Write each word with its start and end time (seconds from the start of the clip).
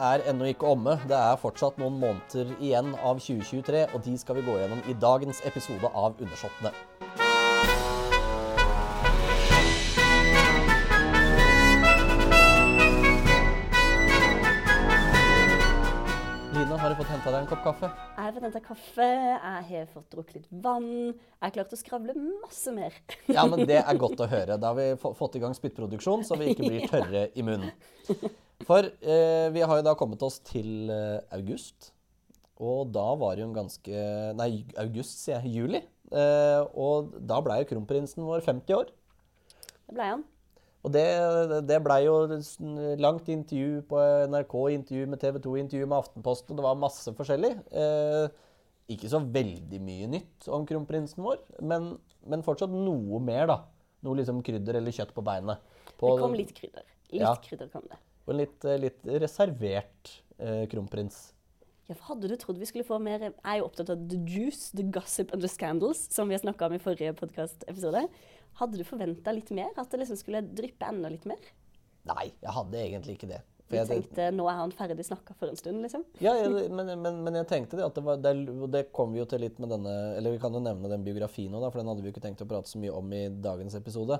er 0.00 0.24
ennå 0.30 0.48
ikke 0.50 0.68
omme. 0.72 0.96
Det 1.08 1.16
er 1.16 1.40
fortsatt 1.40 1.78
noen 1.80 1.98
måneder 2.00 2.54
igjen 2.58 2.94
av 3.04 3.20
2023, 3.20 3.86
og 3.94 4.04
de 4.06 4.16
skal 4.20 4.40
vi 4.40 4.46
gå 4.46 4.56
gjennom 4.60 4.80
i 4.88 4.96
dagens 5.00 5.42
episode 5.48 5.92
av 5.92 6.16
Undersåttene. 6.20 6.72
Line, 16.54 16.78
har 16.78 16.88
du 16.88 16.96
fått 16.98 17.12
henta 17.12 17.30
deg 17.30 17.42
en 17.44 17.52
kopp 17.52 17.66
kaffe? 17.68 18.09
Jeg 18.30 18.36
har 18.36 18.44
henta 18.46 18.60
kaffe, 18.62 19.06
jeg 19.10 19.62
har 19.66 19.86
fått 19.90 20.12
drukket 20.12 20.36
litt 20.36 20.50
vann. 20.62 20.84
Jeg 21.10 21.42
har 21.42 21.52
klart 21.56 21.72
å 21.74 21.78
skravle 21.80 22.14
masse 22.14 22.70
mer. 22.70 22.94
Ja, 23.34 23.42
men 23.50 23.64
det 23.66 23.80
er 23.80 23.98
godt 23.98 24.22
å 24.22 24.28
høre. 24.30 24.54
Da 24.54 24.70
har 24.70 24.76
vi 24.78 24.84
fått 25.02 25.34
i 25.34 25.40
gang 25.42 25.56
spyttproduksjon, 25.58 26.22
så 26.28 26.38
vi 26.38 26.52
ikke 26.52 26.68
blir 26.68 26.86
tørre 26.92 27.24
i 27.34 27.42
munnen. 27.42 27.72
For 28.68 28.86
eh, 28.86 29.48
vi 29.50 29.64
har 29.66 29.80
jo 29.80 29.86
da 29.88 29.96
kommet 29.98 30.22
oss 30.22 30.38
til 30.46 30.92
eh, 30.94 31.18
august. 31.34 31.90
Og 32.62 32.92
da 32.94 33.08
var 33.18 33.34
det 33.34 33.42
jo 33.42 33.48
en 33.48 33.58
ganske 33.58 34.04
Nei, 34.38 34.50
august, 34.78 35.24
sier 35.24 35.40
jeg. 35.40 35.50
Juli. 35.56 35.82
Eh, 36.14 36.62
og 36.78 37.16
da 37.18 37.42
blei 37.42 37.64
jo 37.64 37.72
kronprinsen 37.72 38.22
vår 38.30 38.46
50 38.46 38.78
år. 38.78 38.94
Det 39.90 39.96
ble 39.96 40.12
han. 40.12 40.22
Og 40.80 40.92
det, 40.94 41.04
det 41.68 41.76
blei 41.84 41.98
jo 42.06 42.14
langt 43.00 43.26
intervju 43.28 43.82
på 43.90 43.98
NRK, 44.32 44.54
intervju 44.78 45.08
med 45.12 45.20
TV 45.20 45.40
2, 45.44 45.56
intervju 45.60 45.88
med 45.90 45.98
Aftenposten. 45.98 46.56
Det 46.56 46.64
var 46.64 46.78
masse 46.80 47.12
forskjellig. 47.16 47.50
Eh, 47.68 48.30
ikke 48.90 49.10
så 49.12 49.20
veldig 49.22 49.80
mye 49.84 50.08
nytt 50.10 50.48
om 50.50 50.64
kronprinsen 50.66 51.20
vår, 51.22 51.42
men, 51.62 51.92
men 52.26 52.44
fortsatt 52.46 52.72
noe 52.72 53.20
mer, 53.22 53.44
da. 53.50 53.58
Noe 54.06 54.16
liksom 54.22 54.40
krydder 54.46 54.80
eller 54.80 54.96
kjøtt 54.96 55.12
på 55.14 55.24
beinet. 55.26 55.60
På, 56.00 56.14
Det 56.14 56.24
kom 56.24 56.38
litt 56.38 56.54
krydder. 56.56 56.86
Litt 57.12 57.20
Ja. 57.26 57.34
krydder 57.44 57.68
kom 57.68 57.84
det. 57.90 58.00
Og 58.24 58.32
en 58.32 58.40
litt, 58.40 58.64
eh, 58.64 58.80
litt 58.80 59.04
reservert 59.20 60.16
eh, 60.40 60.64
kronprins. 60.72 61.20
Ja, 61.90 61.96
for 61.98 62.14
Hadde 62.14 62.28
du 62.30 62.36
trodd 62.38 62.58
vi 62.60 62.68
skulle 62.70 62.86
få 62.86 63.00
mer 63.02 63.18
Jeg 63.18 63.32
er 63.42 63.56
jo 63.58 63.64
opptatt 63.66 63.90
av 63.90 64.02
the 64.08 64.16
juice, 64.24 64.70
the 64.78 64.84
gossip 64.94 65.32
and 65.34 65.42
the 65.42 65.50
scandals, 65.50 66.06
som 66.14 66.30
vi 66.30 66.36
har 66.38 66.40
snakka 66.44 66.68
om 66.70 66.76
i 66.76 66.82
forrige 66.82 67.12
podkastepisode. 67.18 68.04
Hadde 68.60 68.80
du 68.80 68.84
forventa 68.84 69.32
litt 69.32 69.50
mer? 69.56 69.72
At 69.80 69.88
det 69.92 70.02
liksom 70.02 70.18
skulle 70.20 70.44
dryppe 70.44 70.88
enda 70.88 71.10
litt 71.12 71.24
mer? 71.28 71.40
Nei, 72.10 72.30
jeg 72.40 72.52
hadde 72.56 72.82
egentlig 72.82 73.16
ikke 73.16 73.30
det. 73.30 73.40
For 73.70 73.78
jeg, 73.78 73.86
tenkte 73.86 74.24
nå 74.34 74.48
er 74.50 74.56
han 74.58 74.72
ferdig 74.74 75.04
snakka 75.06 75.36
for 75.38 75.52
en 75.52 75.58
stund, 75.58 75.78
liksom? 75.84 76.02
Ja, 76.18 76.32
jeg, 76.34 76.50
men, 76.74 76.88
men, 76.98 77.20
men 77.22 77.36
jeg 77.38 77.46
tenkte 77.52 77.78
det 77.78 77.84
at 77.86 77.94
det 77.94 78.02
var 78.02 78.18
Det, 78.18 78.32
det 78.74 78.80
kom 78.96 79.14
vi 79.14 79.20
jo 79.20 79.26
til 79.30 79.44
litt 79.44 79.60
med 79.62 79.70
denne 79.70 79.92
Eller 80.18 80.34
vi 80.34 80.40
kan 80.42 80.56
jo 80.56 80.62
nevne 80.64 80.90
den 80.90 81.04
biografien 81.06 81.54
òg, 81.54 81.68
for 81.68 81.78
den 81.78 81.92
hadde 81.92 82.02
vi 82.02 82.10
jo 82.10 82.14
ikke 82.16 82.24
tenkt 82.24 82.42
å 82.42 82.48
prate 82.50 82.72
så 82.72 82.80
mye 82.82 82.96
om 82.98 83.14
i 83.14 83.22
dagens 83.30 83.76
episode. 83.78 84.18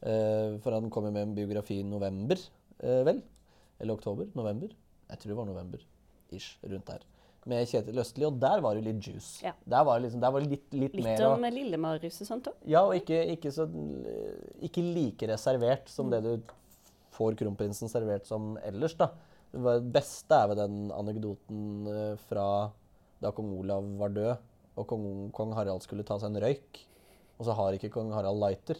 Uh, 0.00 0.56
for 0.64 0.76
han 0.76 0.88
kom 0.92 1.08
jo 1.08 1.12
med 1.12 1.28
en 1.28 1.36
biografi 1.36 1.82
i 1.82 1.86
november, 1.86 2.40
uh, 2.80 3.02
vel? 3.08 3.20
Eller 3.76 3.98
oktober? 3.98 4.32
November? 4.38 4.72
Jeg 5.10 5.20
tror 5.20 5.32
det 5.32 5.38
var 5.42 5.50
november. 5.52 5.84
Ish. 6.32 6.56
Rundt 6.64 6.88
der. 6.88 7.04
Med 7.46 7.68
Kjetil 7.70 7.98
Østli, 8.02 8.24
og 8.26 8.40
der 8.42 8.60
var 8.64 8.74
det 8.74 8.82
litt 8.88 9.04
juice. 9.06 9.38
Ja. 9.44 9.52
Der 9.70 9.84
var 9.86 10.00
det 10.00 10.08
liksom, 10.08 10.20
der 10.24 10.32
var 10.34 10.42
det 10.42 10.50
litt, 10.50 10.64
litt, 10.74 10.94
Litt 10.98 11.04
mer 11.06 11.20
om 11.28 11.44
å- 11.46 11.50
Lille-Marius 11.54 12.20
og 12.24 12.26
sånt 12.26 12.48
òg? 12.50 12.56
Ja, 12.66 12.80
og 12.88 12.96
ikke, 12.98 13.20
ikke, 13.36 13.52
så, 13.54 13.68
ikke 14.66 14.82
like 14.82 15.28
reservert 15.30 15.88
som 15.92 16.10
det 16.10 16.22
du 16.24 16.32
får 17.16 17.36
kronprinsen 17.38 17.88
servert 17.88 18.26
som 18.28 18.56
ellers, 18.66 18.96
da. 18.98 19.12
Det 19.54 19.76
beste 19.94 20.34
er 20.36 20.50
ved 20.50 20.58
den 20.58 20.90
anekdoten 20.92 21.86
eh, 21.88 22.16
fra 22.26 22.48
da 23.22 23.30
kong 23.32 23.54
Olav 23.60 23.86
var 24.02 24.10
død, 24.12 24.42
og 24.76 24.86
kong, 24.90 25.06
kong 25.32 25.54
Harald 25.56 25.80
skulle 25.86 26.04
ta 26.04 26.18
seg 26.20 26.34
en 26.34 26.42
røyk. 26.42 26.82
Og 27.38 27.46
så 27.46 27.54
har 27.56 27.76
ikke 27.78 27.92
kong 27.94 28.10
Harald 28.12 28.42
lighter. 28.42 28.76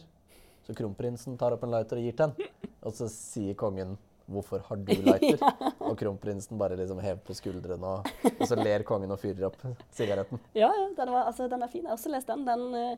Så 0.67 0.75
kronprinsen 0.77 1.37
tar 1.39 1.55
opp 1.55 1.63
en 1.65 1.71
lighter 1.73 1.97
og 1.97 2.03
gir 2.03 2.17
til 2.19 2.27
ham, 2.27 2.35
Og 2.83 2.93
så 2.93 3.07
sier 3.09 3.55
kongen 3.57 3.95
'Hvorfor 4.27 4.59
har 4.67 4.75
du 4.75 4.91
lighter?' 5.07 5.39
Og 5.79 5.97
kronprinsen 5.97 6.59
bare 6.59 6.75
liksom 6.75 6.99
hever 6.99 7.21
på 7.23 7.35
skuldrene, 7.37 7.87
og, 7.87 8.09
og 8.33 8.47
så 8.47 8.57
ler 8.59 8.83
kongen 8.87 9.11
og 9.11 9.19
fyrer 9.21 9.47
opp 9.47 9.57
sigaretten. 9.95 10.41
Ja, 10.53 10.67
ja, 10.67 10.89
den, 10.97 11.13
var, 11.13 11.29
altså, 11.31 11.47
den 11.47 11.63
er 11.63 11.71
fin. 11.71 11.85
Jeg 11.85 11.91
har 11.93 11.97
også 11.97 12.11
lest 12.11 12.27
den. 12.27 12.45
den 12.47 12.75
eh, 12.75 12.97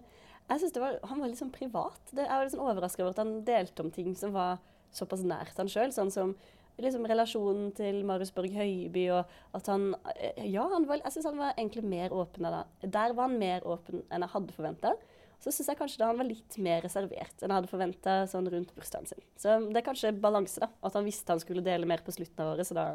jeg 0.49 0.59
synes 0.63 0.79
var, 0.81 0.99
Han 1.11 1.21
var 1.21 1.29
litt 1.29 1.41
sånn 1.41 1.53
privat. 1.53 2.01
Det, 2.11 2.25
jeg 2.25 2.33
var 2.33 2.47
litt 2.47 2.55
sånn 2.55 2.65
overraska 2.65 3.03
over 3.03 3.13
at 3.13 3.21
han 3.21 3.35
delte 3.45 3.85
om 3.85 3.91
ting 3.93 4.15
som 4.17 4.33
var 4.33 4.57
såpass 4.95 5.21
nært 5.21 5.57
han 5.61 5.69
sjøl. 5.69 5.93
Sånn 5.93 6.09
som 6.13 6.33
liksom, 6.81 7.05
relasjonen 7.09 7.69
til 7.77 8.01
Marius 8.07 8.33
Borg 8.33 8.55
Høiby, 8.55 9.05
og 9.13 9.57
at 9.57 9.69
han 9.71 9.91
eh, 10.15 10.45
Ja, 10.49 10.65
han 10.73 10.87
var, 10.89 11.03
jeg 11.03 11.15
syns 11.15 11.29
han 11.29 11.41
var 11.41 11.53
egentlig 11.55 11.85
mer 11.85 12.15
åpen. 12.15 12.49
enn 12.49 12.91
Der 12.97 13.13
var 13.13 13.29
han 13.29 13.39
mer 13.41 13.67
åpen 13.67 14.03
enn 14.09 14.25
jeg 14.25 14.33
hadde 14.33 14.57
forventa. 14.57 14.95
Så 15.39 15.53
syns 15.55 15.69
jeg 15.71 15.79
kanskje 15.79 16.01
da 16.01 16.09
han 16.09 16.19
var 16.19 16.27
litt 16.27 16.57
mer 16.59 16.81
reservert 16.83 17.39
enn 17.39 17.47
jeg 17.53 17.55
hadde 17.61 17.71
forventa 17.71 18.15
sånn 18.27 18.49
rundt 18.51 18.73
bursdagen 18.75 19.07
sin. 19.07 19.21
Så 19.39 19.55
det 19.69 19.79
er 19.79 19.85
kanskje 19.85 20.11
balanse, 20.19 20.59
da. 20.59 20.67
At 20.83 20.97
han 20.99 21.07
visste 21.07 21.31
han 21.31 21.39
skulle 21.39 21.63
dele 21.63 21.87
mer 21.87 22.03
på 22.03 22.11
slutten 22.11 22.43
av 22.43 22.53
året, 22.55 22.67
så 22.67 22.75
da 22.75 22.87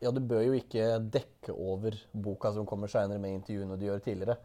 Ja, 0.00 0.12
du 0.14 0.20
bør 0.22 0.44
jo 0.46 0.54
ikke 0.56 0.94
dekke 1.10 1.52
over 1.52 1.96
boka 2.14 2.52
som 2.54 2.64
kommer 2.68 2.88
seinere 2.88 3.20
med 3.20 3.34
intervjuene 3.40 3.76
du 3.76 3.84
gjør 3.88 4.00
tidligere. 4.04 4.38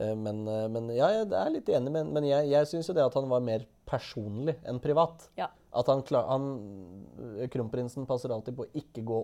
Eh, 0.00 0.14
Men, 0.16 0.42
eh, 0.48 0.66
men 0.72 0.88
ja, 0.96 1.10
jeg 1.12 1.30
er 1.30 1.52
litt 1.54 1.68
enig, 1.68 1.92
men, 1.92 2.10
men 2.12 2.24
jeg, 2.24 2.50
jeg 2.50 2.66
syns 2.72 2.88
jo 2.90 2.96
det 2.96 3.04
at 3.04 3.14
han 3.14 3.28
var 3.30 3.44
mer 3.44 3.66
personlig 3.86 4.56
enn 4.66 4.80
privat. 4.82 5.28
Ja. 5.38 5.50
At 5.76 5.86
han, 5.92 6.02
klar, 6.02 6.26
han 6.32 7.46
Kronprinsen 7.52 8.06
passer 8.08 8.32
alltid 8.32 8.56
på 8.56 8.66
å 8.66 8.72
ikke 8.80 9.04
gå 9.06 9.22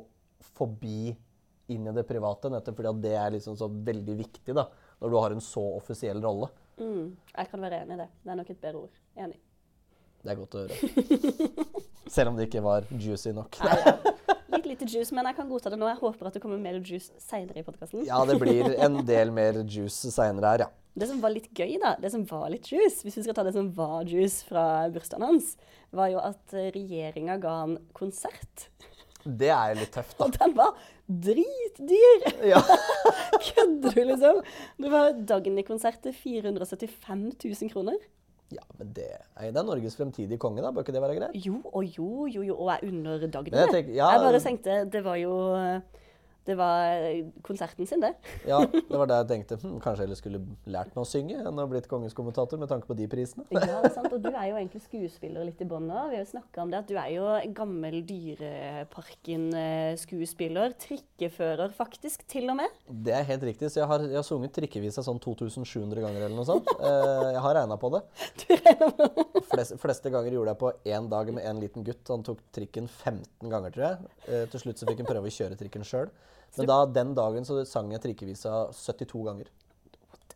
forbi 0.55 1.15
inn 1.73 1.87
i 1.89 1.95
det 1.95 2.05
private, 2.09 2.51
nettopp 2.53 2.77
fordi 2.79 2.91
at 2.91 3.03
det 3.03 3.13
er 3.17 3.35
liksom 3.37 3.57
så 3.57 3.69
veldig 3.71 4.17
viktig 4.19 4.55
da, 4.57 4.67
når 5.01 5.11
du 5.13 5.17
har 5.19 5.35
en 5.35 5.43
så 5.45 5.63
offisiell 5.79 6.21
rolle. 6.23 6.51
Mm, 6.83 7.09
Jeg 7.37 7.51
kan 7.53 7.65
være 7.65 7.81
enig 7.85 7.97
i 7.97 8.03
det. 8.03 8.11
Det 8.23 8.35
er 8.35 8.39
nok 8.43 8.53
et 8.53 8.61
bedre 8.67 8.85
ord. 8.85 9.01
Enig. 9.17 9.39
Det 10.23 10.31
er 10.31 10.39
godt 10.39 10.55
å 10.55 10.67
høre. 10.67 10.75
Selv 12.15 12.31
om 12.31 12.37
det 12.39 12.47
ikke 12.49 12.63
var 12.63 12.87
juicy 12.91 13.33
nok. 13.35 13.59
Nei, 13.65 13.79
ja. 13.81 13.97
Litt 14.53 14.69
lite 14.69 14.87
juice, 14.87 15.15
men 15.17 15.27
jeg 15.31 15.39
kan 15.39 15.49
godta 15.49 15.73
det 15.73 15.79
nå. 15.81 15.89
Jeg 15.89 15.99
håper 16.03 16.29
at 16.29 16.37
det 16.37 16.43
kommer 16.45 16.61
mer 16.61 16.77
juice 16.79 17.11
seinere 17.23 17.63
i 17.63 17.67
podkasten. 17.67 18.05
Ja, 18.07 18.21
det 18.29 18.37
blir 18.43 18.69
en 18.85 19.01
del 19.09 19.33
mer 19.35 19.63
juice 19.65 20.13
seinere 20.13 20.53
her, 20.53 20.65
ja. 20.67 20.71
Det 20.93 21.09
som 21.09 21.23
var 21.23 21.33
litt 21.33 21.49
gøy, 21.57 21.79
da, 21.81 21.95
det 21.97 22.11
som 22.13 22.27
var 22.29 22.51
litt 22.53 22.69
juice, 22.69 23.01
hvis 23.01 23.17
vi 23.17 23.25
skal 23.25 23.37
ta 23.39 23.47
det 23.47 23.55
som 23.57 23.71
var 23.73 24.05
juice 24.05 24.45
fra 24.45 24.85
bursdagen 24.93 25.25
hans, 25.25 25.55
var 25.91 26.11
jo 26.13 26.21
at 26.21 26.53
regjeringa 26.77 27.39
ga 27.41 27.55
han 27.63 27.79
konsert. 27.97 28.69
Det 29.25 29.51
er 29.55 29.73
jo 29.73 29.81
litt 29.81 29.93
tøft, 29.95 30.17
da. 30.19 30.27
Og 30.27 30.35
den 30.39 30.57
var 30.57 30.73
dritdyr! 31.07 32.27
Ja. 32.53 32.63
Kødder 33.49 33.95
du, 33.95 34.03
liksom? 34.09 34.41
Det 34.83 34.91
var 34.93 35.13
Dagny-konsert 35.29 36.01
til 36.05 36.15
475 36.17 37.39
000 37.45 37.73
kroner. 37.73 37.99
Ja, 38.53 38.65
men 38.79 38.93
det 38.93 39.07
er, 39.09 39.23
det 39.49 39.57
er 39.57 39.65
Norges 39.65 39.97
fremtidige 39.97 40.39
konge, 40.41 40.61
da. 40.65 40.71
Bør 40.75 40.85
ikke 40.85 40.93
det 40.97 41.03
være 41.05 41.19
greit? 41.21 41.37
Jo 41.47 41.61
og 41.73 41.85
jo, 41.89 42.27
jo, 42.29 42.43
jo, 42.45 42.57
og 42.59 42.73
jeg 42.75 42.91
unner 42.93 43.27
Dagny 43.27 43.53
det. 43.55 43.85
ja, 43.97 44.11
Jeg 44.13 44.25
bare 44.27 44.41
tenkte 44.45 44.81
Det 44.93 45.05
var 45.07 45.17
jo 45.23 45.37
Det 46.43 46.57
var 46.59 46.99
konserten 47.47 47.87
sin, 47.87 48.03
det. 48.03 48.19
Ja, 48.49 48.57
det 48.91 48.99
var 48.99 49.07
det 49.07 49.15
jeg 49.21 49.29
tenkte. 49.31 49.55
Hm, 49.63 49.79
kanskje 49.83 50.03
jeg 50.03 50.09
heller 50.09 50.19
skulle 50.19 50.41
lært 50.67 50.95
meg 50.97 51.03
å 51.05 51.07
synge 51.07 51.37
enn 51.39 51.61
å 51.63 51.67
blitt 51.71 51.87
kongens 51.91 52.15
kommentator 52.19 52.59
med 52.59 52.69
tanke 52.73 52.87
på 52.89 52.95
de 52.99 53.07
prisene. 53.11 53.45
Ja, 53.55 53.61
det 53.63 53.75
er 53.93 53.95
sant. 53.99 54.13
Og 54.13 54.21
du 54.25 54.31
er 54.33 54.47
jo 54.51 54.57
egentlig 54.59 54.83
skuespiller 54.89 55.43
litt 55.47 55.61
i 55.63 55.65
bånn 55.71 55.87
nå. 55.87 56.01
Vi 56.11 56.17
har 56.19 56.25
jo 56.25 56.31
snakka 56.33 56.57
om 56.65 56.71
det 56.73 56.79
at 56.83 56.89
du 56.91 56.97
er 56.99 57.11
jo 57.15 57.25
gammel 57.55 57.97
Dyreparken-skuespiller. 58.09 60.69
Trikkefører, 60.83 61.71
faktisk, 61.77 62.27
til 62.31 62.51
og 62.51 62.57
med. 62.59 62.71
Det 62.91 63.15
er 63.17 63.25
helt 63.31 63.45
riktig, 63.47 63.71
så 63.71 63.77
jeg 63.85 63.91
har, 63.93 64.01
jeg 64.09 64.19
har 64.19 64.27
sunget 64.27 64.53
trikkevisa 64.59 65.01
sånn 65.07 65.21
2700 65.23 66.03
ganger 66.03 66.21
eller 66.27 66.39
noe 66.39 66.49
sånt. 66.49 66.67
Eh, 66.83 67.29
jeg 67.37 67.43
har 67.45 67.55
regna 67.55 67.77
på 67.79 67.89
det. 67.95 68.01
Du 68.43 68.51
regner 68.51 68.91
med 68.99 69.13
Flest, 69.53 69.77
fleste 69.81 70.11
ganger 70.13 70.33
gjorde 70.35 70.53
jeg 70.53 70.61
på 70.61 70.71
én 70.97 71.07
dag 71.13 71.27
med 71.35 71.43
en 71.47 71.61
liten 71.63 71.85
gutt. 71.87 72.05
Han 72.11 72.25
tok 72.27 72.39
trikken 72.55 72.87
15 72.91 73.51
ganger, 73.53 73.71
tror 73.75 73.85
jeg. 73.87 73.97
Eh, 74.27 74.45
til 74.51 74.61
slutt 74.65 74.79
så 74.81 74.89
fikk 74.89 75.01
han 75.05 75.09
prøve 75.09 75.29
å 75.31 75.37
kjøre 75.37 75.59
trikken 75.61 75.85
sjøl. 75.87 76.09
Men 76.59 76.69
da, 76.69 76.79
den 77.01 77.15
dagen 77.17 77.49
så 77.49 77.63
sang 77.69 77.93
jeg 77.95 78.03
trikkevisa 78.05 78.67
72 78.77 79.27
ganger. 79.29 79.51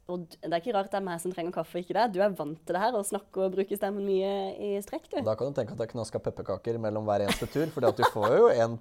Og 0.06 0.22
det 0.30 0.52
er 0.52 0.60
ikke 0.60 0.74
rart 0.76 0.92
det 0.92 1.00
er 1.00 1.02
meg 1.02 1.18
som 1.18 1.32
trenger 1.34 1.50
kaffe, 1.56 1.80
ikke 1.82 1.94
det. 1.96 2.04
Du 2.14 2.20
er 2.22 2.34
vant 2.38 2.60
til 2.62 2.76
det 2.76 2.82
her 2.82 2.94
og 2.94 3.02
snakke 3.08 3.42
og 3.42 3.56
bruke 3.56 3.74
stemmen 3.74 4.06
mye 4.06 4.28
i 4.54 4.68
strekk, 4.84 5.08
du. 5.10 5.16
Da 5.26 5.34
kan 5.38 5.50
du 5.50 5.56
tenke 5.56 5.74
at 5.74 5.82
jeg 5.82 5.90
knaska 5.96 6.20
pepperkaker 6.22 6.78
mellom 6.82 7.08
hver 7.08 7.24
eneste 7.24 7.48
tur, 7.50 7.66
for 7.74 7.82
du 7.82 8.04
får 8.14 8.36
jo 8.36 8.44
én 8.54 8.76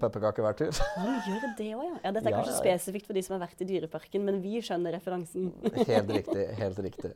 pepperkake 0.00 0.40
hver 0.46 0.56
tur. 0.56 0.72
Ja, 0.72 1.04
du 1.04 1.28
gjør 1.28 1.44
det 1.58 1.66
òg, 1.74 1.84
ja. 1.84 1.98
ja. 2.06 2.14
Dette 2.16 2.24
er 2.24 2.32
Ja, 2.32 2.38
kanskje 2.38 2.54
ja. 2.56 2.62
spesifikt 2.62 3.10
for 3.10 3.18
de 3.18 3.24
som 3.26 3.36
har 3.36 3.44
vært 3.44 3.60
i 3.60 3.68
Dyreparken, 3.68 4.24
men 4.24 4.40
vi 4.40 4.62
skjønner 4.64 4.96
referansen. 4.96 5.50
Helt 5.92 6.14
riktig. 6.16 6.46
helt 6.62 6.80
riktig. 6.88 7.12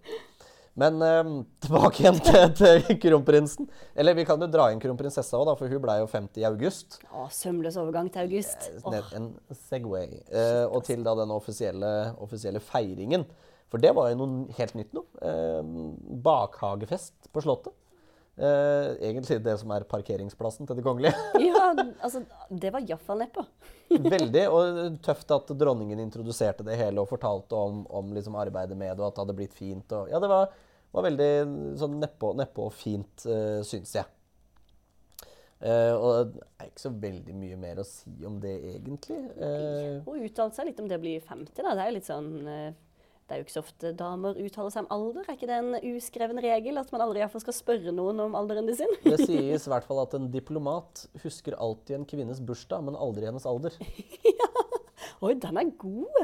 Men 0.81 0.97
eh, 1.07 1.29
tilbake 1.67 2.03
igjen 2.03 2.17
til, 2.25 2.49
til 2.59 2.99
kronprinsen. 3.05 3.69
Eller 3.95 4.17
vi 4.19 4.25
kan 4.27 4.41
jo 4.43 4.49
dra 4.51 4.69
inn 4.75 4.81
kronprinsessa 4.83 5.39
òg, 5.39 5.53
for 5.61 5.71
hun 5.71 5.83
ble 5.85 6.01
jo 6.01 6.09
50 6.11 6.43
i 6.43 6.47
august. 6.49 6.99
Å, 7.15 7.29
sømløs 7.31 7.79
overgang 7.79 8.11
til 8.15 8.25
august. 8.27 8.71
Ned- 8.91 9.13
En 9.21 9.29
Segway. 9.69 10.19
Eh, 10.35 10.65
og 10.67 10.83
til 10.89 11.05
da 11.07 11.15
den 11.23 11.31
offisielle, 11.35 11.93
offisielle 12.25 12.63
feiringen. 12.65 13.27
For 13.71 13.83
det 13.83 13.95
var 13.97 14.11
jo 14.13 14.19
noe 14.21 14.53
helt 14.59 14.75
nytt 14.79 14.93
nå. 14.95 15.03
Eh, 15.23 15.63
bakhagefest 16.27 17.31
på 17.35 17.43
Slottet. 17.45 17.75
Eh, 18.35 18.87
egentlig 19.07 19.39
det 19.45 19.55
som 19.61 19.71
er 19.71 19.85
parkeringsplassen 19.87 20.67
til 20.67 20.79
det 20.79 20.85
kongelige. 20.87 21.15
Ja, 21.45 21.69
altså, 22.03 22.25
det 22.51 22.73
var 22.75 22.83
iallfall 22.83 23.21
nedpå. 23.25 23.45
Veldig, 23.95 24.45
og 24.51 24.99
tøft 25.05 25.31
at 25.37 25.53
dronningen 25.59 26.03
introduserte 26.03 26.67
det 26.67 26.79
hele 26.81 27.05
og 27.05 27.11
fortalte 27.13 27.55
om, 27.55 27.85
om 27.95 28.11
liksom 28.17 28.39
arbeidet 28.41 28.79
med 28.79 28.97
det, 28.97 29.03
og 29.05 29.13
at 29.13 29.17
det 29.19 29.25
hadde 29.27 29.39
blitt 29.39 29.55
fint. 29.55 29.95
Og, 29.95 30.11
ja, 30.11 30.19
det 30.23 30.31
var, 30.33 30.51
var 30.97 31.07
veldig 31.07 31.31
sånn 31.79 32.01
nedpå, 32.03 32.35
og 32.67 32.75
fint, 32.75 33.27
uh, 33.29 33.63
syns 33.67 33.95
jeg. 34.01 34.11
Eh, 35.65 35.95
og 35.97 36.35
det 36.35 36.43
er 36.61 36.67
ikke 36.69 36.83
så 36.83 36.91
veldig 37.01 37.35
mye 37.41 37.57
mer 37.57 37.79
å 37.81 37.87
si 37.89 38.13
om 38.29 38.35
det, 38.43 38.53
egentlig. 38.75 39.17
Eh, 39.39 40.03
Hun 40.05 40.27
uttalte 40.27 40.59
seg 40.59 40.69
litt 40.69 40.83
om 40.83 40.91
det 40.91 40.99
å 40.99 41.05
bli 41.05 41.15
50. 41.25 41.55
da. 41.63 41.73
Det 41.73 41.85
er 41.85 41.89
jo 41.89 41.95
litt 41.97 42.11
sånn 42.11 42.29
eh, 42.51 42.75
Det 43.25 43.33
er 43.33 43.41
jo 43.41 43.45
ikke 43.47 43.55
så 43.55 43.63
ofte 43.65 43.91
damer 43.97 44.37
uttaler 44.37 44.73
seg 44.73 44.85
om 44.85 44.91
alder. 44.93 45.25
Er 45.25 45.37
ikke 45.39 45.49
det 45.49 45.57
en 45.57 45.77
uskreven 45.95 46.41
regel 46.45 46.77
at 46.77 46.91
man 46.93 47.05
aldri 47.07 47.23
iallfall 47.23 47.41
skal 47.41 47.57
spørre 47.57 47.95
noen 47.97 48.19
om 48.27 48.35
alderen 48.37 48.69
de 48.69 48.75
sin? 48.77 48.91
det 49.05 49.17
sies 49.23 49.65
i 49.65 49.73
hvert 49.73 49.87
fall 49.89 50.03
at 50.03 50.17
en 50.19 50.27
diplomat 50.33 51.07
husker 51.23 51.57
alltid 51.57 51.97
en 51.97 52.09
kvinnes 52.09 52.43
bursdag, 52.45 52.85
men 52.85 52.99
aldri 53.01 53.25
hennes 53.31 53.47
alder. 53.49 53.79
Oi, 55.25 55.33
den 55.41 55.61
er 55.63 55.73
god! 55.81 56.21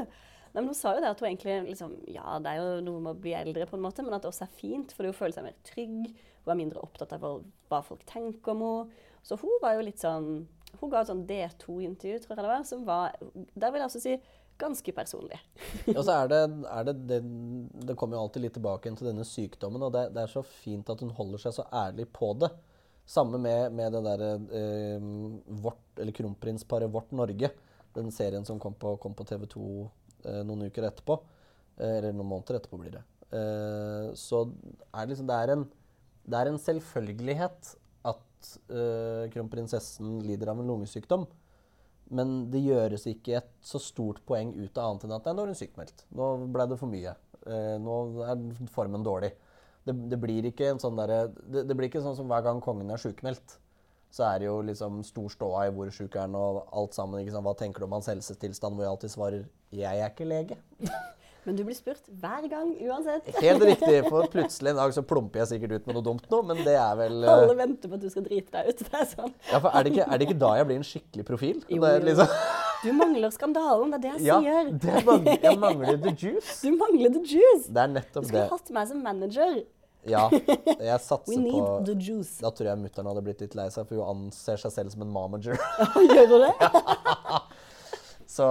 Nei, 0.51 0.59
men 0.59 0.69
Hun 0.69 0.77
sa 0.77 0.93
jo 0.93 1.01
det 1.01 1.09
at 1.09 1.21
hun 1.23 1.29
egentlig 1.29 1.57
liksom, 1.71 1.95
Ja, 2.11 2.35
det 2.43 2.51
er 2.51 2.59
jo 2.59 2.83
noe 2.85 3.01
med 3.01 3.15
å 3.15 3.21
bli 3.23 3.33
eldre, 3.37 3.65
på 3.69 3.79
en 3.79 3.85
måte, 3.85 4.05
men 4.05 4.13
at 4.13 4.21
det 4.21 4.29
også 4.29 4.45
er 4.45 4.57
fint, 4.59 4.93
fordi 4.93 5.09
hun 5.09 5.17
føler 5.17 5.37
seg 5.37 5.47
mer 5.47 5.57
trygg. 5.65 6.11
Hun 6.43 6.53
er 6.53 6.59
mindre 6.59 6.83
opptatt 6.83 7.15
av 7.17 7.25
hva 7.71 7.79
folk 7.87 8.03
tenker 8.09 8.53
om 8.53 8.65
henne. 8.65 9.07
Så 9.25 9.37
hun 9.41 9.57
var 9.61 9.77
jo 9.77 9.85
litt 9.85 10.01
sånn 10.01 10.47
Hun 10.79 10.89
ga 10.89 11.03
et 11.03 11.09
sånn 11.11 11.25
D2-intervju, 11.29 12.21
tror 12.23 12.31
jeg 12.33 12.39
det 12.39 12.49
var, 12.49 12.63
som 12.65 12.85
var 12.87 13.17
Der 13.21 13.69
vil 13.69 13.81
jeg 13.81 13.89
også 13.89 14.01
si 14.01 14.15
ganske 14.59 14.93
personlig. 14.95 15.39
Og 15.97 16.01
så 16.03 16.15
er 16.15 16.31
det, 16.31 16.41
er 16.71 16.89
det, 16.89 16.95
det 17.09 17.21
Det 17.87 17.95
kommer 17.99 18.17
jo 18.17 18.25
alltid 18.25 18.45
litt 18.45 18.55
tilbake 18.57 18.91
til 18.97 19.09
denne 19.11 19.25
sykdommen, 19.27 19.83
og 19.87 19.93
det, 19.95 20.07
det 20.15 20.25
er 20.25 20.33
så 20.33 20.43
fint 20.45 20.89
at 20.91 21.01
hun 21.03 21.13
holder 21.17 21.45
seg 21.45 21.55
så 21.57 21.67
ærlig 21.83 22.07
på 22.13 22.33
det. 22.41 22.51
Samme 23.09 23.39
med, 23.41 23.73
med 23.75 23.91
det 23.95 24.03
derre 24.05 24.31
eh, 24.55 25.07
vårt, 25.63 25.83
eller 25.99 26.15
kronprinsparet 26.15 26.91
Vårt 26.93 27.11
Norge. 27.17 27.49
Den 27.95 28.11
serien 28.13 28.45
som 28.47 28.59
kom 28.61 28.77
på, 28.79 28.95
kom 29.03 29.15
på 29.17 29.25
TV 29.27 29.47
2 29.51 29.65
eh, 30.23 30.41
noen 30.47 30.67
uker 30.69 30.87
etterpå. 30.87 31.17
Eh, 31.81 31.97
eller 31.97 32.13
noen 32.13 32.29
måneder 32.29 32.59
etterpå 32.59 32.79
blir 32.79 32.95
det. 32.95 33.03
Eh, 33.35 34.11
så 34.19 34.45
er 34.93 35.09
liksom 35.11 35.29
er 35.33 35.55
en, 35.55 35.65
det 36.27 36.39
er 36.39 36.51
en 36.51 36.61
selvfølgelighet 36.61 37.73
at 38.11 38.51
eh, 38.71 39.25
kronprinsessen 39.33 40.19
lider 40.27 40.51
av 40.53 40.61
en 40.61 40.71
lungesykdom. 40.71 41.25
Men 42.11 42.51
det 42.51 42.63
gjøres 42.65 43.07
ikke 43.07 43.37
et 43.39 43.51
så 43.63 43.79
stort 43.79 44.19
poeng 44.27 44.51
ut 44.57 44.77
av 44.77 44.89
annet 44.89 45.05
enn 45.07 45.15
at 45.15 45.29
nå 45.31 45.45
er 45.45 45.53
hun 45.53 45.59
sykmeldt. 45.59 46.05
Nå 46.17 46.27
ble 46.51 46.67
det 46.67 46.77
for 46.81 46.91
mye. 46.91 47.15
Eh, 47.47 47.77
nå 47.81 47.97
er 48.27 48.43
formen 48.73 49.05
dårlig. 49.05 49.31
Det, 49.87 49.95
det 50.11 50.19
blir 50.21 50.49
sånn 50.81 50.99
der, 50.99 51.31
det, 51.31 51.65
det 51.69 51.77
blir 51.77 51.89
ikke 51.89 52.03
sånn 52.03 52.17
som 52.17 52.29
hver 52.29 52.43
gang 52.45 52.59
kongen 52.61 52.91
er 52.91 53.01
sjukmeldt. 53.01 53.57
Så 54.11 54.25
er 54.27 54.41
det 54.41 54.49
jo 54.49 54.57
liksom 54.67 54.99
stor 55.07 55.31
ståa 55.31 55.63
i 55.69 55.71
hvor 55.71 55.89
sjuk 55.95 56.17
er 56.17 56.25
han 56.27 56.35
og 56.35 56.65
alt 56.75 56.97
sammen. 56.97 57.23
Hva 57.31 57.55
tenker 57.57 57.79
du 57.79 57.87
om 57.87 57.95
hans 57.95 58.11
helsetilstand? 58.11 58.75
Hvor 58.75 58.83
jeg 58.83 58.91
alltid 58.91 59.13
svarer 59.15 59.47
'jeg 59.71 60.03
er 60.03 60.11
ikke 60.11 60.27
lege'. 60.27 60.59
Men 61.43 61.57
du 61.57 61.63
blir 61.65 61.73
spurt 61.73 62.05
hver 62.21 62.43
gang, 62.51 62.69
uansett. 62.85 63.29
Helt 63.41 63.63
riktig, 63.65 63.95
for 64.11 64.27
plutselig 64.29 64.75
en 64.75 64.77
dag 64.77 64.91
så 64.93 65.01
plumper 65.01 65.41
jeg 65.41 65.49
sikkert 65.55 65.71
ut 65.79 65.87
med 65.89 65.97
noe 65.97 66.05
dumt 66.05 66.27
nå, 66.29 66.41
men 66.45 66.61
det 66.67 66.75
er 66.77 66.93
vel 66.99 67.15
eh, 67.25 67.31
Alle 67.33 67.55
venter 67.57 67.89
på 67.89 67.97
at 67.97 68.03
du 68.03 68.09
skal 68.13 68.25
drite 68.27 68.53
deg 68.53 68.69
ut. 68.69 68.83
Det 68.85 68.99
er 68.99 69.07
sånn. 69.09 69.33
ja, 69.49 69.57
for 69.63 69.69
er, 69.73 69.87
det 69.87 69.93
ikke, 69.95 70.05
er 70.05 70.21
det 70.21 70.27
ikke 70.29 70.39
da 70.45 70.51
jeg 70.59 70.69
blir 70.69 70.81
en 70.81 70.87
skikkelig 70.91 71.25
profil? 71.31 71.63
Jo, 71.65 71.81
Det 71.81 71.93
liksom, 72.11 72.35
Du 72.83 72.89
mangler 72.97 73.33
skandalen, 73.33 73.93
det 73.93 73.97
er 73.99 74.05
det 74.05 74.11
jeg 74.13 74.27
ja, 74.29 74.39
sier. 74.45 74.71
det 74.85 75.03
mangler, 75.09 75.37
jeg 75.49 75.61
mangler 75.65 76.01
the 76.05 76.13
juice. 76.13 76.57
Du 76.65 76.77
mangler 76.77 77.13
the 77.17 77.23
juice. 77.33 77.65
Det 77.69 77.85
er 77.87 77.93
nettopp 77.97 78.21
det. 78.21 78.27
Du 78.27 78.33
skulle 78.35 78.49
hatt 78.53 78.73
meg 78.77 78.91
som 78.91 79.05
manager. 79.05 79.61
Ja, 80.09 80.23
jeg 80.33 80.77
We 80.81 80.97
satser 80.97 81.37
need 81.37 81.57
på 81.61 81.65
the 81.85 81.93
juice. 82.01 82.37
Da 82.41 82.49
tror 82.57 82.71
jeg 82.71 82.81
mutter'n 82.81 83.09
hadde 83.11 83.21
blitt 83.25 83.41
litt 83.43 83.57
lei 83.57 83.67
seg, 83.73 83.85
for 83.89 84.01
hun 84.01 84.25
anser 84.25 84.57
seg 84.61 84.73
selv 84.73 84.93
som 84.93 85.03
en 85.05 85.11
momager. 85.13 85.57
Gjør 86.09 86.29
du 86.31 86.37
det? 86.41 86.53
Så 88.31 88.45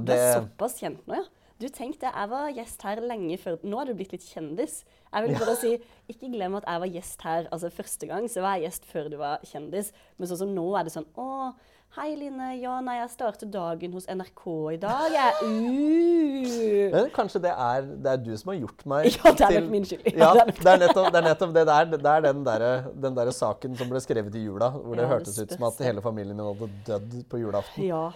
Du 0.00 0.08
det 0.10 0.16
er 0.18 0.38
såpass 0.40 0.78
kjent 0.80 1.02
nå, 1.06 1.20
ja. 1.20 1.26
Du 1.58 1.66
tenkte, 1.74 2.06
jeg 2.06 2.30
var 2.30 2.52
gjest 2.54 2.84
her 2.86 3.00
lenge 3.02 3.34
før 3.42 3.56
Nå 3.66 3.80
er 3.80 3.88
du 3.88 3.96
blitt 3.98 4.12
litt 4.14 4.26
kjendis. 4.30 4.84
Jeg 5.10 5.24
vil 5.24 5.40
bare 5.40 5.56
si, 5.58 5.72
Ikke 6.10 6.30
glem 6.30 6.54
at 6.54 6.68
jeg 6.68 6.82
var 6.84 6.92
gjest 6.94 7.24
her 7.26 7.48
altså 7.50 7.70
første 7.74 8.06
gang. 8.06 8.28
Så 8.30 8.44
var 8.44 8.58
jeg 8.58 8.68
gjest 8.68 8.86
før 8.86 9.08
du 9.10 9.16
var 9.18 9.42
kjendis. 9.48 9.90
Men 10.18 10.30
sånn 10.30 10.44
som 10.44 10.52
nå 10.54 10.68
er 10.78 10.86
det 10.86 10.92
sånn 10.94 11.08
Å, 11.18 11.50
hei, 11.96 12.12
Line. 12.20 12.52
Ja, 12.60 12.76
nei, 12.84 13.00
jeg 13.00 13.10
starter 13.10 13.50
dagen 13.50 13.96
hos 13.98 14.06
NRK 14.06 14.44
i 14.76 14.78
dag. 14.84 15.08
Jeg 15.16 15.48
uh. 15.48 16.94
Men 16.94 17.10
kanskje 17.16 17.42
det 17.48 17.56
er, 17.56 17.90
det 18.06 18.12
er 18.12 18.22
du 18.22 18.30
som 18.38 18.54
har 18.54 18.60
gjort 18.60 18.86
meg 18.94 19.10
Ja, 19.16 19.34
det 19.42 19.48
er 19.48 19.58
nok 19.58 19.74
min 19.74 19.90
skyld. 19.90 20.06
Ja, 20.22 20.30
det 20.62 20.72
er 20.76 20.80
nettopp 20.84 21.10
det, 21.10 21.24
er 21.24 21.28
nettopp 21.32 21.58
det 21.58 21.66
der. 21.72 21.90
Det 21.96 22.14
er 22.14 22.24
den 22.28 22.46
derre 22.46 22.72
den 23.08 23.18
der 23.18 23.32
saken 23.34 23.74
som 23.82 23.90
ble 23.90 24.04
skrevet 24.06 24.38
i 24.38 24.46
jula, 24.46 24.70
hvor 24.78 24.94
det 24.94 25.08
Ja, 25.08 25.10
hørtes 25.16 25.42
ut 25.42 25.58
som 25.58 25.66
at 25.72 25.82
hele 25.90 26.06
familien 26.06 26.38
min 26.38 26.52
hadde 26.52 26.70
dødd 26.86 27.20
på 27.34 27.42
julaften. 27.42 27.90
Ja, 27.90 28.06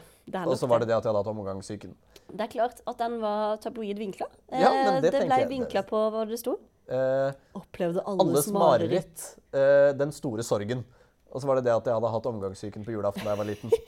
Og 0.46 0.54
så 0.58 0.68
var 0.70 0.82
det 0.82 0.88
det 0.88 0.96
at 0.96 1.02
jeg 1.04 1.10
hadde 1.10 1.22
hatt 1.24 1.32
omgangssyken. 1.32 1.94
Det 2.32 2.44
er 2.46 2.50
klart 2.52 2.82
at 2.86 2.98
den 3.02 3.18
var 3.22 3.56
tabloid 3.62 3.98
vinkla. 3.98 4.28
Ja, 4.52 4.70
men 4.70 5.02
det 5.02 5.10
det 5.12 5.24
ble 5.26 5.40
jeg. 5.42 5.48
vinkla 5.50 5.82
på 5.88 6.02
hva 6.14 6.22
det 6.28 6.38
sto. 6.40 6.56
Eh, 6.92 7.32
Opplevde 7.58 8.04
alles, 8.06 8.22
alles 8.26 8.50
mareritt. 8.54 9.24
Eh, 9.52 9.90
den 9.98 10.12
store 10.14 10.46
sorgen. 10.46 10.84
Og 11.32 11.40
så 11.40 11.48
var 11.48 11.58
det 11.58 11.64
det 11.66 11.74
at 11.74 11.86
jeg 11.88 11.96
hadde 11.96 12.12
hatt 12.12 12.26
omgangssyken 12.28 12.84
på 12.86 12.94
julaften 12.94 13.24
da 13.24 13.34
jeg 13.34 13.40
var 13.40 13.48
liten. 13.48 13.72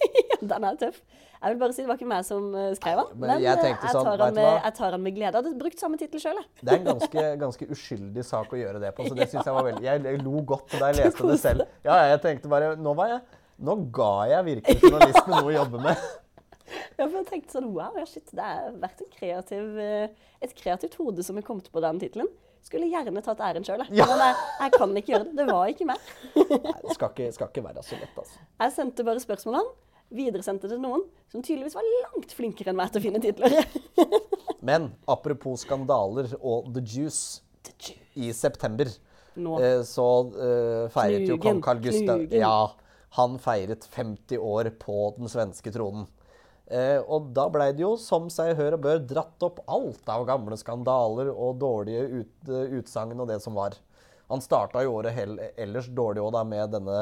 Den 0.45 0.65
er 0.67 0.75
tøff. 0.77 0.99
Jeg 1.45 1.53
vil 1.55 1.59
bare 1.61 1.73
si 1.73 1.83
Det 1.85 1.89
var 1.89 1.97
ikke 1.99 2.09
meg 2.09 2.25
som 2.27 2.49
eh, 2.57 2.71
skrev 2.77 2.99
den, 3.01 3.21
men 3.21 3.31
jeg 3.41 3.53
eh, 3.53 3.63
tenkte 3.63 3.93
sånn, 3.93 4.09
tar 4.09 4.33
med, 4.37 4.49
jeg 4.65 4.75
tar 4.77 4.95
den 4.97 5.03
med 5.05 5.15
glede. 5.17 5.31
Jeg 5.31 5.45
hadde 5.45 5.61
brukt 5.61 5.81
samme 5.81 5.99
tittel 6.01 6.21
sjøl, 6.21 6.41
jeg. 6.41 6.49
Det 6.61 6.73
er 6.73 6.81
en 6.81 6.89
ganske, 6.89 7.25
ganske 7.41 7.69
uskyldig 7.77 8.25
sak 8.25 8.53
å 8.53 8.59
gjøre 8.61 8.81
det 8.83 8.91
på, 8.97 9.07
så 9.09 9.17
det 9.17 9.29
synes 9.31 9.49
jeg 9.49 9.57
var 9.57 9.67
veldig 9.69 9.85
Jeg, 9.87 10.03
jeg 10.09 10.21
lo 10.25 10.43
godt 10.53 10.75
da 10.77 10.91
jeg 10.91 10.99
leste 11.05 11.31
det 11.31 11.39
selv. 11.41 11.65
Ja, 11.87 11.97
jeg 12.13 12.21
tenkte 12.25 12.51
bare 12.53 12.75
Nå 12.81 12.93
var 12.99 13.13
jeg 13.13 13.23
Nå 13.65 13.77
ga 13.95 14.11
jeg 14.33 14.49
virkelig 14.51 14.83
journalistene 14.83 15.41
noe 15.41 15.53
å 15.53 15.55
jobbe 15.55 15.83
med. 15.85 16.07
Ja, 16.99 17.07
for 17.09 17.19
jeg 17.19 17.27
tenkte 17.29 17.57
sånn, 17.57 17.69
wow, 17.75 17.97
ja, 17.99 18.05
shit, 18.09 18.31
Det 18.33 18.41
har 18.45 18.73
vært 18.81 19.03
kreativ, 19.17 19.77
eh, 19.83 20.09
et 20.45 20.55
kreativt 20.57 20.95
hode 21.01 21.25
som 21.27 21.37
har 21.37 21.45
kommet 21.47 21.71
på 21.73 21.83
den 21.85 21.99
tittelen. 22.03 22.31
Skulle 22.65 22.89
gjerne 22.89 23.21
tatt 23.25 23.43
æren 23.45 23.67
sjøl, 23.67 23.83
Ja. 23.93 24.07
men 24.09 24.23
jeg, 24.23 24.37
jeg 24.63 24.73
kan 24.79 24.95
ikke 24.97 25.13
gjøre 25.13 25.27
det. 25.29 25.35
Det 25.37 25.47
var 25.51 25.73
ikke 25.73 25.89
meg. 25.91 26.13
Nei, 26.39 26.77
det 26.87 26.95
skal 26.97 27.11
ikke, 27.13 27.27
skal 27.37 27.51
ikke 27.51 27.65
være 27.67 27.83
så 27.85 27.99
lett, 28.01 28.15
altså. 28.23 28.39
Jeg 28.63 28.73
sendte 28.79 29.05
bare 29.05 29.21
spørsmålene, 29.21 29.75
videresendte 30.15 30.69
det 30.71 30.77
til 30.79 30.85
noen 30.85 31.05
som 31.33 31.43
tydeligvis 31.43 31.75
var 31.77 31.91
langt 32.05 32.33
flinkere 32.39 32.71
enn 32.73 32.79
meg 32.79 32.93
til 32.95 33.03
å 33.03 33.05
finne 33.05 33.21
titler. 33.25 33.59
Men 34.69 34.93
apropos 35.11 35.65
skandaler 35.67 36.31
og 36.41 36.71
The 36.73 36.85
Juice. 36.85 37.41
I 38.15 38.29
september 38.37 38.87
Nå. 39.41 39.55
eh, 39.59 39.81
så 39.89 40.05
uh, 40.31 40.85
feiret 40.95 41.25
jo 41.27 41.39
kong 41.43 41.63
Carl 41.65 41.81
Gustav 41.83 42.21
Knugen. 42.21 42.37
Ja, 42.39 42.69
han 43.17 43.39
feiret 43.43 43.87
50 43.91 44.39
år 44.39 44.69
på 44.79 44.99
den 45.17 45.31
svenske 45.33 45.73
tronen. 45.75 46.05
Eh, 46.67 46.97
og 46.97 47.29
da 47.37 47.45
blei 47.53 47.69
det 47.77 47.85
jo, 47.85 47.93
som 48.01 48.31
seg 48.33 48.55
hør 48.57 48.79
og 48.79 48.85
bør, 48.87 49.03
dratt 49.05 49.45
opp 49.45 49.61
alt 49.69 50.09
av 50.09 50.25
gamle 50.29 50.57
skandaler 50.57 51.29
og 51.33 51.59
dårlige 51.61 52.05
ut, 52.23 52.37
eh, 52.49 52.79
utsagn 52.81 53.21
og 53.21 53.29
det 53.29 53.41
som 53.45 53.57
var. 53.59 53.77
Han 54.33 54.41
starta 54.41 54.83
jo 54.85 54.95
året 54.97 55.13
hell, 55.13 55.37
ellers 55.61 55.91
dårlig 55.93 56.23
òg, 56.25 56.39
med 56.49 56.73
denne, 56.73 57.01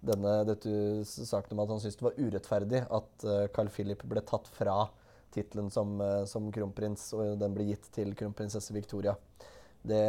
denne 0.00 0.34
dette 0.46 1.02
saken 1.04 1.56
om 1.56 1.64
at 1.64 1.72
han 1.74 1.82
syntes 1.82 1.98
det 1.98 2.06
var 2.06 2.20
urettferdig 2.20 2.84
at 2.86 3.26
uh, 3.26 3.46
Carl 3.54 3.70
Philip 3.74 4.04
ble 4.06 4.22
tatt 4.22 4.46
fra 4.54 4.76
tittelen 5.34 5.72
som, 5.74 5.96
uh, 5.98 6.22
som 6.30 6.46
kronprins, 6.54 7.08
og 7.18 7.34
den 7.42 7.56
ble 7.56 7.66
gitt 7.72 7.90
til 7.94 8.14
kronprinsesse 8.14 8.74
Victoria. 8.76 9.16
Det 9.82 10.04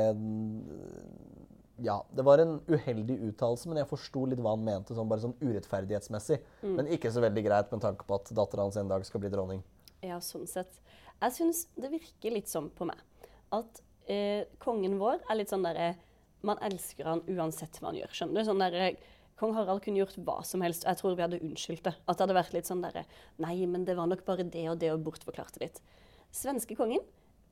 Ja, 1.81 2.05
det 2.13 2.21
var 2.21 2.37
en 2.37 2.59
uheldig 2.67 3.15
uttalelse, 3.29 3.69
men 3.69 3.79
jeg 3.81 3.89
forsto 3.89 4.27
litt 4.29 4.41
hva 4.43 4.53
han 4.53 4.65
mente, 4.65 4.93
sånn, 4.93 5.09
bare 5.09 5.23
sånn 5.23 5.33
urettferdighetsmessig. 5.41 6.37
Men 6.61 6.89
ikke 6.93 7.09
så 7.11 7.23
veldig 7.23 7.43
greit 7.47 7.73
med 7.73 7.81
tanke 7.81 8.05
på 8.05 8.19
at 8.19 8.29
dattera 8.35 8.67
hans 8.67 8.77
en 8.77 8.91
dag 8.91 9.05
skal 9.07 9.23
bli 9.23 9.31
dronning. 9.33 9.63
Ja, 10.05 10.19
sånn 10.21 10.45
sett. 10.49 10.77
Jeg 11.17 11.33
syns 11.37 11.63
det 11.79 11.89
virker 11.93 12.35
litt 12.35 12.51
sånn 12.51 12.69
på 12.75 12.85
meg 12.89 12.99
at 13.55 13.81
eh, 14.11 14.45
kongen 14.61 14.99
vår 14.99 15.23
er 15.29 15.39
litt 15.39 15.51
sånn 15.53 15.65
derre 15.65 15.93
Man 16.43 16.59
elsker 16.59 17.07
han 17.07 17.21
uansett 17.31 17.77
hva 17.79 17.93
han 17.93 17.97
gjør. 18.01 18.11
Skjønner 18.11 18.41
du? 18.41 18.47
Sånn 18.49 18.59
derre 18.59 18.87
Kong 19.39 19.53
Harald 19.55 19.79
kunne 19.85 20.01
gjort 20.01 20.17
hva 20.27 20.41
som 20.45 20.61
helst, 20.61 20.83
og 20.83 20.91
jeg 20.91 20.99
tror 20.99 21.15
vi 21.15 21.23
hadde 21.23 21.39
unnskyldt 21.39 21.85
det. 21.87 21.93
At 22.03 22.17
det 22.17 22.25
hadde 22.25 22.35
vært 22.35 22.53
litt 22.53 22.67
sånn 22.67 22.83
derre 22.83 23.05
Nei, 23.41 23.55
men 23.65 23.85
det 23.87 23.95
var 23.95 24.09
nok 24.11 24.25
bare 24.27 24.43
det 24.43 24.65
og 24.69 24.81
det, 24.81 24.91
og 24.91 25.05
bortforklarte 25.07 25.63
litt. 25.63 25.79
Svenske 26.35 26.75
kongen 26.77 27.01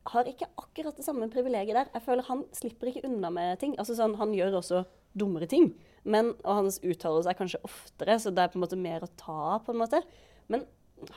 har 0.10 0.28
ikke 0.30 0.50
akkurat 0.58 0.98
det 0.98 1.06
samme 1.06 1.30
privilegiet 1.30 1.78
der. 1.78 1.90
Jeg 1.94 2.02
føler 2.06 2.26
Han 2.26 2.44
slipper 2.58 2.90
ikke 2.90 3.06
unna 3.06 3.30
med 3.30 3.60
ting. 3.62 3.76
Altså 3.80 3.96
sånn, 3.96 4.16
Han 4.18 4.34
gjør 4.34 4.58
også 4.62 4.84
dummere 5.18 5.46
ting, 5.46 5.74
men, 6.04 6.32
og 6.46 6.62
hans 6.62 6.80
uttalelse 6.80 7.30
er 7.30 7.36
kanskje 7.38 7.60
oftere, 7.68 8.16
så 8.20 8.32
det 8.32 8.46
er 8.46 8.52
på 8.54 8.58
en 8.58 8.64
måte 8.64 8.80
mer 8.80 9.04
å 9.04 9.10
ta 9.20 9.58
på 9.66 9.74
en 9.74 9.82
måte. 9.82 10.00
Men 10.48 10.64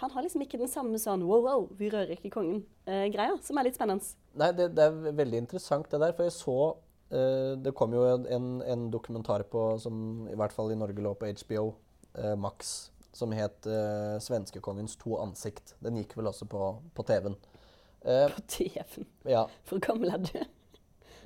han 0.01 0.11
har 0.11 0.25
liksom 0.25 0.43
ikke 0.45 0.59
den 0.61 0.71
samme 0.71 0.99
sånn 1.01 1.25
wow, 1.27 1.45
wow, 1.45 1.67
vi 1.79 1.91
rører 1.93 2.17
ikke 2.17 2.33
kongen-greia, 2.35 3.37
som 3.45 3.61
er 3.61 3.69
litt 3.69 3.79
spennende. 3.79 4.07
Nei, 4.41 4.51
det, 4.57 4.73
det 4.77 4.89
er 4.89 5.17
veldig 5.21 5.45
interessant 5.45 5.89
det 5.93 6.01
der, 6.03 6.15
for 6.17 6.27
jeg 6.27 6.35
så 6.35 6.57
eh, 7.15 7.53
Det 7.63 7.75
kom 7.77 7.95
jo 7.95 8.03
en, 8.09 8.49
en 8.67 8.89
dokumentar 8.93 9.47
på, 9.51 9.67
som 9.83 10.27
i 10.31 10.39
hvert 10.39 10.57
fall 10.57 10.73
i 10.75 10.79
Norge 10.81 11.05
lå 11.05 11.15
på 11.21 11.31
HBO, 11.45 11.69
eh, 12.19 12.35
Max, 12.41 12.75
som 13.15 13.33
het 13.37 13.69
eh, 13.71 14.17
'Svenskekongens 14.19 14.99
to 14.99 15.19
ansikt'. 15.23 15.77
Den 15.85 16.01
gikk 16.01 16.17
vel 16.19 16.33
også 16.33 16.49
på, 16.51 16.75
på 16.95 17.07
TV-en. 17.07 17.39
Eh, 18.05 18.27
På 18.35 18.43
TV-en. 18.49 19.07
ja, 19.33 19.47
Hvor 19.69 19.81
gammel 19.81 20.11
er 20.13 20.19
du? 20.19 20.45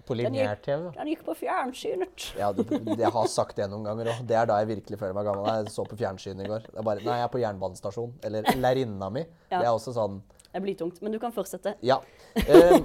på 0.09 0.15
Den 0.17 0.33
lineær-TV. 0.33 0.87
Han 0.97 1.09
gikk 1.11 1.21
på 1.27 1.35
fjernsynet. 1.37 2.23
Ja, 2.39 2.47
jeg 2.57 3.11
har 3.13 3.27
sagt 3.29 3.59
det 3.59 3.67
noen 3.69 3.85
ganger 3.85 4.09
òg. 4.15 4.23
Det 4.31 4.37
er 4.41 4.47
da 4.49 4.57
jeg 4.63 4.71
virkelig 4.71 4.97
føler 5.03 5.13
meg 5.19 5.27
gammel. 5.29 5.45
Jeg 5.51 5.73
så 5.75 5.85
på 5.85 5.99
fjernsynet 6.01 6.47
i 6.47 6.49
går. 6.49 6.63
Det 6.73 6.85
bare, 6.87 7.03
nei, 7.05 7.19
jeg 7.19 7.27
er 7.27 7.33
på 7.35 7.43
jernbanestasjon. 7.43 8.15
Eller 8.25 8.49
lærerinna 8.57 9.11
mi. 9.13 9.27
Ja. 9.53 9.59
Det 9.61 9.67
er 9.67 9.75
også 9.75 9.93
sånn 9.99 10.23
Det 10.55 10.63
blir 10.65 10.79
tungt, 10.81 11.03
men 11.05 11.13
du 11.13 11.19
kan 11.21 11.35
fortsette. 11.37 11.75
Ja. 11.85 11.99
Eh, 12.41 12.79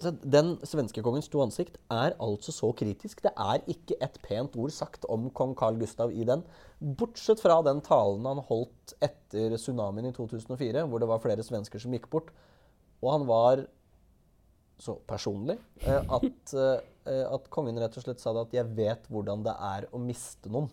Så 0.00 0.14
den 0.24 0.54
svenske 0.64 1.02
kongens 1.04 1.26
to 1.28 1.42
ansikt 1.44 1.74
er 1.92 2.14
altså 2.24 2.54
så 2.56 2.70
kritisk. 2.72 3.18
Det 3.26 3.32
er 3.36 3.60
ikke 3.68 3.98
et 4.00 4.14
pent 4.24 4.54
ord 4.56 4.70
sagt 4.72 5.04
om 5.12 5.26
kong 5.36 5.52
Carl 5.58 5.76
Gustav 5.76 6.14
i 6.14 6.24
den. 6.24 6.40
Bortsett 6.80 7.42
fra 7.42 7.58
den 7.66 7.82
talen 7.84 8.24
han 8.24 8.40
holdt 8.46 8.94
etter 9.04 9.58
tsunamien 9.60 10.08
i 10.08 10.14
2004, 10.16 10.86
hvor 10.88 11.02
det 11.02 11.08
var 11.10 11.20
flere 11.20 11.44
svensker 11.44 11.82
som 11.82 11.92
gikk 11.92 12.08
bort. 12.14 12.30
Og 13.00 13.12
han 13.14 13.26
var 13.28 13.64
så 14.80 14.96
personlig 15.08 15.58
eh, 15.84 16.00
at, 16.00 16.54
eh, 16.56 17.24
at 17.26 17.48
kongen 17.52 17.78
rett 17.80 17.96
og 17.96 18.04
slett 18.04 18.20
sa 18.22 18.32
det 18.32 18.46
at 18.46 18.54
'jeg 18.54 18.76
vet 18.76 19.08
hvordan 19.12 19.44
det 19.44 19.56
er 19.56 19.88
å 19.92 20.00
miste 20.00 20.48
noen' 20.48 20.70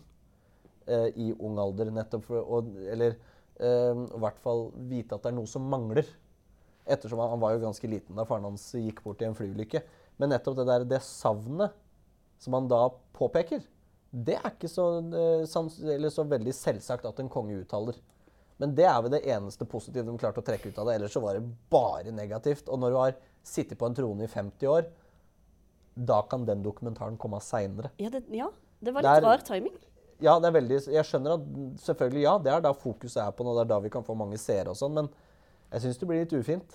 eh, 0.86 1.10
i 1.16 1.32
ung 1.38 1.58
alder. 1.58 1.90
nettopp 1.90 2.24
for, 2.24 2.40
og, 2.40 2.72
Eller 2.88 3.16
eh, 3.60 3.92
i 3.92 4.20
hvert 4.22 4.40
fall 4.40 4.70
vite 4.88 5.14
at 5.14 5.22
det 5.22 5.32
er 5.32 5.38
noe 5.38 5.46
som 5.46 5.68
mangler. 5.68 6.06
Ettersom 6.88 7.20
han, 7.20 7.30
han 7.30 7.40
var 7.40 7.52
jo 7.52 7.64
ganske 7.66 7.88
liten 7.90 8.16
da 8.16 8.24
faren 8.24 8.48
hans 8.48 8.72
gikk 8.72 9.02
bort 9.04 9.20
i 9.22 9.28
en 9.28 9.36
flyulykke. 9.36 9.82
Men 10.18 10.32
nettopp 10.32 10.56
det 10.56 10.66
der, 10.66 10.84
det 10.96 11.02
savnet 11.04 11.76
som 12.38 12.54
han 12.54 12.68
da 12.70 12.88
påpeker, 13.16 13.62
det 14.10 14.38
er 14.38 14.52
ikke 14.54 14.70
så, 14.70 14.86
eh, 15.12 16.08
så 16.10 16.24
veldig 16.24 16.54
selvsagt 16.54 17.06
at 17.08 17.20
en 17.20 17.28
konge 17.28 17.58
uttaler. 17.60 17.98
Men 18.58 18.74
det 18.74 18.86
er 18.90 19.02
vel 19.04 19.14
det 19.14 19.22
eneste 19.30 19.66
positive 19.70 20.06
de 20.06 20.18
klarte 20.18 20.42
å 20.42 20.46
trekke 20.46 20.72
ut 20.72 20.78
av 20.82 20.88
det. 20.88 20.96
Ellers 20.98 21.14
så 21.14 21.22
var 21.22 21.38
det 21.38 21.44
bare 21.70 22.14
negativt. 22.14 22.66
Og 22.68 22.80
når 22.82 22.94
du 22.94 22.98
har 22.98 23.18
sittet 23.46 23.78
på 23.78 23.86
en 23.86 23.94
trone 23.94 24.26
i 24.26 24.30
50 24.30 24.70
år, 24.72 24.88
da 25.98 26.22
kan 26.30 26.46
den 26.46 26.62
dokumentaren 26.62 27.18
komme 27.18 27.40
seinere. 27.42 27.92
Ja, 28.02 28.10
ja, 28.34 28.50
det 28.82 28.94
var 28.94 29.06
litt 29.06 29.22
Der, 29.22 29.26
rar 29.26 29.44
timing. 29.46 29.74
Ja, 30.22 30.34
det 30.42 30.50
er 30.50 30.56
veldig, 30.56 30.78
jeg 30.90 31.06
skjønner 31.06 31.36
at 31.36 31.46
selvfølgelig 31.84 32.22
ja, 32.24 32.34
det 32.42 32.50
er 32.50 32.62
da 32.64 32.72
fokuset 32.74 33.20
er 33.22 33.34
på 33.38 33.46
noe, 33.46 33.54
det 33.54 33.68
er 33.68 33.70
da 33.70 33.78
vi 33.84 33.90
kan 33.94 34.06
få 34.06 34.16
mange 34.18 34.38
seere 34.42 34.72
og 34.72 34.78
sånn, 34.78 34.96
men 34.96 35.10
jeg 35.70 35.84
syns 35.84 36.00
det 36.00 36.08
blir 36.10 36.24
litt 36.24 36.34
ufint. 36.34 36.74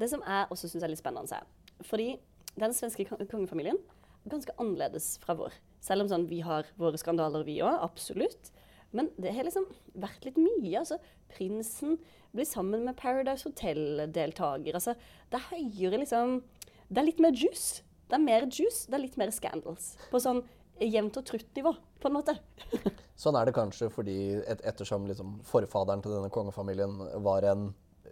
Det 0.00 0.08
som 0.10 0.24
jeg 0.24 0.48
også 0.48 0.70
syns 0.70 0.86
er 0.86 0.92
litt 0.92 1.02
spennende, 1.02 1.40
er 1.42 1.84
fordi 1.84 2.14
den 2.56 2.72
svenske 2.72 3.04
kongefamilien 3.10 3.76
er 3.76 4.32
ganske 4.32 4.56
annerledes 4.56 5.10
fra 5.20 5.36
vår. 5.36 5.56
Selv 5.84 6.06
om 6.06 6.08
sånn, 6.08 6.24
vi 6.30 6.40
har 6.46 6.68
våre 6.80 7.00
skandaler, 7.00 7.44
vi 7.44 7.58
òg, 7.60 7.76
absolutt. 7.84 8.48
Men 8.94 9.10
det 9.18 9.32
har 9.34 9.46
liksom 9.46 9.66
vært 9.98 10.26
litt 10.28 10.38
mye. 10.38 10.78
altså 10.80 11.00
Prinsen 11.34 11.98
blir 12.34 12.46
sammen 12.48 12.84
med 12.86 12.96
Paradise 12.98 13.46
Hotel-deltaker. 13.48 14.74
altså 14.74 14.94
Det 15.30 15.40
er 15.40 15.48
høyere 15.50 16.02
liksom 16.02 16.42
Det 16.88 17.00
er 17.00 17.08
litt 17.08 17.22
mer 17.22 17.34
juice. 17.34 17.82
Det 18.08 18.18
er 18.18 18.22
mer 18.22 18.46
juice, 18.46 18.84
det 18.86 18.94
er 18.94 19.04
litt 19.06 19.16
mer 19.18 19.32
scandals. 19.32 19.94
På 20.12 20.20
sånn 20.20 20.42
jevnt 20.78 21.16
og 21.16 21.24
trutt 21.26 21.50
nivå, 21.56 21.72
på 22.02 22.10
en 22.10 22.16
måte. 22.16 22.34
Sånn 23.22 23.36
er 23.38 23.46
det 23.46 23.54
kanskje 23.54 23.88
fordi 23.94 24.16
et, 24.42 24.60
ettersom 24.66 25.06
liksom 25.06 25.36
forfaderen 25.46 26.02
til 26.02 26.16
denne 26.16 26.32
kongefamilien 26.34 26.96
var 27.22 27.46
en 27.46 27.68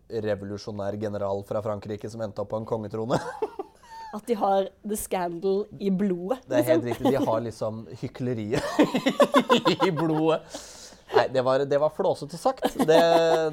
revolusjonær 0.09 0.97
general 1.01 1.43
fra 1.49 1.63
Frankrike 1.65 2.11
som 2.11 2.23
endte 2.23 2.43
opp 2.43 2.53
på 2.53 2.61
en 2.63 2.69
kongetrone. 2.69 3.19
At 4.13 4.27
de 4.29 4.35
har 4.37 4.69
the 4.85 4.97
scandal 4.97 5.63
i 5.81 5.91
blodet. 5.91 6.43
Det 6.49 6.59
er 6.61 6.67
helt 6.75 6.85
riktig. 6.91 7.13
De 7.15 7.25
har 7.25 7.41
liksom 7.47 7.87
hykleriet 8.03 8.61
i 9.89 9.91
blodet. 9.91 10.43
Nei, 11.13 11.27
det 11.33 11.43
var, 11.45 11.65
det 11.69 11.79
var 11.81 11.93
flåsete 11.93 12.37
sagt. 12.41 12.77
Det, 12.77 13.01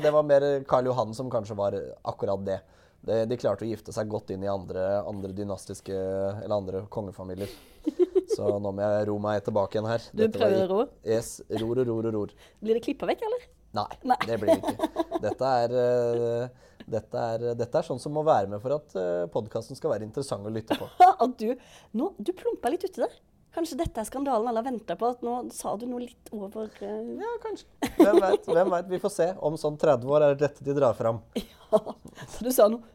det 0.03 0.11
var 0.15 0.23
mer 0.23 0.45
Karl 0.67 0.87
Johan 0.91 1.13
som 1.15 1.31
kanskje 1.31 1.55
var 1.59 1.75
akkurat 2.07 2.43
det. 2.47 2.59
det. 3.07 3.21
De 3.31 3.37
klarte 3.39 3.65
å 3.65 3.69
gifte 3.71 3.95
seg 3.95 4.07
godt 4.11 4.31
inn 4.35 4.43
i 4.43 4.51
andre, 4.51 4.85
andre 5.07 5.31
dynastiske 5.35 5.95
eller 5.95 6.55
andre 6.55 6.83
kongefamilier. 6.91 7.51
Så 8.35 8.51
nå 8.63 8.71
må 8.71 8.83
jeg 8.83 9.07
ro 9.09 9.17
meg 9.23 9.43
tilbake 9.43 9.75
igjen 9.77 9.89
her. 9.89 10.03
Du 10.11 10.21
Dette 10.23 10.39
var 10.39 10.45
prøver 10.45 10.63
å 10.63 10.81
ro? 10.83 10.87
Yes, 11.07 11.33
ror 11.59 11.81
og 11.81 11.87
ror 11.89 12.07
og 12.11 12.15
ror. 12.15 12.35
Blir 12.63 12.79
det 12.79 12.83
klippa 12.85 13.09
vekk, 13.09 13.25
eller? 13.27 13.47
Nei, 13.79 13.87
Nei. 14.11 14.17
det 14.25 14.37
blir 14.41 14.55
det 14.55 14.73
ikke. 14.73 15.05
Dette 15.23 15.49
er, 15.63 15.75
eh, 15.83 16.68
dette, 16.91 17.23
er, 17.35 17.47
dette 17.59 17.79
er 17.81 17.87
sånn 17.87 18.01
som 18.01 18.13
må 18.15 18.23
være 18.27 18.49
med 18.51 18.61
for 18.63 18.75
at 18.79 18.95
podkasten 19.33 19.77
skal 19.79 19.93
være 19.95 20.07
interessant 20.07 20.45
å 20.47 20.53
lytte 20.53 20.77
på. 20.79 20.89
Du 21.39 21.49
nå, 21.95 22.13
du 22.17 22.31
plumpa 22.35 22.71
litt 22.73 22.83
uti 22.87 23.01
der. 23.03 23.13
Kanskje 23.55 23.79
dette 23.79 24.01
er 24.01 24.05
skandalen 24.05 24.45
alle 24.49 24.61
har 24.61 24.67
venta 24.67 24.95
på? 24.99 25.07
At 25.09 25.23
nå 25.25 25.33
sa 25.53 25.71
du 25.79 25.87
noe 25.89 26.03
litt 26.03 26.29
over 26.35 26.67
uh... 26.69 26.99
Ja, 27.17 27.31
kanskje. 27.41 27.65
Hvem 27.97 28.19
veit? 28.21 28.45
Hvem 28.45 28.73
vet? 28.75 28.89
Vi 28.91 28.99
får 29.01 29.13
se. 29.15 29.27
Om 29.49 29.57
sånn 29.57 29.77
30 29.81 30.11
år 30.13 30.25
er 30.25 30.35
det 30.35 30.43
dette 30.47 30.65
de 30.67 30.75
drar 30.77 30.93
fram. 30.97 31.21
Så 32.35 32.45
du 32.45 32.51
sa 32.53 32.67
noe 32.69 32.85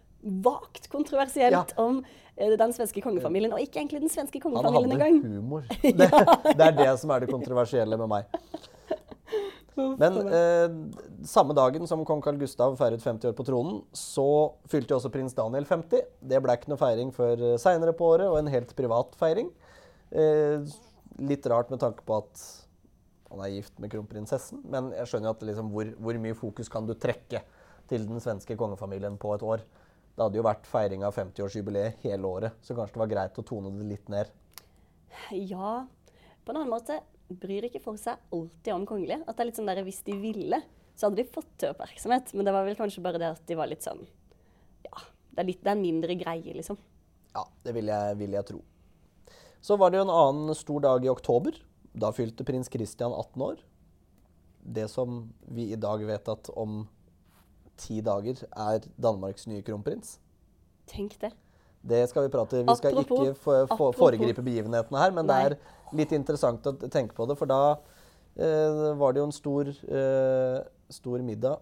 vagt 0.45 0.87
kontroversielt 0.93 1.53
Ja. 1.53 1.65
om 1.83 1.99
eh, 2.37 2.55
den 2.59 2.73
svenske 2.73 3.03
kongefamilien, 3.05 3.53
og 3.53 3.61
ikke 3.61 3.83
egentlig 3.83 4.01
den 4.07 4.13
svenske 4.13 4.41
Han 4.45 4.57
hadde 4.57 4.95
engang. 4.95 5.19
humor. 5.21 5.67
Det, 5.83 6.09
det 6.09 6.69
er 6.71 6.79
det 6.79 6.89
som 7.03 7.13
er 7.13 7.27
det 7.27 7.33
kontroversielle 7.35 7.99
med 8.01 8.09
meg. 8.15 8.31
Men 9.75 10.19
eh, 10.29 10.75
samme 11.27 11.55
dagen 11.57 11.87
som 11.91 12.05
kong 12.07 12.23
Carl 12.23 12.39
Gustav 12.39 12.77
feiret 12.79 13.03
50 13.03 13.33
år 13.33 13.37
på 13.37 13.47
tronen, 13.47 13.81
så 13.97 14.27
fylte 14.71 14.95
jo 14.95 15.01
også 15.01 15.11
prins 15.15 15.35
Daniel 15.35 15.67
50. 15.67 16.05
Det 16.23 16.41
ble 16.43 16.55
ikke 16.55 16.71
noe 16.71 16.81
feiring 16.81 17.11
før 17.15 17.43
uh, 17.43 17.55
seinere 17.61 17.95
på 17.97 18.07
året, 18.15 18.29
og 18.31 18.39
en 18.39 18.53
helt 18.53 18.75
privat 18.79 19.17
feiring. 19.19 19.51
Eh, 20.15 20.63
litt 21.27 21.47
rart 21.51 21.73
med 21.75 21.83
tanke 21.83 22.07
på 22.07 22.21
at 22.21 22.45
han 23.33 23.43
er 23.43 23.57
gift 23.57 23.81
med 23.83 23.91
kronprinsessen, 23.91 24.63
men 24.71 24.93
jeg 24.95 25.11
skjønner 25.11 25.33
jo 25.33 25.35
at 25.35 25.47
liksom, 25.49 25.73
hvor, 25.75 25.91
hvor 26.07 26.21
mye 26.23 26.37
fokus 26.39 26.71
kan 26.71 26.87
du 26.87 26.95
trekke 26.95 27.43
til 27.91 28.07
den 28.07 28.23
svenske 28.23 28.55
kongefamilien 28.59 29.19
på 29.19 29.33
et 29.35 29.43
år? 29.43 29.65
Det 30.15 30.23
hadde 30.23 30.39
jo 30.39 30.47
vært 30.47 30.69
feiring 30.71 31.03
av 31.03 31.17
50-årsjubileet 31.17 32.05
hele 32.05 32.31
året, 32.31 32.63
så 32.63 32.77
kanskje 32.79 32.95
det 32.95 33.03
var 33.03 33.11
greit 33.11 33.41
å 33.43 33.47
tone 33.47 33.75
det 33.75 33.89
litt 33.91 34.13
ned. 34.13 34.31
Ja, 35.35 35.81
på 36.45 36.55
en 36.55 36.61
annen 36.61 36.71
måte 36.71 37.01
bryr 37.29 37.67
ikke 37.69 37.83
folk 37.83 38.01
seg 38.01 38.21
alltid 38.35 38.73
om 38.75 38.87
kongelige. 38.89 39.23
At 39.25 39.37
det 39.37 39.45
er 39.45 39.51
litt 39.51 39.61
sånn 39.61 39.71
der, 39.71 39.83
Hvis 39.87 40.03
de 40.07 40.17
ville, 40.21 40.61
så 40.95 41.09
hadde 41.09 41.23
de 41.23 41.33
fått 41.35 41.51
til 41.59 41.73
oppmerksomhet. 41.75 42.35
Men 42.35 42.47
det 42.47 42.55
var 42.57 42.67
vel 42.67 42.79
kanskje 42.79 43.05
bare 43.05 43.21
det 43.23 43.33
at 43.37 43.45
de 43.49 43.59
var 43.59 43.71
litt 43.71 43.85
sånn 43.87 44.05
Ja, 44.85 45.05
det 45.33 45.43
er, 45.43 45.49
litt, 45.49 45.63
det 45.63 45.73
er 45.73 45.77
en 45.79 45.85
mindre 45.85 46.17
greie, 46.21 46.57
liksom. 46.57 46.79
Ja, 47.35 47.45
det 47.67 47.75
vil 47.75 47.91
jeg, 47.91 48.17
vil 48.21 48.37
jeg 48.37 48.49
tro. 48.51 48.61
Så 49.65 49.79
var 49.81 49.91
det 49.91 49.99
jo 49.99 50.07
en 50.07 50.13
annen 50.13 50.55
stor 50.59 50.83
dag 50.85 51.07
i 51.07 51.11
oktober. 51.11 51.57
Da 51.95 52.11
fylte 52.15 52.45
prins 52.47 52.69
Christian 52.71 53.15
18 53.15 53.43
år. 53.43 53.63
Det 54.65 54.89
som 54.93 55.25
vi 55.49 55.71
i 55.73 55.81
dag 55.81 56.05
vet 56.05 56.29
at 56.29 56.51
om 56.57 56.85
ti 57.81 58.01
dager 58.05 58.45
er 58.51 58.85
Danmarks 59.01 59.49
nye 59.51 59.65
kronprins. 59.67 60.19
Tenk 60.91 61.17
det. 61.23 61.33
Det 61.85 62.09
skal 62.09 62.25
vi 62.27 62.33
prate 62.33 62.63
Vi 62.65 62.75
skal 62.79 62.95
Apropos- 62.95 63.27
ikke 63.27 63.35
få- 63.37 63.67
få- 63.77 63.93
foregripe 63.95 64.43
begivenhetene 64.43 64.99
her, 64.99 65.11
men 65.13 65.27
det 65.27 65.35
er 65.37 65.57
litt 65.93 66.13
interessant 66.17 66.63
å 66.65 66.73
tenke 66.89 67.13
på 67.15 67.27
det. 67.29 67.37
For 67.39 67.47
da 67.47 67.77
eh, 68.37 68.95
var 68.97 69.13
det 69.13 69.21
jo 69.21 69.27
en 69.29 69.33
stor, 69.37 69.69
eh, 69.69 70.63
stor 70.91 71.19
middag 71.23 71.59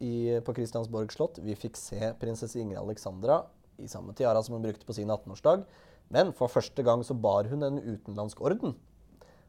i, 0.00 0.38
på 0.40 0.54
Kristiansborg 0.54 1.10
slott. 1.12 1.38
Vi 1.42 1.54
fikk 1.54 1.76
se 1.76 2.12
prinsesse 2.20 2.56
Ingrid 2.60 2.78
Alexandra 2.78 3.44
i 3.78 3.86
samme 3.88 4.14
tiara 4.14 4.42
som 4.42 4.54
hun 4.54 4.62
brukte 4.62 4.86
på 4.86 4.94
sin 4.94 5.08
18-årsdag. 5.08 5.64
Men 6.10 6.32
for 6.32 6.48
første 6.48 6.82
gang 6.84 7.02
så 7.02 7.14
bar 7.18 7.44
hun 7.50 7.62
en 7.62 7.78
utenlandsk 7.80 8.40
orden. 8.40 8.74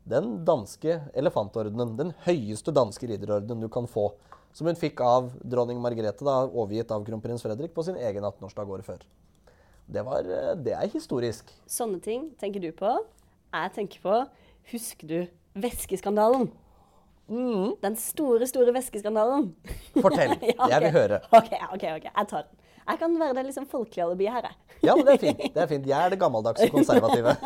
Den 0.08 0.44
danske 0.46 1.02
elefantordenen. 1.16 1.96
Den 1.98 2.14
høyeste 2.26 2.74
danske 2.76 3.08
ridderordenen 3.08 3.62
du 3.62 3.70
kan 3.70 3.86
få. 3.88 4.12
Som 4.54 4.68
hun 4.68 4.76
fikk 4.76 5.00
av 5.02 5.32
dronning 5.44 5.80
Margrethe, 5.82 6.24
da, 6.26 6.46
overgitt 6.48 6.92
av 6.92 7.06
kronprins 7.08 7.42
Fredrik, 7.42 7.74
på 7.74 7.84
sin 7.84 7.96
egen 7.96 8.24
18-årsdag 8.24 8.70
året 8.70 8.86
før. 8.86 9.00
Det, 9.88 10.04
var, 10.06 10.24
eh, 10.28 10.54
det 10.64 10.74
er 10.78 10.90
historisk. 10.94 11.52
Sånne 11.70 12.00
ting 12.04 12.30
tenker 12.40 12.64
du 12.64 12.72
på. 12.76 12.92
Jeg 13.54 13.74
tenker 13.76 14.04
på 14.04 14.20
Husker 14.72 15.08
du 15.10 15.18
væskeskandalen? 15.60 16.48
Den 17.84 17.96
store, 18.00 18.48
store 18.48 18.74
væskeskandalen. 18.76 19.50
Fortell. 20.00 20.36
Ja, 20.60 20.68
Jeg 20.76 20.82
vil 20.86 20.92
høre. 20.96 21.20
OK, 21.32 21.52
ok, 21.74 21.84
ok, 21.98 22.08
jeg 22.10 22.28
tar 22.30 22.46
den. 22.48 22.60
Jeg 22.84 23.00
kan 23.00 23.14
være 23.20 23.36
det 23.38 23.46
liksom 23.48 23.66
folkelige 23.72 24.06
alibiet 24.06 24.34
her. 24.36 24.48
Ja, 24.84 24.96
men 24.96 25.06
det 25.08 25.14
er 25.14 25.22
fint. 25.22 25.44
Det 25.56 25.62
er 25.64 25.70
fint. 25.72 25.86
Jeg 25.88 26.06
er 26.06 26.10
det 26.12 26.20
gammeldagse 26.20 26.70
konservative. 26.74 27.36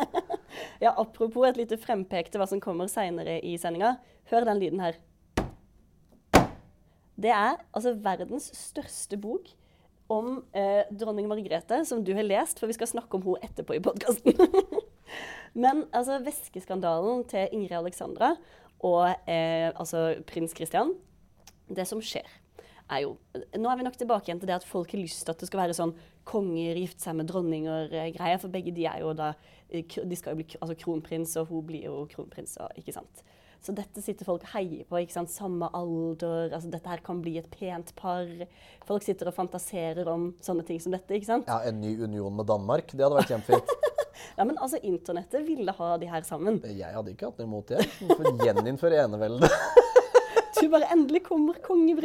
Ja, 0.80 0.90
apropos 0.96 1.44
et 1.46 1.58
lite 1.58 1.76
frempek 1.78 2.30
til 2.32 2.40
hva 2.40 2.46
som 2.48 2.60
kommer 2.62 2.88
seinere 2.90 3.36
i 3.44 3.52
sendinga. 3.60 3.92
Hør 4.30 4.46
den 4.48 4.58
lyden 4.58 4.80
her. 4.82 4.96
Det 7.18 7.30
er 7.34 7.58
altså 7.74 7.92
verdens 8.02 8.48
største 8.56 9.18
bok 9.20 9.50
om 10.08 10.38
eh, 10.56 10.88
dronning 10.90 11.28
Margrethe, 11.28 11.82
som 11.84 12.00
du 12.04 12.14
har 12.16 12.26
lest, 12.26 12.58
for 12.60 12.70
vi 12.70 12.76
skal 12.76 12.90
snakke 12.90 13.18
om 13.18 13.26
henne 13.26 13.48
etterpå 13.48 13.76
i 13.76 13.82
podkasten. 13.84 14.34
Men 15.62 15.84
altså, 15.96 16.18
væskeskandalen 16.24 17.24
til 17.28 17.52
Ingrid 17.52 17.76
Alexandra 17.78 18.34
og 18.84 19.08
eh, 19.26 19.68
altså 19.74 20.20
prins 20.28 20.52
Christian 20.54 20.92
Det 21.66 21.82
som 21.88 21.98
skjer, 22.04 22.26
er 22.94 23.00
jo 23.02 23.16
Nå 23.58 23.70
er 23.70 23.80
vi 23.80 23.86
nok 23.88 23.96
tilbake 23.98 24.30
igjen 24.30 24.38
til 24.38 24.50
det 24.50 24.60
at 24.60 24.68
folk 24.68 24.92
har 24.94 25.02
lyst 25.02 25.24
til 25.24 25.34
at 25.34 25.40
det 25.40 25.48
skal 25.50 25.64
være 25.64 25.76
sånn 25.76 25.96
konger 26.28 26.76
gifte 26.76 27.02
seg 27.02 27.16
med 27.16 27.30
dronninger-greier, 27.30 28.38
for 28.40 28.52
begge 28.52 28.74
de 28.76 28.84
er 28.88 29.00
jo 29.02 29.14
da 29.16 29.32
eh, 29.68 29.82
De 29.82 30.18
skal 30.18 30.34
jo 30.34 30.42
bli 30.42 30.60
altså 30.60 30.76
kronprins, 30.78 31.34
og 31.40 31.50
hun 31.52 31.66
blir 31.68 31.88
jo 31.88 32.04
kronprins, 32.12 32.58
og, 32.62 32.72
ikke 32.78 32.94
sant. 32.96 33.24
Så 33.64 33.74
dette 33.74 34.02
sitter 34.04 34.24
folk 34.28 34.44
og 34.46 34.52
heier 34.54 34.84
på. 34.88 35.00
ikke 35.02 35.12
sant? 35.16 35.30
Samme 35.34 35.68
alder. 35.74 36.52
altså 36.54 36.70
Dette 36.70 36.88
her 36.88 37.02
kan 37.04 37.20
bli 37.24 37.36
et 37.40 37.48
pent 37.50 37.90
par. 37.98 38.28
Folk 38.86 39.02
sitter 39.02 39.28
og 39.30 39.34
fantaserer 39.36 40.08
om 40.08 40.30
sånne 40.44 40.64
ting 40.68 40.78
som 40.80 40.94
dette. 40.94 41.10
ikke 41.18 41.26
sant? 41.26 41.48
Ja, 41.50 41.60
En 41.68 41.80
ny 41.82 41.96
union 42.04 42.34
med 42.38 42.46
Danmark. 42.46 42.90
Det 42.94 43.02
hadde 43.04 43.18
vært 43.20 43.34
kjempefint. 43.34 43.74
Ja, 44.38 44.44
men 44.44 44.56
altså, 44.58 44.78
Internettet 44.82 45.44
ville 45.46 45.70
ha 45.74 45.96
de 45.98 46.06
her 46.10 46.22
sammen. 46.26 46.56
Jeg 46.66 46.90
hadde 46.94 47.12
ikke 47.12 47.26
hatt 47.30 47.38
noe 47.38 47.46
imot 47.46 47.70
det. 47.70 47.84
Gjeninnføre 48.42 49.04
eneveldet. 49.04 49.50
Du 50.68 50.72
bare 50.74 50.88
endelig 50.92 51.22
kommer 51.24 51.56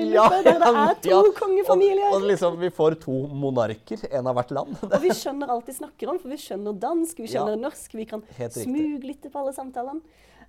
Ja, 0.08 0.30
der 0.32 0.46
det 0.46 0.54
er 0.56 0.94
to 1.04 1.10
ja. 1.12 1.32
kongefamilier. 1.36 2.14
Og, 2.14 2.22
og 2.22 2.28
liksom, 2.30 2.56
vi 2.62 2.70
får 2.72 2.96
to 3.02 3.16
monarker, 3.28 4.06
en 4.08 4.30
av 4.32 4.38
hvert 4.38 4.54
land. 4.56 4.78
Og 4.88 4.96
vi 5.04 5.12
skjønner 5.20 5.52
alt 5.52 5.68
de 5.68 5.76
snakker 5.76 6.14
om, 6.14 6.20
for 6.22 6.32
vi 6.32 6.38
skjønner 6.40 6.78
dansk, 6.80 7.20
vi 7.20 7.28
skjønner 7.34 7.58
Ja. 7.58 7.64
norsk, 7.66 7.98
vi 8.00 8.06
kan 8.08 8.24
smuglytte 8.56 9.34
på 9.34 9.42
alle 9.42 9.52
samtalene. 9.58 10.00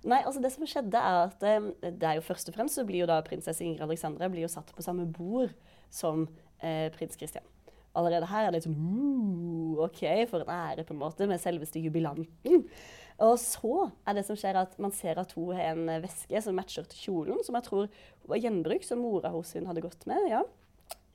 Nei, 0.05 0.21
altså 0.21 0.39
det 0.39 0.53
som 0.53 0.63
skjedde 0.69 1.01
er 1.01 1.19
at 1.25 1.39
det, 1.41 1.55
det 1.99 2.07
er 2.07 2.19
jo 2.19 2.23
først 2.23 2.47
og 2.51 2.55
fremst 2.55 2.77
så 2.77 2.85
blir 2.87 3.03
jo 3.03 3.09
da 3.09 3.19
prinsesse 3.25 3.65
Ingrid 3.65 3.83
Alexandra 3.83 4.29
blir 4.29 4.45
jo 4.45 4.51
satt 4.53 4.69
på 4.75 4.85
samme 4.85 5.07
bord 5.09 5.51
som 5.89 6.27
eh, 6.61 6.87
prins 6.95 7.17
Christian. 7.17 7.43
Allerede 7.95 8.27
her 8.29 8.47
er 8.47 8.55
det 8.55 8.63
sånn 8.65 8.75
uh, 8.75 9.85
OK, 9.87 10.03
for 10.29 10.43
en 10.43 10.51
ære, 10.51 10.83
på 10.87 10.95
en 10.95 11.01
måte, 11.01 11.27
med 11.27 11.41
selveste 11.41 11.81
jubilanten. 11.83 12.65
Og 13.23 13.37
så 13.39 13.89
er 14.03 14.17
det 14.17 14.25
som 14.27 14.35
skjer 14.35 14.57
at 14.59 14.73
man 14.81 14.91
ser 14.95 15.19
at 15.21 15.31
hun 15.37 15.53
har 15.55 15.71
en 15.71 15.87
veske 16.03 16.41
som 16.43 16.57
matcher 16.57 16.87
til 16.91 17.05
kjolen, 17.05 17.43
som 17.47 17.55
jeg 17.55 17.67
tror 17.69 17.87
var 18.27 18.41
gjenbruk, 18.41 18.83
som 18.83 18.99
mora 18.99 19.31
hun 19.31 19.69
hadde 19.69 19.83
gått 19.85 20.03
med. 20.09 20.29
ja. 20.31 20.43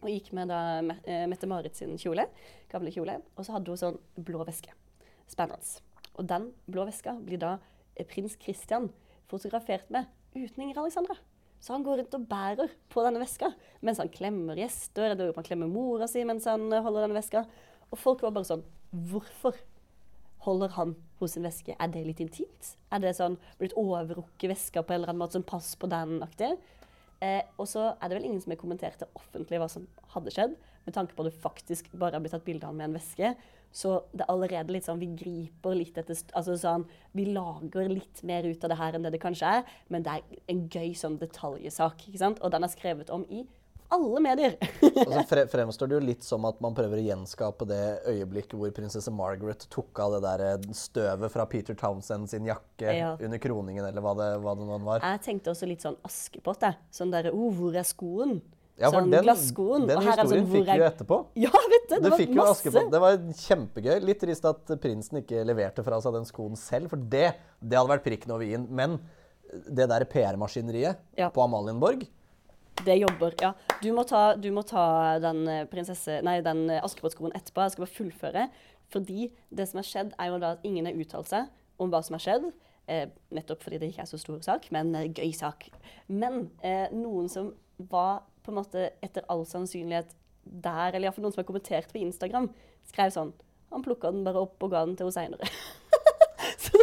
Og 0.01 0.09
gikk 0.09 0.31
med 0.33 0.49
da 0.49 0.81
eh, 0.81 1.27
Mette-Marit 1.29 1.77
sin 1.77 1.99
kjole, 2.01 2.25
gamle 2.73 2.93
kjole. 2.95 3.19
Og 3.37 3.45
så 3.45 3.53
hadde 3.53 3.69
hun 3.69 3.81
sånn 3.81 3.99
blå 4.17 4.47
veske. 4.49 4.73
Spennende. 5.29 5.83
Og 6.17 6.25
den 6.29 6.49
blå 6.71 6.87
veska 6.89 7.19
blir 7.21 7.41
da 7.43 7.59
eh, 7.95 8.07
prins 8.09 8.39
Christian 8.41 8.89
fotografert 9.29 9.93
med 9.93 10.09
uten 10.33 10.65
Inger 10.65 10.81
Alexandra. 10.81 11.19
Så 11.61 11.75
han 11.75 11.85
går 11.85 12.01
rundt 12.01 12.17
og 12.17 12.25
bærer 12.31 12.73
på 12.89 13.05
denne 13.05 13.21
veska 13.21 13.51
mens 13.85 14.01
han 14.01 14.09
klemmer 14.13 14.57
gjester. 14.57 15.13
eller 15.13 15.35
Han 15.37 15.45
klemmer 15.45 15.69
mora 15.69 16.09
si 16.09 16.25
mens 16.25 16.49
han 16.49 16.65
eh, 16.73 16.81
holder 16.81 17.05
denne 17.05 17.21
veska. 17.21 17.45
Og 17.91 18.01
folk 18.01 18.25
var 18.25 18.33
bare 18.37 18.49
sånn 18.49 18.65
Hvorfor 18.91 19.55
holder 20.47 20.73
han 20.75 20.97
hos 21.21 21.37
en 21.39 21.47
veske? 21.47 21.77
Er 21.79 21.93
det 21.93 22.03
litt 22.07 22.21
intimt? 22.25 22.75
Er 22.93 23.03
det 23.03 23.15
sånn 23.19 23.39
blitt 23.61 23.77
overrukket 23.79 24.53
veska 24.53 24.83
på 24.83 24.95
en 24.95 25.01
eller 25.01 25.13
annen 25.13 25.23
måte? 25.23 25.39
Sånn 25.39 25.49
pass 25.49 25.73
på 25.81 25.91
den-aktig? 25.91 26.55
Eh, 27.21 27.43
og 27.61 27.69
så 27.69 27.91
er 27.93 28.09
det 28.09 28.17
vel 28.17 28.27
ingen 28.31 28.41
som 28.41 28.55
har 28.55 28.61
kommentert 28.61 29.01
det 29.03 29.09
offentlig 29.19 29.61
hva 29.61 29.69
som 29.69 29.87
hadde 30.15 30.33
skjedd, 30.35 30.59
med 30.87 30.97
tanke 30.97 31.13
på 31.15 31.25
at 31.25 31.33
du 31.33 31.43
faktisk 31.43 31.91
bare 31.93 32.17
har 32.17 32.25
blitt 32.25 32.33
tatt 32.33 32.47
bilde 32.47 32.69
av 32.69 32.77
med 32.77 32.89
en 32.89 32.97
veske. 32.97 33.35
Så 33.71 34.01
det 34.11 34.25
er 34.25 34.33
allerede 34.33 34.75
litt 34.75 34.87
sånn 34.89 34.99
Vi 34.99 35.07
griper 35.15 35.77
litt 35.79 35.99
etter 36.01 36.17
Altså 36.35 36.57
sånn 36.59 36.89
Vi 37.15 37.29
lager 37.31 37.87
litt 37.87 38.19
mer 38.27 38.43
ut 38.43 38.65
av 38.67 38.73
det 38.73 38.79
her 38.81 38.97
enn 38.99 39.05
det 39.07 39.13
det 39.15 39.21
kanskje 39.23 39.53
er, 39.61 39.69
men 39.87 40.03
det 40.03 40.17
er 40.17 40.41
en 40.51 40.65
gøy 40.67 40.91
sånn 40.99 41.21
detaljsak, 41.21 42.09
ikke 42.09 42.19
sant? 42.19 42.43
Og 42.43 42.51
den 42.51 42.67
er 42.67 42.73
skrevet 42.73 43.13
om 43.15 43.23
i 43.31 43.45
alle 43.95 44.21
medier. 44.23 44.55
Og 45.07 45.13
så 45.13 45.23
fre 45.29 45.45
fremstår 45.51 45.91
det 45.91 45.97
jo 45.99 46.03
litt 46.05 46.27
som 46.27 46.45
at 46.49 46.61
man 46.63 46.75
prøver 46.77 47.01
å 47.01 47.07
gjenskape 47.09 47.67
det 47.69 47.81
øyeblikket 48.11 48.55
hvor 48.61 48.71
prinsesse 48.77 49.11
Margaret 49.15 49.67
tok 49.73 49.99
av 50.05 50.15
det 50.17 50.21
der 50.27 50.45
eh, 50.47 50.69
støvet 50.77 51.33
fra 51.35 51.47
Peter 51.51 51.75
Townsend 51.79 52.31
sin 52.31 52.47
jakke 52.49 52.95
Ja. 52.97 53.11
under 53.21 53.39
kroningen, 53.43 53.85
eller 53.89 54.05
hva 54.05 54.15
det, 54.19 54.31
hva 54.45 54.55
det 54.59 54.69
nå 54.71 54.79
var. 54.87 55.05
Jeg 55.05 55.23
tenkte 55.27 55.53
også 55.55 55.69
litt 55.71 55.83
sånn 55.85 55.99
Askepott, 56.07 56.63
jeg. 56.69 56.79
Sånn 56.95 57.13
derre 57.13 57.33
oh, 57.35 57.51
hvor 57.59 57.77
er 57.77 57.87
skoen? 57.89 58.39
Ja, 58.81 58.89
for 58.89 59.03
sånn 59.03 59.11
den, 59.13 59.25
glasskoen. 59.27 59.83
den 59.91 59.99
Og 59.99 60.07
her 60.07 60.15
er 60.15 60.17
det 60.17 60.23
historien 60.25 60.47
sånn, 60.47 60.55
fikk 60.55 60.69
vi 60.71 60.79
jo 60.81 60.85
etterpå. 60.87 61.17
Ja, 61.45 61.51
vet 61.53 61.83
du! 61.91 61.91
Det, 61.91 61.99
Det 62.01 62.11
var 62.15 62.21
fikk 62.23 62.31
masse. 62.39 62.85
Det 62.95 63.01
var 63.03 63.19
kjempegøy. 63.43 63.97
Litt 64.09 64.21
trist 64.23 64.47
at 64.49 64.73
prinsen 64.81 65.19
ikke 65.21 65.43
leverte 65.45 65.85
fra 65.85 65.99
seg 66.01 66.15
den 66.17 66.25
skoen 66.31 66.57
selv, 66.57 66.89
for 66.95 67.03
det, 67.13 67.27
det 67.61 67.77
hadde 67.77 67.93
vært 67.93 68.07
prikken 68.07 68.33
over 68.33 68.47
i-en. 68.47 68.65
Men 68.73 68.97
det 69.69 69.85
der 69.91 70.07
PR-maskineriet 70.09 70.97
Ja. 71.19 71.29
på 71.35 71.43
Amalienborg 71.45 72.07
Det 72.81 72.97
jobber, 72.97 73.35
ja. 73.43 73.53
Du 73.83 73.91
må 73.93 74.05
ta, 74.09 74.35
du 74.41 74.49
må 74.55 74.63
ta 74.65 75.19
den 75.21 75.45
eh. 75.49 76.21
Nei, 76.25 76.41
den 76.45 76.65
eh, 76.71 76.85
Askepott-skoen 76.85 77.35
etterpå. 77.37 77.67
Jeg 77.67 77.75
skal 77.75 77.85
bare 77.85 77.97
fullføre. 77.97 78.45
Fordi 78.91 79.29
det 79.55 79.69
som 79.69 79.81
har 79.83 79.87
skjedd, 79.87 80.15
er 80.19 80.31
jo 80.31 80.41
da 80.43 80.55
at 80.57 80.65
ingen 80.67 80.89
har 80.89 80.99
uttalt 80.99 81.31
seg 81.31 81.51
om 81.81 81.93
hva 81.93 82.01
som 82.05 82.17
har 82.17 82.25
skjedd. 82.25 82.49
Eh, 82.91 83.07
nettopp 83.37 83.63
fordi 83.63 83.79
det 83.79 83.93
ikke 83.93 84.03
er 84.03 84.11
så 84.11 84.19
stor 84.19 84.41
sak, 84.43 84.71
men 84.75 84.95
eh, 84.99 85.11
gøy 85.13 85.31
sak. 85.37 85.69
Men 86.09 86.49
eh, 86.67 86.89
noen 86.95 87.29
som 87.31 87.53
var 87.91 88.25
på 88.43 88.51
en 88.51 88.59
måte 88.59 88.89
etter 89.05 89.27
all 89.31 89.45
sannsynlighet 89.47 90.17
der, 90.43 90.95
eller 90.95 91.07
iallfall 91.07 91.27
noen 91.27 91.37
som 91.37 91.45
har 91.45 91.51
kommentert 91.53 91.93
på 91.93 92.01
Instagram, 92.01 92.49
skrev 92.89 93.13
sånn 93.15 93.35
Han 93.71 93.85
plukka 93.85 94.11
den 94.11 94.25
bare 94.27 94.41
opp 94.43 94.65
og 94.67 94.73
ga 94.73 94.81
den 94.83 94.97
til 94.99 95.07
henne 95.07 95.15
seinere. 95.15 95.51
Så 96.65 96.81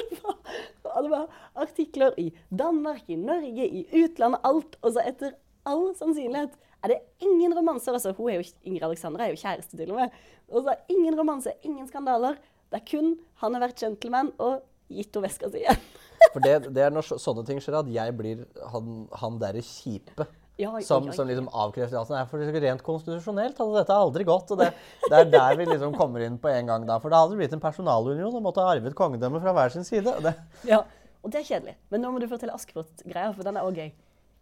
det 1.03 1.09
var 1.11 1.27
artikler 1.59 2.15
i 2.17 2.29
Danmark, 2.47 3.03
i 3.11 3.17
Norge, 3.19 3.65
i 3.67 3.83
utlandet, 4.05 4.39
alt. 4.47 4.77
Og 4.81 4.95
så 4.95 5.03
etter 5.03 5.35
all 5.67 5.91
sannsynlighet 5.99 6.55
er 6.85 6.93
det 6.93 6.97
ingen 7.25 7.53
romanser. 7.57 7.95
Altså, 7.97 8.13
hun 8.17 8.31
er 8.31 8.39
jo, 8.39 8.47
Ingrid 8.67 8.87
Alexandra 8.87 9.27
er 9.27 9.33
jo 9.33 9.41
kjæreste 9.41 9.77
til 9.79 9.91
og 9.93 9.99
med. 10.01 10.17
Og 10.51 10.63
så 10.63 10.73
er 10.73 10.93
ingen 10.93 11.17
romanse, 11.19 11.53
ingen 11.67 11.87
skandaler. 11.89 12.39
Det 12.71 12.81
er 12.81 12.87
kun 12.89 13.13
han 13.41 13.55
har 13.55 13.67
vært 13.67 13.79
gentleman 13.83 14.33
og 14.43 14.61
gitt 14.91 15.13
henne 15.15 15.27
veska 15.27 15.51
si 15.51 15.63
igjen. 15.63 15.79
For 16.33 16.43
det, 16.43 16.57
det 16.75 16.83
er 16.83 16.93
når 16.93 17.05
sånne 17.21 17.45
ting 17.47 17.61
skjer, 17.63 17.79
at 17.79 17.89
jeg 17.93 18.13
blir 18.17 18.43
han, 18.73 19.07
han 19.21 19.39
derre 19.41 19.63
kjipe. 19.63 20.27
Ja, 20.57 20.71
oi, 20.73 20.81
Som, 20.81 21.05
oi, 21.05 21.11
oi. 21.11 21.15
som 21.15 21.27
liksom 21.29 21.49
avkrefter 21.53 21.99
alt. 21.99 22.09
Nei, 22.09 22.23
for 22.29 22.41
rent 22.41 22.81
konstitusjonelt 22.85 23.59
hadde 23.61 23.75
dette 23.77 23.93
aldri 23.93 24.25
gått. 24.25 24.49
Og 24.55 24.61
det, 24.61 24.71
det 25.05 25.19
er 25.19 25.29
der 25.29 25.59
vi 25.59 25.67
liksom 25.69 25.93
kommer 25.97 26.23
inn 26.25 26.39
på 26.41 26.49
en 26.49 26.71
gang 26.71 26.87
da. 26.89 26.97
For 27.03 27.13
da 27.13 27.19
hadde 27.21 27.35
det 27.35 27.43
blitt 27.43 27.53
en 27.53 27.61
personalunion 27.61 28.33
og 28.39 28.45
måtte 28.45 28.63
ha 28.65 28.73
arvet 28.73 28.97
kongedømmet 28.97 29.43
fra 29.43 29.53
hver 29.53 29.75
sin 29.75 29.85
side. 29.87 30.15
Det, 30.25 30.33
Ja, 30.65 30.81
og 31.21 31.33
det 31.33 31.43
er 31.43 31.47
kjedelig. 31.51 31.75
Men 31.93 32.03
nå 32.03 32.11
må 32.13 32.23
du 32.23 32.27
fortelle 32.31 32.57
Askepott-greia, 32.57 33.29
for 33.37 33.45
den 33.45 33.59
er 33.59 33.69
òg 33.69 33.77
gøy. 33.77 33.91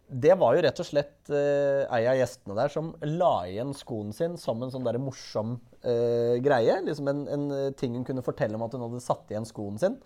Det 0.06 0.34
var 0.38 0.54
jo 0.54 0.62
rett 0.62 0.80
og 0.82 0.86
slett 0.86 1.30
eh, 1.34 1.82
ei 1.96 2.04
av 2.06 2.18
gjestene 2.20 2.54
der 2.58 2.70
som 2.70 2.92
la 3.18 3.32
igjen 3.50 3.72
skoen 3.74 4.12
sin 4.14 4.36
som 4.38 4.60
en 4.62 4.70
sånn 4.70 4.86
der 4.86 5.00
morsom 5.02 5.56
eh, 5.82 6.36
greie. 6.44 6.78
Liksom 6.86 7.10
en, 7.10 7.24
en 7.32 7.48
eh, 7.56 7.72
ting 7.78 7.96
hun 7.98 8.06
kunne 8.06 8.24
fortelle 8.26 8.54
om 8.58 8.64
at 8.66 8.76
hun 8.76 8.84
hadde 8.86 9.02
satt 9.02 9.32
igjen 9.32 9.48
skoen 9.48 9.80
sin. 9.82 9.98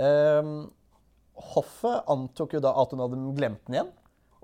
Ehm, 0.00 0.64
hoffet 1.52 2.08
antok 2.10 2.56
jo 2.56 2.62
da 2.64 2.72
at 2.80 2.94
hun 2.94 3.04
hadde 3.04 3.20
glemt 3.36 3.62
den 3.68 3.78
igjen. 3.78 3.92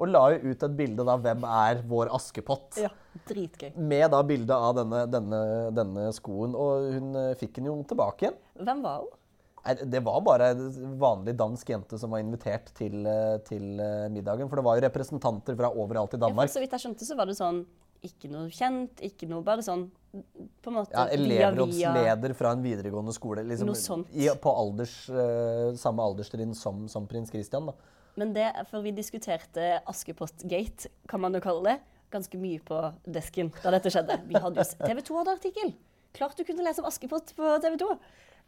Og 0.00 0.08
la 0.08 0.22
jo 0.32 0.52
ut 0.52 0.62
et 0.64 0.76
bilde 0.76 1.04
av 1.04 1.20
'Hvem 1.20 1.42
er 1.44 1.82
vår 1.88 2.08
Askepott?' 2.16 2.78
Ja, 2.80 2.88
dritgøy. 3.28 3.76
Med 3.76 4.10
da 4.12 4.22
bilde 4.24 4.56
av 4.56 4.78
denne, 4.78 5.04
denne, 5.12 5.40
denne 5.76 6.06
skoen. 6.16 6.56
Og 6.56 6.92
hun 6.94 7.16
eh, 7.16 7.34
fikk 7.40 7.58
den 7.58 7.68
jo 7.68 7.76
tilbake 7.88 8.28
igjen. 8.28 8.38
Hvem 8.60 8.84
var 8.84 9.02
hun? 9.04 9.16
Det 9.64 10.00
var 10.00 10.20
bare 10.24 10.50
en 10.54 10.96
vanlig 10.98 11.34
dansk 11.36 11.68
jente 11.68 11.98
som 12.00 12.14
var 12.14 12.22
invitert 12.22 12.70
til, 12.78 13.04
eh, 13.06 13.36
til 13.44 13.80
eh, 13.80 14.08
middagen. 14.12 14.48
For 14.48 14.60
det 14.60 14.64
var 14.64 14.78
jo 14.78 14.86
representanter 14.86 15.58
fra 15.58 15.68
overalt 15.74 16.16
i 16.16 16.20
Danmark. 16.22 16.48
Ja, 16.48 16.54
så 16.54 16.62
vidt 16.62 16.72
jeg 16.76 16.84
skjønte, 16.86 17.08
så 17.08 17.16
var 17.18 17.28
det 17.28 17.36
sånn 17.36 17.64
ikke 18.06 18.30
noe 18.32 18.48
kjent, 18.48 19.02
ikke 19.04 19.26
noe 19.28 19.44
Bare 19.44 19.60
sånn 19.60 19.90
på 20.10 20.70
en 20.72 20.76
måte 20.78 20.96
Ja. 20.96 21.04
Elevrådsleder 21.12 22.32
fra 22.34 22.54
en 22.56 22.62
videregående 22.64 23.12
skole. 23.12 23.44
Liksom, 23.44 23.68
Noe 23.68 23.78
sånt. 23.78 24.08
I, 24.16 24.30
på 24.40 24.54
alders, 24.56 24.94
eh, 25.12 25.74
samme 25.76 26.02
alderstrinn 26.02 26.54
som, 26.56 26.86
som 26.88 27.06
prins 27.06 27.30
Christian. 27.30 27.68
da. 27.68 27.76
Men 28.16 28.32
det, 28.32 28.48
for 28.70 28.82
vi 28.82 28.90
diskuterte 28.96 29.80
Askepott-gate, 29.88 30.88
kan 31.08 31.20
man 31.20 31.36
jo 31.36 31.42
kalle 31.44 31.62
det, 31.68 31.76
ganske 32.10 32.40
mye 32.40 32.58
på 32.66 32.80
desken 33.06 33.52
da 33.62 33.70
dette 33.76 33.92
skjedde. 33.92 34.16
Vi 34.26 34.40
hadde 34.40 34.64
jo, 34.64 34.80
TV 34.82 35.04
2 35.06 35.20
hadde 35.20 35.36
artikkel. 35.36 35.74
Klart 36.16 36.34
du 36.36 36.42
kunne 36.48 36.64
lese 36.66 36.82
om 36.82 36.88
Askepott 36.90 37.36
på 37.36 37.52
TV 37.62 37.76
2. 37.78 37.92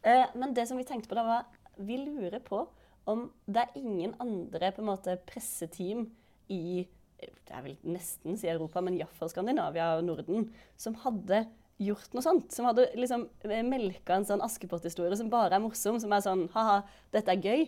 Eh, 0.03 0.25
men 0.35 0.55
det 0.55 0.67
som 0.69 0.81
vi 0.81 0.87
tenkte 0.89 1.11
på 1.11 1.19
da, 1.19 1.27
var 1.27 1.83
vi 1.83 1.99
lurer 2.03 2.43
på 2.45 2.65
om 3.11 3.27
det 3.51 3.65
er 3.65 3.79
ingen 3.81 4.15
andre 4.23 4.71
på 4.75 4.83
en 4.83 4.91
måte 4.93 5.17
presseteam 5.27 6.07
i 6.53 6.85
det 7.23 7.55
er 7.55 7.63
vel 7.63 7.75
nesten 7.87 8.39
si 8.39 8.49
Europa, 8.51 8.81
men 8.83 8.97
iallfall 8.99 9.31
Skandinavia 9.31 9.93
og 9.99 10.07
Norden, 10.07 10.49
som 10.81 10.97
hadde 11.05 11.45
gjort 11.83 12.15
noe 12.17 12.25
sånt. 12.25 12.49
Som 12.55 12.67
hadde 12.69 12.89
liksom 12.99 13.29
melka 13.69 14.17
en 14.17 14.27
sånn 14.29 14.43
Askepott-historie 14.45 15.19
som 15.19 15.31
bare 15.33 15.57
er 15.57 15.63
morsom, 15.63 16.01
som 16.03 16.15
er 16.15 16.25
sånn 16.25 16.49
ha-ha, 16.55 16.81
dette 17.15 17.35
er 17.35 17.43
gøy. 17.43 17.67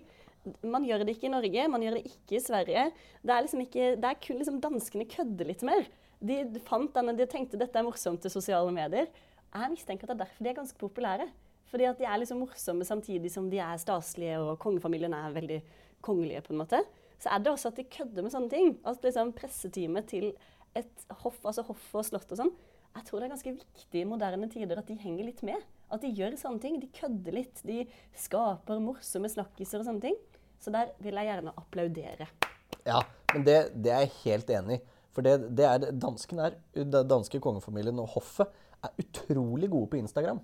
Man 0.66 0.84
gjør 0.88 1.04
det 1.04 1.14
ikke 1.14 1.28
i 1.30 1.34
Norge, 1.34 1.68
man 1.72 1.84
gjør 1.84 1.98
det 1.98 2.06
ikke 2.10 2.38
i 2.38 2.42
Sverige. 2.44 2.88
Det 3.22 3.36
er 3.36 3.46
liksom 3.46 3.62
ikke, 3.64 3.92
det 4.00 4.10
er 4.10 4.20
kun 4.26 4.40
liksom 4.40 4.58
danskene 4.64 5.08
kødder 5.14 5.50
litt 5.50 5.64
mer. 5.66 5.86
De 6.24 6.42
fant 6.66 6.90
denne, 6.96 7.16
de 7.16 7.28
tenkte 7.30 7.60
dette 7.60 7.78
er 7.78 7.86
morsomt 7.86 8.22
til 8.24 8.32
sosiale 8.32 8.74
medier. 8.74 9.08
Jeg 9.54 9.72
mistenker 9.72 10.08
at 10.08 10.12
det 10.12 10.16
er 10.16 10.24
derfor 10.26 10.44
de 10.44 10.50
er 10.50 10.58
ganske 10.58 10.80
populære. 10.80 11.28
Fordi 11.70 11.88
at 11.88 11.98
de 11.98 12.06
er 12.08 12.20
liksom 12.20 12.42
morsomme 12.44 12.86
samtidig 12.86 13.32
som 13.32 13.48
de 13.50 13.60
er 13.62 13.80
staselige, 13.80 14.38
og 14.42 14.58
kongefamilien 14.62 15.14
er 15.16 15.34
veldig 15.34 15.62
kongelige, 16.04 16.44
på 16.44 16.54
en 16.54 16.60
måte. 16.60 16.82
Så 17.18 17.32
er 17.32 17.40
det 17.40 17.52
også 17.52 17.72
at 17.72 17.80
de 17.80 17.86
kødder 17.88 18.26
med 18.26 18.34
sånne 18.34 18.52
ting. 18.52 18.76
At 18.86 19.04
liksom 19.04 19.32
presseteamet 19.36 20.10
til 20.10 20.32
et 20.76 21.06
hoff, 21.22 21.38
altså 21.46 21.64
hoff 21.66 21.90
og 21.94 22.06
slott 22.06 22.32
og 22.34 22.40
sånn, 22.40 22.54
jeg 22.94 23.06
tror 23.08 23.20
det 23.20 23.26
er 23.26 23.32
ganske 23.32 23.54
viktig 23.56 24.00
i 24.00 24.06
moderne 24.06 24.48
tider 24.50 24.78
at 24.78 24.86
de 24.86 24.94
henger 25.00 25.26
litt 25.26 25.40
med. 25.46 25.62
At 25.90 26.04
de 26.04 26.12
gjør 26.14 26.36
sånne 26.38 26.62
ting. 26.62 26.76
De 26.82 26.90
kødder 26.94 27.34
litt. 27.34 27.62
De 27.66 27.82
skaper 28.22 28.82
morsomme 28.82 29.30
snakkiser 29.30 29.82
og 29.82 29.88
sånne 29.88 30.04
ting. 30.04 30.18
Så 30.62 30.72
der 30.74 30.92
vil 31.02 31.18
jeg 31.18 31.28
gjerne 31.28 31.54
applaudere. 31.58 32.28
Ja, 32.86 33.00
men 33.32 33.46
det, 33.46 33.56
det 33.82 33.90
er 33.90 34.04
jeg 34.04 34.14
helt 34.20 34.52
enig 34.54 34.78
i. 34.78 34.84
For 35.14 35.26
det, 35.26 35.34
det 35.58 35.66
er, 35.66 35.88
dansken 36.02 36.40
er, 36.42 36.56
danske 37.06 37.38
kongefamilien 37.42 37.98
og 38.02 38.14
hoffet 38.16 38.62
er 38.84 39.04
utrolig 39.04 39.68
gode 39.72 39.90
på 39.92 39.98
Instagram. 40.00 40.40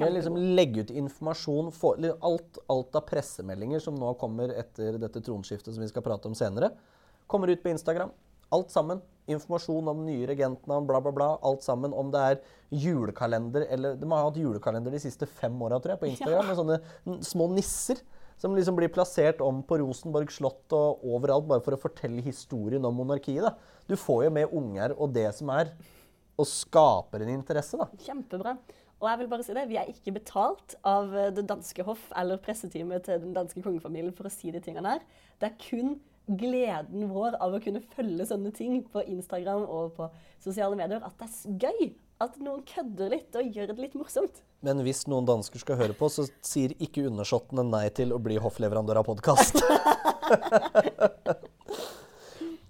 Med 0.00 0.14
liksom 0.14 0.36
legge 0.58 0.84
ut 0.84 0.92
informasjon, 0.92 1.72
for, 1.74 2.00
alt, 2.26 2.60
alt 2.72 2.98
av 2.98 3.06
pressemeldinger 3.08 3.82
som 3.82 3.98
nå 3.98 4.12
kommer 4.20 4.54
etter 4.54 4.98
dette 5.02 5.22
tronskiftet 5.24 5.72
som 5.74 5.84
vi 5.84 5.90
skal 5.90 6.04
prate 6.06 6.30
om 6.30 6.36
senere, 6.38 6.72
kommer 7.26 7.50
ut 7.50 7.62
på 7.62 7.72
Instagram. 7.72 8.12
Alt 8.54 8.70
sammen. 8.70 9.00
Informasjon 9.26 9.88
om 9.90 10.04
nye 10.06 10.26
regentnavn, 10.30 10.86
bla, 10.86 11.00
bla, 11.02 11.12
bla. 11.14 11.30
Alt 11.42 11.64
sammen. 11.66 11.94
Om 11.94 12.12
det 12.14 12.20
er 12.22 12.36
julekalender 12.70 13.66
eller 13.74 13.96
De 13.98 14.10
har 14.10 14.28
hatt 14.28 14.38
julekalender 14.38 14.94
de 14.94 15.00
siste 15.02 15.26
fem 15.26 15.56
åra, 15.62 15.80
tror 15.82 15.96
jeg, 15.96 16.02
på 16.04 16.10
Instagram. 16.12 16.46
Med 16.46 16.60
sånne 16.60 17.18
små 17.26 17.48
nisser 17.54 18.04
som 18.38 18.54
liksom 18.54 18.76
blir 18.76 18.92
plassert 18.92 19.40
om 19.40 19.62
på 19.66 19.80
Rosenborg 19.80 20.30
slott 20.32 20.72
og 20.76 21.04
overalt 21.08 21.48
bare 21.48 21.64
for 21.64 21.76
å 21.76 21.80
fortelle 21.80 22.24
historien 22.24 22.84
om 22.84 22.98
monarkiet. 23.00 23.42
da. 23.42 23.54
Du 23.88 23.96
får 23.96 24.26
jo 24.26 24.32
med 24.38 24.52
unger 24.52 24.94
og 24.96 25.14
det 25.14 25.30
som 25.34 25.50
er, 25.54 25.72
og 26.36 26.48
skaper 26.48 27.24
en 27.24 27.32
interesse, 27.36 27.78
da. 27.80 27.88
Kjempebra. 28.06 28.56
Og 28.96 29.08
jeg 29.10 29.20
vil 29.20 29.28
bare 29.28 29.44
si 29.44 29.54
det, 29.56 29.66
vi 29.68 29.76
er 29.76 29.90
ikke 29.92 30.14
betalt 30.16 30.76
av 30.86 31.12
eh, 31.12 31.32
det 31.36 31.44
danske 31.48 31.84
hoff 31.84 32.06
eller 32.16 32.40
presseteamet 32.40 33.04
til 33.08 33.20
den 33.26 33.34
danske 33.36 33.60
kongefamilien 33.64 34.14
for 34.16 34.28
å 34.28 34.32
si 34.32 34.52
de 34.54 34.62
tingene 34.64 34.96
her. 34.96 35.04
Det 35.40 35.50
er 35.50 35.58
kun 35.60 35.98
gleden 36.26 37.10
vår 37.12 37.36
av 37.42 37.54
å 37.54 37.60
kunne 37.62 37.84
følge 37.92 38.26
sånne 38.26 38.50
ting 38.56 38.80
på 38.90 39.04
Instagram 39.04 39.62
og 39.68 39.92
på 39.98 40.08
sosiale 40.42 40.78
medier 40.78 41.04
at 41.04 41.20
det 41.20 41.28
er 41.28 41.68
gøy. 41.68 41.94
At 42.24 42.38
noen 42.40 42.62
kødder 42.64 43.12
litt 43.12 43.36
og 43.36 43.52
gjør 43.52 43.74
det 43.74 43.82
litt 43.82 43.96
morsomt. 43.98 44.40
Men 44.64 44.80
hvis 44.86 45.04
noen 45.12 45.28
dansker 45.28 45.60
skal 45.60 45.76
høre 45.76 45.92
på, 45.98 46.08
så 46.08 46.24
sier 46.40 46.72
ikke 46.80 47.04
undersåttene 47.10 47.66
nei 47.68 47.84
til 47.92 48.16
å 48.16 48.22
bli 48.22 48.40
hoffleverandør 48.40 49.02
av 49.02 49.10
podkast. 49.10 49.60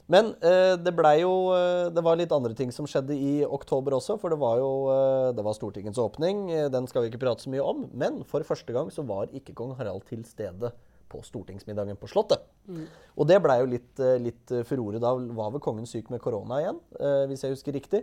Men 0.08 0.28
eh, 0.38 0.76
det 0.78 0.92
blei 0.94 1.16
jo 1.24 1.32
eh, 1.50 1.88
Det 1.90 2.02
var 2.06 2.14
litt 2.18 2.30
andre 2.30 2.54
ting 2.54 2.70
som 2.70 2.86
skjedde 2.86 3.14
i 3.18 3.40
oktober 3.42 3.96
også. 3.98 4.14
For 4.22 4.30
det 4.30 4.38
var 4.38 4.60
jo 4.60 4.68
eh, 4.92 5.30
det 5.34 5.42
var 5.46 5.56
Stortingets 5.58 5.98
åpning. 5.98 6.44
Den 6.70 6.86
skal 6.86 7.02
vi 7.02 7.10
ikke 7.10 7.22
prate 7.24 7.42
så 7.42 7.50
mye 7.50 7.64
om. 7.66 7.86
Men 7.92 8.20
for 8.28 8.46
første 8.46 8.74
gang 8.76 8.92
så 8.94 9.02
var 9.06 9.32
ikke 9.34 9.54
kong 9.58 9.74
Harald 9.78 10.06
til 10.06 10.22
stede 10.28 10.70
på 11.10 11.20
stortingsmiddagen 11.22 11.98
på 11.98 12.08
Slottet. 12.10 12.42
Og 13.14 13.28
det 13.30 13.36
blei 13.42 13.60
jo 13.60 13.68
litt, 13.70 14.00
litt 14.22 14.50
furore. 14.66 14.98
Da 15.02 15.12
var 15.14 15.52
vel 15.54 15.62
kongen 15.62 15.86
syk 15.86 16.08
med 16.10 16.22
korona 16.22 16.58
igjen, 16.64 16.80
eh, 16.98 17.24
hvis 17.30 17.44
jeg 17.46 17.54
husker 17.54 17.76
riktig. 17.78 18.00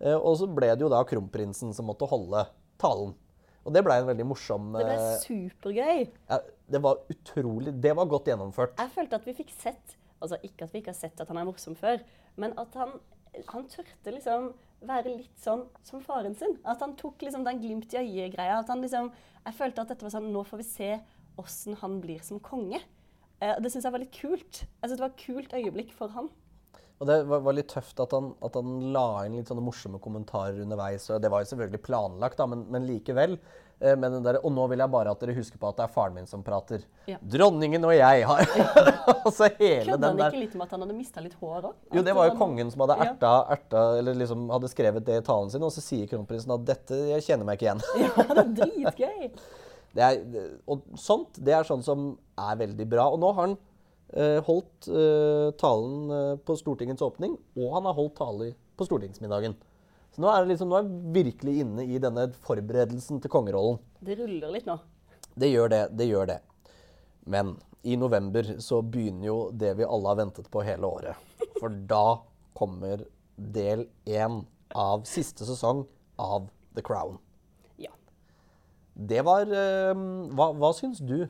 Eh, 0.00 0.16
Og 0.16 0.36
så 0.40 0.48
ble 0.52 0.68
det 0.76 0.84
jo 0.84 0.90
da 0.92 1.00
kronprinsen 1.08 1.72
som 1.76 1.88
måtte 1.88 2.08
holde 2.10 2.44
talen. 2.80 3.14
Og 3.64 3.72
det 3.72 3.80
blei 3.86 3.96
en 4.02 4.08
veldig 4.10 4.26
morsom 4.28 4.72
Det 4.76 4.84
ble 4.84 4.96
supergøy. 5.22 6.00
ja, 6.28 6.38
Det 6.68 6.80
var 6.84 6.98
utrolig 7.08 7.72
Det 7.80 7.94
var 7.96 8.04
godt 8.12 8.28
gjennomført. 8.28 8.76
Jeg 8.76 8.92
følte 8.92 9.16
at 9.16 9.24
vi 9.24 9.32
fikk 9.40 9.54
sett 9.56 9.96
Altså 10.24 10.40
ikke 10.46 10.66
at 10.66 10.74
vi 10.74 10.82
ikke 10.82 10.94
har 10.94 10.98
sett 10.98 11.20
at 11.20 11.30
han 11.30 11.40
er 11.40 11.48
morsom 11.48 11.76
før, 11.78 12.00
men 12.40 12.54
at 12.60 12.76
han, 12.80 12.96
han 13.50 13.66
tørte 13.70 14.14
liksom 14.14 14.52
være 14.84 15.14
litt 15.18 15.40
sånn 15.40 15.64
som 15.86 16.02
faren 16.04 16.36
sin. 16.38 16.56
At 16.68 16.82
han 16.84 16.94
tok 17.00 17.22
liksom 17.24 17.44
den 17.46 17.60
glimt 17.62 17.94
i 17.94 18.00
øyet-greia. 18.02 18.60
At 18.60 18.72
han 18.72 18.84
liksom 18.84 19.12
Jeg 19.44 19.56
følte 19.58 19.82
at 19.82 19.90
dette 19.92 20.06
var 20.06 20.12
sånn 20.14 20.30
Nå 20.32 20.44
får 20.48 20.60
vi 20.62 20.66
se 20.68 20.90
åssen 21.40 21.76
han 21.80 21.98
blir 22.00 22.22
som 22.24 22.40
konge. 22.40 22.80
Eh, 23.42 23.56
det 23.60 23.72
syns 23.72 23.84
jeg 23.84 23.94
var 23.94 24.02
litt 24.02 24.16
kult. 24.16 24.64
Synes 24.80 24.96
Det 24.96 25.04
var 25.04 25.12
et 25.12 25.24
kult 25.24 25.56
øyeblikk 25.56 25.92
for 25.96 26.14
han. 26.14 26.30
Og 27.02 27.08
det 27.10 27.18
var, 27.26 27.42
var 27.42 27.56
litt 27.56 27.72
tøft 27.72 27.98
at 28.00 28.14
han, 28.14 28.30
at 28.44 28.54
han 28.54 28.78
la 28.94 29.08
inn 29.26 29.34
litt 29.38 29.50
sånne 29.50 29.64
morsomme 29.64 29.98
kommentarer 30.02 30.62
underveis. 30.62 31.08
og 31.10 31.20
Det 31.22 31.30
var 31.32 31.42
jo 31.42 31.50
selvfølgelig 31.50 31.82
planlagt, 31.84 32.38
da, 32.38 32.46
men, 32.50 32.66
men 32.70 32.86
likevel. 32.88 33.38
Eh, 33.80 33.96
med 33.98 34.12
den 34.12 34.22
der, 34.22 34.38
og 34.38 34.52
nå 34.54 34.64
vil 34.70 34.78
jeg 34.80 34.90
bare 34.92 35.12
at 35.12 35.20
dere 35.20 35.34
husker 35.34 35.58
på 35.58 35.66
at 35.68 35.80
det 35.80 35.84
er 35.88 35.90
faren 35.92 36.14
min 36.14 36.28
som 36.30 36.44
prater. 36.46 36.84
Ja. 37.10 37.18
Dronningen 37.18 37.82
og 37.84 37.92
jeg 37.96 38.22
har 38.28 38.44
Altså 39.26 39.50
hele 39.58 39.90
Kødde 39.90 39.98
den 39.98 40.22
han 40.22 40.22
ikke 40.30 40.42
litt 40.44 40.54
med 40.54 40.64
at 40.68 40.76
han 40.76 40.84
hadde 40.86 40.96
mista 40.96 41.24
litt 41.24 41.34
hår 41.40 41.66
òg? 41.72 41.74
Jo, 41.96 42.04
det 42.06 42.14
var 42.16 42.30
jo 42.30 42.36
kongen 42.38 42.70
som 42.72 42.84
hadde 42.84 42.96
erta, 43.08 43.32
erta 43.56 43.82
eller 43.98 44.16
liksom 44.22 44.46
hadde 44.54 44.70
skrevet 44.70 45.04
det 45.08 45.18
i 45.20 45.26
talen 45.26 45.50
sin, 45.52 45.66
og 45.66 45.74
så 45.74 45.82
sier 45.84 46.08
kronprinsen 46.08 46.54
at 46.54 46.64
dette 46.70 47.02
jeg 47.10 47.26
kjenner 47.26 47.50
meg 47.50 47.58
ikke 47.58 47.68
igjen. 47.72 47.84
Ja, 47.98 48.28
det 48.30 48.44
er 48.46 48.56
dritgøy. 48.62 49.28
Det 49.94 50.02
er, 50.02 50.48
og 50.66 50.80
sånt, 50.98 51.36
det 51.38 51.52
er 51.54 51.62
sånn 51.62 51.84
som 51.86 52.16
er 52.34 52.56
veldig 52.58 52.86
bra. 52.90 53.04
Og 53.14 53.20
nå 53.22 53.28
har 53.30 53.44
han 53.44 53.52
holdt 54.46 54.88
eh, 54.88 55.50
talen 55.58 56.10
eh, 56.14 56.32
på 56.46 56.56
Stortingets 56.58 57.02
åpning, 57.02 57.36
og 57.58 57.72
han 57.74 57.88
har 57.88 57.96
holdt 57.96 58.16
tale 58.20 58.52
på 58.78 58.86
stortingsmiddagen. 58.86 59.56
Så 60.14 60.22
nå 60.22 60.30
er 60.30 60.44
det 60.44 60.52
liksom, 60.52 60.70
nå 60.70 60.78
er 60.78 60.86
vi 60.86 61.22
virkelig 61.24 61.54
inne 61.64 61.86
i 61.90 61.98
denne 62.02 62.28
forberedelsen 62.46 63.18
til 63.22 63.32
kongerollen. 63.32 63.80
Det 63.98 64.14
ruller 64.20 64.54
litt 64.54 64.68
nå. 64.70 64.78
Det 65.34 65.50
gjør 65.50 65.72
det, 65.72 65.82
det 65.98 66.06
gjør 66.06 66.30
det. 66.30 66.38
Men 67.26 67.56
i 67.82 67.96
november 67.98 68.54
så 68.62 68.78
begynner 68.86 69.26
jo 69.26 69.38
det 69.50 69.74
vi 69.80 69.86
alle 69.88 70.12
har 70.12 70.20
ventet 70.22 70.46
på 70.52 70.62
hele 70.62 70.86
året. 70.86 71.34
For 71.58 71.74
da 71.90 72.20
kommer 72.54 73.02
del 73.34 73.88
én 74.06 74.44
av 74.78 75.02
siste 75.10 75.46
sesong 75.48 75.82
av 76.22 76.46
The 76.76 76.84
Crown. 76.86 77.18
Ja. 77.82 77.90
Det 78.94 79.24
var 79.26 79.50
eh, 79.50 79.90
Hva, 80.34 80.52
hva 80.54 80.70
syns 80.78 81.02
du? 81.02 81.24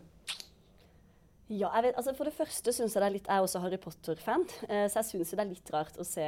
Ja, 1.52 1.68
jeg 1.76 1.82
vet, 1.90 1.96
altså 2.00 2.14
For 2.16 2.24
det 2.24 2.32
første 2.38 2.72
syns 2.72 2.94
jeg 2.96 3.02
det 3.02 3.06
er 3.08 3.12
litt 3.18 3.26
Jeg 3.28 3.36
er 3.36 3.44
også 3.44 3.60
Harry 3.60 3.76
Potter-fan, 3.76 4.46
eh, 4.68 4.86
så 4.88 5.02
jeg 5.02 5.08
syns 5.10 5.32
det 5.34 5.42
er 5.44 5.50
litt 5.50 5.72
rart 5.74 5.98
å 6.00 6.06
se 6.08 6.24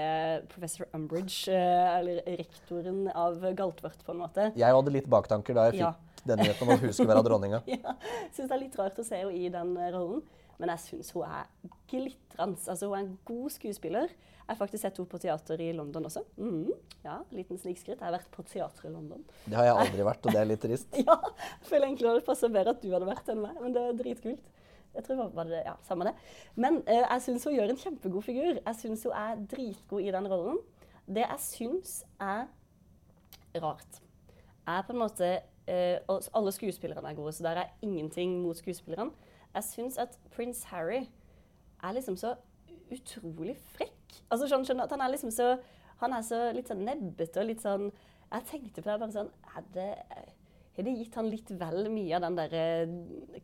professor 0.53 0.89
Umbridge, 0.97 1.49
eh, 1.49 1.99
eller 1.99 2.21
rektoren 2.37 3.07
av 3.15 3.39
Galtvort, 3.57 4.03
på 4.05 4.13
en 4.13 4.21
måte. 4.27 4.51
Jeg 4.61 4.77
hadde 4.77 4.93
litt 4.93 5.09
baktanker 5.09 5.57
da 5.57 5.71
jeg 5.71 5.81
Ja. 5.81 5.93
fikk 5.95 6.27
den 6.27 6.39
nyheten 6.45 6.63
om 6.69 6.75
at 6.75 6.81
hun 6.85 6.93
skulle 6.93 7.15
være 7.15 7.25
dronninga. 7.31 7.63
Ja, 7.79 7.95
syns 8.35 8.49
det 8.51 8.53
er 8.59 8.65
litt 8.67 8.77
rart 8.77 8.99
å 9.01 9.05
se 9.09 9.17
henne 9.23 9.33
i 9.33 9.49
den 9.49 9.77
eh, 9.77 9.93
rollen. 9.97 10.21
Men 10.59 10.71
jeg 10.73 10.79
syns 10.87 11.11
hun 11.13 11.25
er 11.29 11.47
glitrende. 11.89 12.57
Altså, 12.69 12.87
hun 12.89 12.97
er 12.97 13.03
en 13.05 13.19
god 13.29 13.51
skuespiller. 13.53 14.09
Jeg 14.47 14.55
har 14.55 14.57
faktisk 14.61 14.83
sett 14.87 14.97
henne 14.97 15.11
på 15.11 15.19
teater 15.21 15.61
i 15.61 15.73
London 15.77 16.05
også. 16.09 16.23
Mhm. 16.39 16.71
Ja, 17.05 17.19
Liten 17.33 17.59
snikskritt. 17.59 18.01
Jeg 18.01 18.07
har 18.09 18.15
vært 18.19 18.31
på 18.33 18.45
teater 18.49 18.89
i 18.89 18.93
London. 18.93 19.25
Det 19.47 19.57
har 19.59 19.65
jeg 19.69 19.77
aldri 19.83 20.05
vært, 20.07 20.27
og 20.27 20.33
det 20.33 20.41
er 20.41 20.49
litt 20.53 20.61
trist. 20.65 20.89
Ja, 21.07 21.17
jeg 21.25 21.69
føler 21.69 21.89
egentlig 21.89 22.15
det 22.21 22.25
passer 22.29 22.53
bedre 22.53 22.73
at 22.77 22.81
du 22.85 22.89
hadde 22.93 23.09
vært 23.09 23.29
enn 23.33 23.43
meg, 23.43 23.57
men 23.63 23.73
det 23.77 23.83
er 23.83 23.99
dritkult. 24.01 24.53
Jeg 24.97 25.05
tror 25.07 25.21
det 25.21 25.27
var 25.37 25.51
det, 25.51 25.63
ja, 25.67 25.75
samme 25.87 26.09
det. 26.09 26.15
Men 26.57 26.81
eh, 26.87 27.03
jeg 27.05 27.25
syns 27.27 27.45
hun 27.49 27.57
gjør 27.57 27.73
en 27.73 27.83
kjempegod 27.83 28.25
figur. 28.27 28.59
Jeg 28.59 28.81
syns 28.81 29.05
hun 29.07 29.17
er 29.17 29.45
dritgod 29.51 30.03
i 30.05 30.15
den 30.15 30.29
rollen. 30.33 30.59
Det 31.07 31.23
jeg 31.23 31.43
syns 31.45 32.01
er 32.21 32.47
rart, 33.63 34.01
er 34.67 34.83
på 34.83 34.93
en 34.93 34.99
måte 34.99 35.29
eh, 35.71 35.99
og 36.09 36.27
Alle 36.35 36.53
skuespillerne 36.53 37.09
er 37.11 37.15
gode, 37.15 37.33
så 37.33 37.47
der 37.47 37.63
er 37.63 37.73
ingenting 37.83 38.41
mot 38.43 38.57
skuespillerne. 38.59 39.11
Jeg 39.55 39.65
syns 39.65 39.99
at 39.99 40.19
prins 40.35 40.65
Harry 40.65 41.07
er 41.83 41.93
liksom 41.93 42.17
så 42.17 42.35
utrolig 42.93 43.57
frekk. 43.77 44.21
Altså 44.31 44.49
sånn, 44.51 44.65
skjønner 44.67 44.87
at 44.87 44.95
Han 44.95 45.03
er 45.05 45.13
liksom 45.13 45.33
så 45.35 45.57
Han 46.01 46.13
er 46.15 46.23
så 46.27 46.39
litt 46.55 46.69
sånn 46.71 46.85
nebbete 46.87 47.43
og 47.43 47.49
litt 47.51 47.63
sånn 47.63 47.89
Jeg 48.31 48.47
tenkte 48.51 48.83
på 48.83 48.91
det 48.91 48.99
bare 49.03 49.15
sånn 49.15 49.31
Er 49.57 49.67
det 49.75 49.89
har 50.77 50.85
det 50.87 50.93
gitt 50.99 51.15
han 51.17 51.29
litt 51.33 51.51
vel 51.57 51.87
mye 51.93 52.17
av 52.19 52.25
den 52.27 52.37
der 52.37 52.55
eh, 52.57 52.91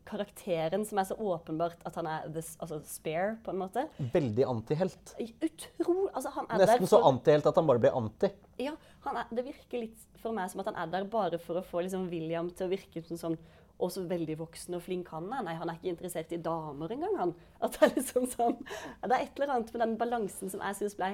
karakteren 0.09 0.85
som 0.89 1.01
er 1.01 1.07
så 1.09 1.17
åpenbart 1.17 1.81
at 1.89 1.97
han 1.97 2.09
er 2.11 2.27
the, 2.33 2.43
altså 2.61 2.81
spare, 2.89 3.39
på 3.45 3.55
en 3.55 3.61
måte? 3.63 3.87
Veldig 4.13 4.45
antihelt. 4.51 5.15
Utrolig. 5.19 6.11
Altså, 6.13 6.33
han 6.37 6.49
er 6.51 6.63
Nesten 6.65 6.85
der 6.85 6.91
så 6.93 6.99
for- 7.01 7.09
antihelt 7.13 7.49
at 7.49 7.57
han 7.61 7.71
bare 7.71 7.83
blir 7.87 7.97
anti. 7.97 8.31
ja, 8.61 8.75
han 9.07 9.17
er, 9.23 9.33
det 9.33 9.47
virker 9.49 9.81
litt 9.83 10.05
for 10.23 10.37
meg 10.37 10.53
som 10.53 10.61
at 10.63 10.71
han 10.71 10.79
er 10.85 10.93
der 10.93 11.09
bare 11.11 11.41
for 11.43 11.59
å 11.59 11.65
få 11.67 11.83
liksom 11.87 12.09
William 12.13 12.51
til 12.53 12.69
å 12.69 12.73
virke 12.73 13.03
som 13.09 13.19
sånn 13.19 13.39
også 13.83 14.05
veldig 14.07 14.37
voksen 14.39 14.77
og 14.77 14.83
flink 14.85 15.09
han 15.11 15.27
er. 15.33 15.43
Nei, 15.43 15.57
han 15.59 15.71
er 15.73 15.81
ikke 15.81 15.91
interessert 15.91 16.33
i 16.37 16.39
damer 16.39 16.93
engang, 16.95 17.17
han. 17.19 17.33
At 17.65 17.75
det 17.79 17.89
er 17.89 17.95
liksom 17.97 18.29
sånn 18.31 18.61
Det 18.63 19.11
er 19.11 19.25
et 19.25 19.35
eller 19.41 19.57
annet 19.57 19.73
med 19.75 19.83
den 19.87 19.97
balansen 19.99 20.53
som 20.53 20.63
jeg 20.63 20.79
syns 20.79 20.95
ble 21.01 21.09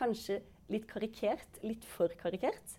kanskje 0.00 0.40
litt 0.72 0.88
karikert. 0.90 1.60
Litt 1.62 1.84
for 1.86 2.10
karikert. 2.18 2.74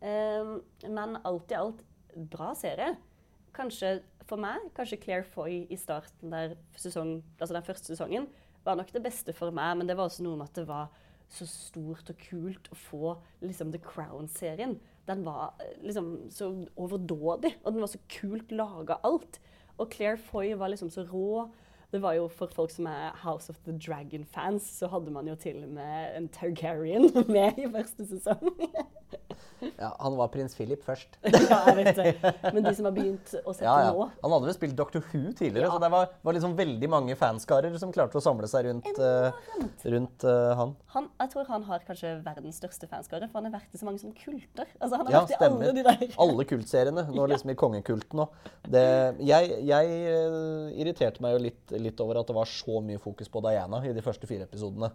Um, 0.00 0.62
men 0.88 1.18
alt 1.28 1.52
i 1.52 1.58
alt 1.58 1.82
bra 2.16 2.52
serie. 2.58 2.94
Kanskje 3.56 3.98
for 4.28 4.40
meg, 4.40 4.62
kanskje 4.76 5.00
Claire 5.02 5.26
Foy 5.26 5.64
i 5.70 5.78
starten 5.78 6.32
der 6.32 6.54
sesong, 6.78 7.18
altså 7.40 7.56
den 7.56 7.66
første 7.66 7.92
sesongen 7.92 8.28
var 8.64 8.76
nok 8.78 8.92
det 8.94 9.02
beste 9.02 9.34
for 9.34 9.54
meg, 9.54 9.78
men 9.78 9.88
det 9.88 9.96
var 9.98 10.10
også 10.10 10.24
noe 10.26 10.38
med 10.38 10.50
at 10.50 10.60
det 10.60 10.66
var 10.68 10.90
så 11.30 11.46
stort 11.46 12.10
og 12.10 12.18
kult 12.20 12.68
å 12.72 12.78
få 12.78 13.14
liksom 13.44 13.70
The 13.72 13.80
Crown-serien. 13.82 14.76
Den 15.08 15.22
var 15.26 15.54
eh, 15.62 15.76
liksom 15.84 16.12
så 16.34 16.50
overdådig, 16.78 17.54
og 17.62 17.72
den 17.72 17.84
var 17.84 17.92
så 17.92 18.02
kult 18.10 18.52
laga 18.54 18.98
alt. 19.06 19.40
Og 19.78 19.90
Claire 19.94 20.18
Foy 20.20 20.52
var 20.58 20.72
liksom 20.72 20.90
så 20.92 21.06
rå. 21.08 21.46
Det 21.90 21.98
var 22.02 22.14
jo 22.14 22.28
For 22.30 22.46
folk 22.54 22.70
som 22.70 22.86
er 22.90 23.10
House 23.24 23.50
of 23.50 23.58
the 23.66 23.72
Dragon-fans, 23.74 24.62
så 24.78 24.88
hadde 24.92 25.10
man 25.14 25.26
jo 25.26 25.34
til 25.40 25.62
og 25.64 25.72
med 25.74 26.16
en 26.16 26.28
Targaryen 26.28 27.10
med 27.34 27.58
i 27.58 27.66
første 27.72 28.06
sesong. 28.06 28.52
Ja, 29.76 29.90
han 30.00 30.14
var 30.16 30.28
prins 30.32 30.54
Philip 30.56 30.80
først. 30.86 31.18
ja, 31.24 31.56
jeg 31.68 31.74
vet 31.76 31.98
det. 31.98 32.30
Men 32.54 32.64
de 32.64 32.70
som 32.76 32.86
har 32.88 32.94
begynt 32.96 33.32
å 33.42 33.52
sette 33.52 33.66
Ja, 33.66 33.74
ja. 33.84 33.90
nå 33.92 34.06
Han 34.22 34.32
hadde 34.32 34.46
vel 34.48 34.54
spilt 34.56 34.76
Doctor 34.78 35.02
Who 35.10 35.32
tidligere, 35.36 35.66
Ja. 35.66 35.72
så 35.74 35.80
det 35.82 35.90
var, 35.92 36.06
var 36.24 36.36
liksom 36.36 36.54
veldig 36.56 36.88
mange 36.92 37.16
fanskarer 37.18 37.74
som 37.80 37.92
klarte 37.92 38.16
å 38.16 38.22
samle 38.24 38.48
seg 38.48 38.68
rundt, 38.70 38.88
uh, 38.96 39.28
rundt 39.92 40.24
uh, 40.24 40.54
han. 40.56 40.72
han, 40.94 41.08
Jeg 41.20 41.32
tror 41.34 41.50
han 41.52 41.66
har 41.68 41.84
kanskje 41.88 42.14
verdens 42.24 42.60
største 42.62 42.88
fanskare, 42.88 43.28
for 43.28 43.40
han 43.42 43.50
har 43.50 43.58
vært 43.58 43.76
i 43.76 43.80
så 43.82 43.88
mange 43.88 44.00
som 44.00 44.14
kulter. 44.16 44.70
Altså, 44.78 44.96
han 44.96 45.10
har 45.10 45.16
Ja, 45.18 45.22
vært 45.26 45.34
i 45.34 45.40
stemmer. 45.40 45.66
alle 45.66 45.76
de 45.76 45.86
der. 45.90 46.16
Alle 46.24 46.48
kultseriene. 46.54 47.06
Nå 47.12 47.26
liksom 47.34 47.52
i 47.52 47.58
kongekulten 47.60 48.24
òg. 48.24 48.40
Jeg, 48.72 49.52
jeg 49.68 49.92
eh, 50.14 50.80
irriterte 50.80 51.20
meg 51.24 51.36
jo 51.36 51.44
litt, 51.50 51.76
litt 51.82 52.00
over 52.04 52.20
at 52.20 52.30
det 52.30 52.36
var 52.36 52.48
så 52.48 52.80
mye 52.84 53.00
fokus 53.02 53.30
på 53.32 53.42
Diana 53.44 53.82
i 53.88 53.94
de 53.96 54.04
første 54.04 54.28
fire 54.30 54.46
episodene. 54.48 54.92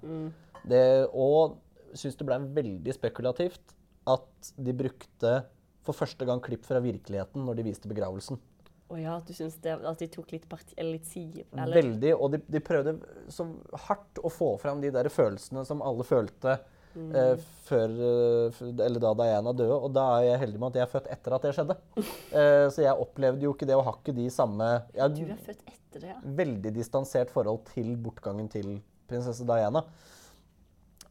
Det, 0.66 0.84
og 1.14 1.60
syns 1.98 2.18
det 2.20 2.28
ble 2.28 2.40
veldig 2.56 2.96
spekulativt 2.96 3.76
at 4.10 4.52
de 4.62 4.74
brukte 4.78 5.38
for 5.86 5.98
første 5.98 6.26
gang 6.28 6.42
klipp 6.44 6.66
fra 6.66 6.82
virkeligheten 6.84 7.46
når 7.46 7.60
de 7.60 7.66
viste 7.70 7.90
begravelsen. 7.90 8.40
Å 8.86 8.98
ja, 9.02 9.16
du 9.26 9.32
syns 9.34 9.56
det, 9.64 9.74
at 9.82 10.02
de 10.02 10.08
tok 10.14 10.30
litt 10.36 10.46
parti, 10.50 10.76
eller 10.78 11.00
litt 11.00 11.08
side? 11.10 11.48
Veldig, 11.50 12.12
og 12.14 12.36
de, 12.36 12.40
de 12.54 12.62
prøvde 12.62 13.00
så 13.34 13.48
hardt 13.88 14.22
å 14.22 14.30
få 14.30 14.52
fram 14.62 14.84
de 14.84 14.92
der 14.94 15.10
følelsene 15.10 15.64
som 15.66 15.82
alle 15.86 16.06
følte 16.06 16.60
eh, 16.96 17.36
før, 17.68 17.92
eh, 17.92 18.60
eller 18.86 19.02
da 19.04 19.14
Diana 19.20 19.54
døde. 19.56 19.78
Og 19.78 19.94
da 19.96 20.06
er 20.18 20.30
jeg 20.30 20.42
heldig 20.46 20.62
med 20.62 20.74
at 20.74 20.80
jeg 20.80 20.86
er 20.88 20.94
født 20.94 21.12
etter 21.16 21.38
at 21.38 21.48
det 21.48 21.54
skjedde. 21.58 21.78
Eh, 22.36 22.66
så 22.74 22.84
jeg 22.84 23.00
opplevde 23.00 23.46
jo 23.46 23.54
ikke 23.54 23.68
det 23.70 23.76
å 23.78 23.84
ha 23.86 23.94
ikke 23.96 24.12
de 24.18 24.26
samme 24.34 24.66
Jeg 24.92 25.14
Du 25.14 25.22
er 25.24 25.38
født 25.40 25.62
etter 25.70 26.02
det, 26.04 26.10
ja. 26.10 26.18
veldig 26.42 26.72
distansert 26.76 27.30
forhold 27.32 27.62
til 27.70 27.94
bortgangen 28.02 28.50
til 28.52 28.74
prinsesse 29.08 29.46
Diana. 29.48 29.86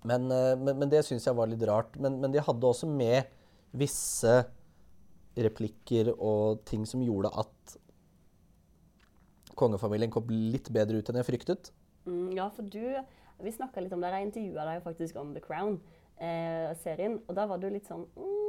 Men, 0.05 0.27
eh, 0.29 0.53
men, 0.61 0.83
men 0.83 0.93
det 0.93 1.05
syns 1.07 1.25
jeg 1.25 1.39
var 1.39 1.49
litt 1.49 1.65
rart. 1.69 1.97
Men, 1.97 2.19
men 2.21 2.35
de 2.35 2.45
hadde 2.45 2.69
også 2.69 2.91
med 2.91 3.31
visse 3.75 4.37
replikker 5.35 6.13
og 6.15 6.61
ting 6.69 6.85
som 6.87 7.03
gjorde 7.03 7.33
at 7.41 7.79
kongefamilien 9.59 10.13
kom 10.13 10.29
litt 10.29 10.69
bedre 10.75 11.01
ut 11.01 11.11
enn 11.11 11.21
jeg 11.23 11.31
fryktet. 11.31 11.73
Mm, 12.05 12.35
ja, 12.37 12.51
for 12.53 12.69
du 12.69 12.83
Vi 13.43 13.53
snakka 13.53 13.83
litt 13.83 13.93
om 13.95 14.03
det. 14.05 14.13
Jeg 14.15 14.31
intervjua 14.31 14.65
deg 14.71 14.83
faktisk 14.85 15.19
om 15.21 15.35
The 15.35 15.43
Crown-serien. 15.45 17.21
og 17.27 17.37
da 17.37 17.47
var 17.51 17.61
du 17.63 17.69
litt 17.73 17.89
sånn 17.91 18.07
mm, 18.15 18.45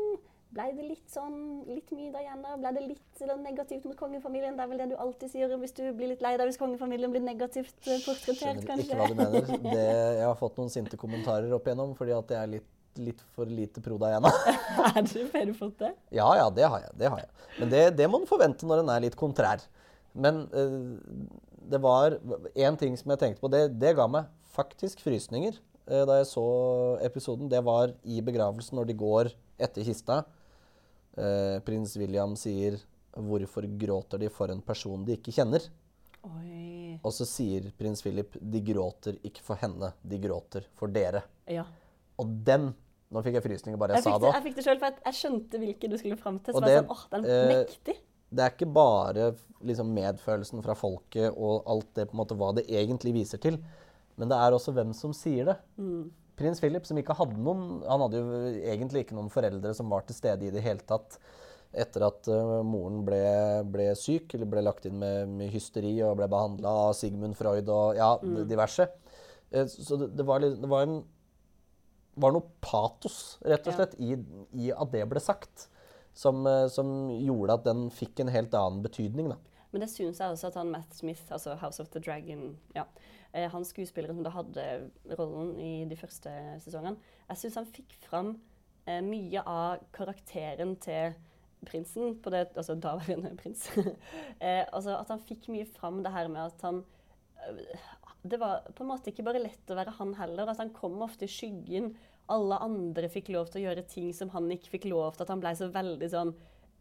Ble 0.55 0.69
det 0.71 0.85
litt 0.87 1.09
sånn 1.11 1.65
litt 1.67 1.89
mye 1.91 2.13
Diana? 2.13 2.53
Ble 2.61 2.69
det 2.77 2.83
litt 2.85 3.23
eller, 3.25 3.39
negativt 3.43 3.87
mot 3.89 3.97
kongefamilien? 3.99 4.55
Det 4.55 4.63
er 4.63 4.69
vel 4.71 4.79
det 4.79 4.87
du 4.93 4.95
alltid 5.03 5.33
sier 5.33 5.51
hvis 5.59 5.75
du 5.75 5.83
blir 5.97 6.13
litt 6.13 6.23
lei 6.23 6.35
deg 6.39 6.47
hvis 6.47 6.59
kongefamilien 6.61 7.11
blir 7.11 7.25
negativt 7.25 7.75
eh, 7.89 7.99
portrettert, 8.05 8.61
kanskje? 8.63 8.85
ikke 8.85 8.99
hva 9.01 9.09
du 9.09 9.17
mener. 9.19 9.49
Det, 9.75 9.83
jeg 10.21 10.23
har 10.23 10.37
fått 10.39 10.61
noen 10.61 10.71
sinte 10.71 10.99
kommentarer 11.01 11.51
opp 11.57 11.67
igjennom 11.67 11.91
fordi 11.97 12.15
at 12.15 12.31
jeg 12.31 12.39
er 12.39 12.53
litt, 12.53 12.69
litt 13.03 13.25
for 13.35 13.51
lite 13.51 13.83
pro 13.83 13.97
Diana. 13.99 14.31
er 14.93 15.01
du, 15.01 15.17
har 15.33 15.49
du 15.49 15.55
fått 15.57 15.75
det? 15.81 15.91
Ja, 16.15 16.29
ja, 16.39 16.47
det 16.55 16.69
har 16.71 16.85
jeg. 16.85 16.95
Det 17.03 17.11
har 17.11 17.25
jeg. 17.25 17.49
Men 17.57 17.73
det, 17.73 17.83
det 17.99 18.07
må 18.13 18.23
du 18.23 18.29
forvente 18.29 18.69
når 18.69 18.85
en 18.85 18.93
er 18.95 19.03
litt 19.09 19.19
kontrær. 19.19 19.65
Men 20.15 20.45
uh, 20.55 20.95
det 21.67 21.83
var 21.83 22.15
én 22.55 22.79
ting 22.79 22.95
som 22.95 23.11
jeg 23.11 23.25
tenkte 23.25 23.43
på. 23.43 23.51
Det, 23.51 23.65
det 23.81 23.95
ga 23.99 24.07
meg 24.07 24.31
faktisk 24.55 25.03
frysninger 25.05 25.57
eh, 25.87 26.03
da 26.07 26.19
jeg 26.21 26.29
så 26.31 26.45
episoden. 27.05 27.49
Det 27.51 27.61
var 27.65 27.93
i 28.03 28.21
begravelsen 28.25 28.79
når 28.79 28.89
de 28.89 28.97
går 28.99 29.31
etter 29.61 29.85
kista. 29.87 30.23
Eh, 31.15 31.59
prins 31.63 31.95
William 31.99 32.35
sier 32.39 32.79
'Hvorfor 33.15 33.63
gråter 33.79 34.19
de 34.19 34.27
for 34.29 34.51
en 34.51 34.61
person 34.61 35.05
de 35.05 35.15
ikke 35.15 35.31
kjenner?' 35.31 35.69
Oi. 36.25 36.99
Og 37.05 37.13
så 37.13 37.25
sier 37.27 37.69
prins 37.77 38.01
Philip 38.03 38.33
'De 38.41 38.59
gråter 38.59 39.19
ikke 39.23 39.43
for 39.45 39.55
henne, 39.55 39.93
de 40.03 40.19
gråter 40.19 40.65
for 40.75 40.87
dere'. 40.91 41.23
Ja. 41.47 41.63
Og 42.19 42.27
den 42.43 42.73
Nå 43.13 43.21
fikk 43.21 43.35
jeg 43.37 43.43
frysninger 43.45 43.77
bare 43.77 43.93
jeg, 43.93 44.03
Jeg 44.03 44.11
sa 44.11 44.17
det 44.19 44.31
jeg 44.33 44.43
fikk 44.43 44.55
det 44.55 44.63
sjøl, 44.65 44.79
for 44.81 44.95
jeg, 45.05 45.13
skjønte 45.13 45.59
hvilke 45.61 45.89
du 45.91 45.97
skulle 45.97 46.17
fram 46.17 46.39
til. 46.39 46.55
Så 46.55 46.57
Og 46.57 46.63
var 46.63 46.67
det, 46.67 46.79
sånn, 46.81 46.89
åh, 46.89 47.03
den 47.11 47.25
eh, 47.25 47.31
er 47.31 47.51
mektig. 47.61 47.95
det 48.33 48.43
er 48.43 48.49
ikke 48.55 48.73
bare 48.73 49.27
liksom, 49.61 49.93
medfølelsen 49.93 50.63
fra 50.65 50.73
folket 50.73 51.29
og 51.37 51.63
alt 51.69 51.93
det 51.95 52.07
på 52.09 52.17
en 52.17 52.21
måte 52.23 52.35
hva 52.35 52.49
det 52.57 52.65
egentlig 52.67 53.13
viser 53.13 53.37
til, 53.37 53.59
men 54.15 54.31
det 54.31 54.37
er 54.39 54.55
også 54.55 54.73
hvem 54.75 54.93
som 54.95 55.13
sier 55.15 55.49
det. 55.51 55.55
Prins 56.35 56.59
Philip, 56.59 56.85
som 56.87 56.97
ikke 56.99 57.15
hadde 57.15 57.39
noen 57.39 57.81
Han 57.87 58.01
hadde 58.03 58.19
jo 58.19 58.39
egentlig 58.67 59.05
ikke 59.05 59.15
noen 59.15 59.31
foreldre 59.31 59.71
som 59.75 59.91
var 59.91 60.03
til 60.07 60.17
stede 60.17 60.47
i 60.47 60.51
det 60.51 60.63
hele 60.65 60.83
tatt 60.87 61.19
etter 61.75 62.05
at 62.07 62.27
uh, 62.31 62.61
moren 62.63 63.01
ble, 63.03 63.19
ble 63.67 63.89
syk, 63.99 64.31
eller 64.37 64.47
ble 64.47 64.61
lagt 64.63 64.85
inn 64.87 64.95
med, 65.01 65.27
med 65.27 65.49
hysteri 65.51 65.97
og 66.07 66.13
ble 66.21 66.29
behandla 66.31 66.71
av 66.85 66.93
Sigmund 66.95 67.35
Freud 67.35 67.67
og 67.67 67.97
ja, 67.99 68.13
diverse. 68.47 68.85
Uh, 69.51 69.65
så 69.67 69.97
det, 69.99 70.13
det, 70.15 70.23
var, 70.27 70.39
det 70.39 70.69
var 70.71 70.85
en 70.87 71.01
var 72.15 72.31
noe 72.31 72.47
patos, 72.63 73.37
rett 73.43 73.65
og 73.67 73.73
Ja. 73.73 73.77
slett, 73.81 73.95
i, 73.99 74.15
i 74.55 74.71
at 74.71 74.91
det 74.93 75.03
ble 75.11 75.19
sagt. 75.19 75.67
Som, 76.15 76.45
eh, 76.47 76.69
som 76.71 77.09
gjorde 77.11 77.57
at 77.57 77.65
den 77.65 77.89
fikk 77.91 78.21
en 78.23 78.29
helt 78.31 78.53
annen 78.55 78.79
betydning. 78.85 79.33
Da. 79.33 79.35
Men 79.75 79.83
det 79.83 79.91
syns 79.91 80.21
jeg 80.23 80.31
også 80.31 80.47
at 80.47 80.57
han 80.61 80.71
Matt 80.71 80.95
Smith, 80.95 81.25
altså 81.35 81.57
House 81.59 81.83
of 81.83 81.89
the 81.91 81.99
Dragon 81.99 82.53
ja, 82.77 82.85
eh, 83.35 83.49
Han 83.51 83.67
skuespilleren 83.67 84.15
som 84.15 84.23
da 84.23 84.31
hadde 84.31 84.67
rollen 85.19 85.57
i 85.59 85.73
de 85.89 85.97
første 85.99 86.31
sesongene, 86.63 86.95
jeg 87.27 87.41
syns 87.41 87.59
han 87.59 87.67
fikk 87.75 87.97
fram 88.07 88.37
eh, 88.87 89.01
mye 89.03 89.43
av 89.43 89.83
karakteren 89.95 90.77
til 90.79 91.17
prinsen, 91.65 92.15
på 92.21 92.31
det, 92.31 92.45
altså 92.55 92.77
daværende 92.79 93.33
prins. 93.41 93.67
eh, 94.39 94.63
altså 94.71 94.95
At 94.95 95.11
han 95.11 95.23
fikk 95.27 95.49
mye 95.51 95.67
fram 95.75 96.01
det 96.05 96.13
her 96.15 96.31
med 96.31 96.45
at 96.53 96.65
han 96.69 96.83
eh, 97.43 97.85
Det 98.23 98.39
var 98.39 98.67
på 98.71 98.85
en 98.85 98.91
måte 98.93 99.11
ikke 99.11 99.25
bare 99.27 99.43
lett 99.43 99.71
å 99.71 99.77
være 99.77 99.95
han 99.99 100.15
heller. 100.17 100.49
at 100.49 100.61
Han 100.63 100.73
kom 100.73 101.01
ofte 101.05 101.27
i 101.27 101.31
skyggen. 101.31 101.91
Alle 102.31 102.57
andre 102.63 103.09
fikk 103.11 103.33
lov 103.35 103.51
til 103.51 103.61
å 103.61 103.67
gjøre 103.67 103.85
ting 103.91 104.11
som 104.17 104.31
han 104.33 104.47
ikke 104.55 104.77
fikk 104.77 104.87
lov 104.89 105.17
til. 105.17 105.25
At 105.27 105.33
han 105.33 105.43
ble 105.43 105.51
så 105.57 105.67
veldig 105.73 106.09
sånn 106.13 106.31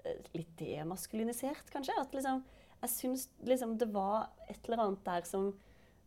eh, 0.05 0.21
litt 0.37 0.55
demaskulinisert, 0.61 1.69
kanskje. 1.75 1.99
At 2.01 2.17
liksom, 2.17 2.45
jeg 2.85 2.93
syns 2.93 3.29
liksom 3.49 3.77
det 3.81 3.89
var 3.95 4.29
et 4.49 4.61
eller 4.69 4.85
annet 4.85 5.05
der 5.07 5.27
som 5.29 5.53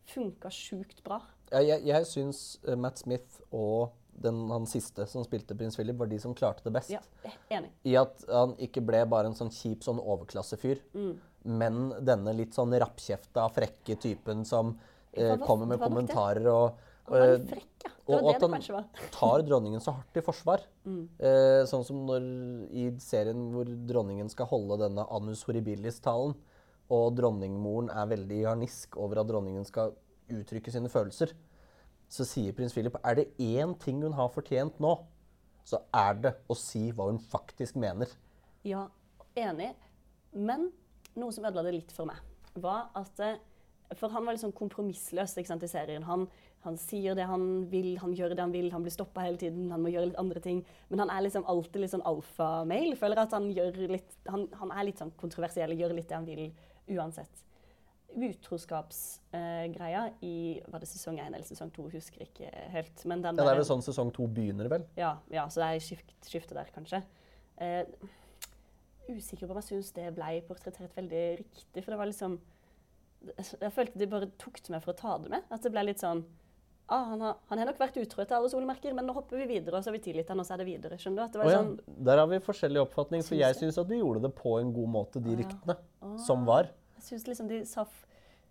funka 0.08 0.50
sjukt 0.54 1.02
bra. 1.04 1.20
Ja, 1.52 1.60
Jeg, 1.64 1.84
jeg 1.88 2.06
syns 2.08 2.42
eh, 2.68 2.76
Matt 2.80 3.00
Smith 3.02 3.40
og 3.52 3.90
den, 4.18 4.48
han 4.50 4.64
siste 4.66 5.04
som 5.06 5.22
spilte 5.26 5.54
prins 5.54 5.76
Philip, 5.78 5.94
var 6.00 6.08
de 6.10 6.16
som 6.18 6.32
klarte 6.34 6.64
det 6.66 6.72
best. 6.74 6.90
Ja, 6.90 7.00
enig. 7.54 7.68
I 7.86 7.94
at 8.00 8.24
han 8.26 8.56
ikke 8.58 8.82
ble 8.82 9.04
bare 9.06 9.30
en 9.30 9.36
sånn 9.38 9.52
kjip 9.54 9.84
sånn 9.86 10.00
overklassefyr, 10.02 10.80
Mm. 10.96 11.12
men 11.44 11.78
denne 12.04 12.34
litt 12.34 12.56
sånn 12.56 12.72
rappkjefta, 12.82 13.44
frekke 13.54 13.94
typen 14.02 14.44
som 14.44 14.72
eh, 15.14 15.36
var- 15.36 15.46
kommer 15.46 15.66
med 15.70 15.80
kommentarer 15.80 16.46
og 16.50 16.74
Han 17.08 17.22
eh, 17.22 17.36
litt 17.38 17.48
frekk, 17.52 17.84
ja. 17.86 17.90
Det 18.08 18.16
og 18.16 18.26
det 18.26 18.34
at 18.34 18.42
han 18.42 18.74
var. 18.74 18.84
tar 19.20 19.42
dronningen 19.46 19.80
så 19.80 19.92
hardt 19.94 20.16
i 20.16 20.20
forsvar. 20.24 20.60
Eh, 20.88 21.62
sånn 21.70 21.84
som 21.86 22.02
når 22.08 22.26
i 22.72 22.90
serien 23.00 23.46
hvor 23.54 23.64
dronningen 23.88 24.28
skal 24.32 24.46
holde 24.50 24.76
denne 24.82 25.06
Anus 25.14 25.44
horribilis-talen, 25.48 26.34
og 26.88 27.12
dronningmoren 27.18 27.90
er 27.92 28.08
veldig 28.08 28.40
harnisk 28.46 28.96
over 29.00 29.20
at 29.20 29.28
dronningen 29.28 29.66
skal 29.68 29.92
uttrykke 30.32 30.72
sine 30.72 30.90
følelser, 30.92 31.34
så 32.08 32.24
sier 32.24 32.56
prins 32.56 32.72
Philip 32.72 32.96
er 33.04 33.18
det 33.18 33.26
én 33.36 33.74
ting 33.80 34.00
hun 34.04 34.16
har 34.16 34.32
fortjent 34.32 34.80
nå, 34.80 34.94
så 35.68 35.82
er 35.92 36.16
det 36.24 36.32
å 36.48 36.56
si 36.56 36.88
hva 36.96 37.10
hun 37.10 37.20
faktisk 37.20 37.76
mener. 37.80 38.08
Ja, 38.64 38.86
enig. 39.36 39.74
Men 40.32 40.70
noe 41.18 41.34
som 41.34 41.44
ødela 41.44 41.66
det 41.66 41.76
litt 41.76 41.92
for 41.94 42.08
meg, 42.08 42.20
var 42.58 42.88
at 42.98 43.20
eh, 43.24 43.38
For 43.96 44.12
han 44.12 44.26
var 44.26 44.34
litt 44.34 44.42
sånn 44.42 44.52
kompromissløs 44.52 45.32
i 45.40 45.68
serien. 45.68 46.02
Han, 46.04 46.26
han 46.60 46.74
sier 46.76 47.14
det 47.16 47.24
han 47.24 47.70
vil, 47.70 47.94
han 48.02 48.12
gjør 48.12 48.34
det 48.34 48.42
han 48.42 48.52
vil, 48.52 48.66
han 48.72 48.82
blir 48.84 48.92
stoppa 48.92 49.22
hele 49.24 49.40
tiden, 49.40 49.70
han 49.72 49.80
må 49.80 49.88
gjøre 49.88 50.10
litt 50.10 50.18
andre 50.20 50.40
ting. 50.44 50.58
Men 50.90 51.00
han 51.00 51.12
er 51.14 51.22
liksom 51.24 51.46
alltid 51.48 51.80
litt 51.80 51.94
sånn 51.94 52.04
alfamail. 52.04 52.92
Føler 53.00 53.22
at 53.22 53.32
han 53.32 53.48
gjør 53.48 53.78
litt 53.88 54.12
han, 54.28 54.44
han 54.60 54.74
er 54.76 54.90
litt 54.90 55.00
sånn 55.00 55.14
kontroversiell, 55.16 55.72
gjør 55.72 55.96
litt 55.96 56.10
det 56.10 56.18
han 56.18 56.28
vil 56.28 56.50
uansett. 56.90 57.44
Utroskapsgreia 58.18 60.12
i 60.24 60.60
Var 60.68 60.80
det 60.80 60.88
sesong 60.88 61.18
én 61.20 61.34
eller 61.34 61.44
sesong 61.46 61.70
to? 61.74 61.88
Husker 61.92 62.24
ikke 62.24 62.50
helt. 62.72 63.04
Men 63.06 63.22
den 63.22 63.36
Ja, 63.36 63.44
det 63.44 63.50
er 63.50 63.54
der- 63.54 63.62
vel 63.62 63.64
sånn 63.68 63.82
sesong 63.84 64.12
to 64.12 64.26
begynner, 64.26 64.68
vel? 64.68 64.86
ja, 64.96 65.18
ja, 65.30 65.46
så 65.48 65.60
det 65.60 65.76
er 65.76 65.80
skift, 65.80 66.14
skifte 66.22 66.54
der, 66.54 66.64
kanskje. 66.74 67.02
Eh, 67.58 67.84
usikker 69.08 69.46
på 69.46 69.50
om 69.50 69.56
jeg 69.60 69.64
syns 69.82 69.92
det 69.92 70.14
ble 70.14 70.40
portrettert 70.42 70.94
veldig 70.94 71.38
riktig. 71.38 71.84
For 71.84 71.90
det 71.92 71.98
var 71.98 72.06
liksom 72.06 72.40
Jeg 73.60 73.72
følte 73.72 73.98
de 73.98 74.06
bare 74.06 74.26
tok 74.38 74.60
til 74.62 74.72
meg 74.72 74.82
for 74.82 74.92
å 74.92 74.96
ta 74.96 75.18
det 75.18 75.28
med. 75.28 75.42
At 75.50 75.60
det 75.62 75.72
ble 75.72 75.82
litt 75.86 75.98
sånn 75.98 76.24
ah, 76.88 77.04
han, 77.12 77.20
har, 77.24 77.36
han 77.50 77.60
har 77.62 77.68
nok 77.70 77.78
vært 77.80 77.96
utro 78.02 78.24
til 78.24 78.36
alle 78.38 78.50
solmerker, 78.52 78.94
men 78.96 79.06
nå 79.08 79.14
hopper 79.16 79.40
vi 79.42 79.46
videre, 79.50 79.76
og 79.78 79.84
så 79.84 79.90
har 79.92 79.96
vi 79.98 80.02
tilgitt 80.08 80.28
han, 80.32 80.40
og 80.42 80.46
så 80.48 80.54
er 80.56 80.62
det 80.62 80.68
videre. 80.68 80.98
Skjønner 81.00 81.20
du? 81.20 81.24
At 81.26 81.36
det 81.36 81.40
var 81.42 81.48
oh, 81.48 81.52
ja, 81.54 81.62
sånn 81.62 82.04
der 82.08 82.22
har 82.22 82.28
vi 82.30 82.40
forskjellig 82.48 82.82
oppfatning, 82.84 83.24
for 83.26 83.38
jeg 83.38 83.58
syns 83.60 83.78
at 83.82 83.88
de 83.90 84.00
gjorde 84.00 84.24
det 84.26 84.32
på 84.38 84.56
en 84.60 84.72
god 84.76 84.92
måte, 84.96 85.22
de 85.24 85.34
ah, 85.34 85.38
ryktene 85.42 85.78
Å. 86.02 86.14
som 86.26 86.44
var. 86.48 86.70
Jeg 86.98 87.06
syns 87.10 87.28
liksom 87.30 87.50
de 87.52 87.62
sa, 87.68 87.86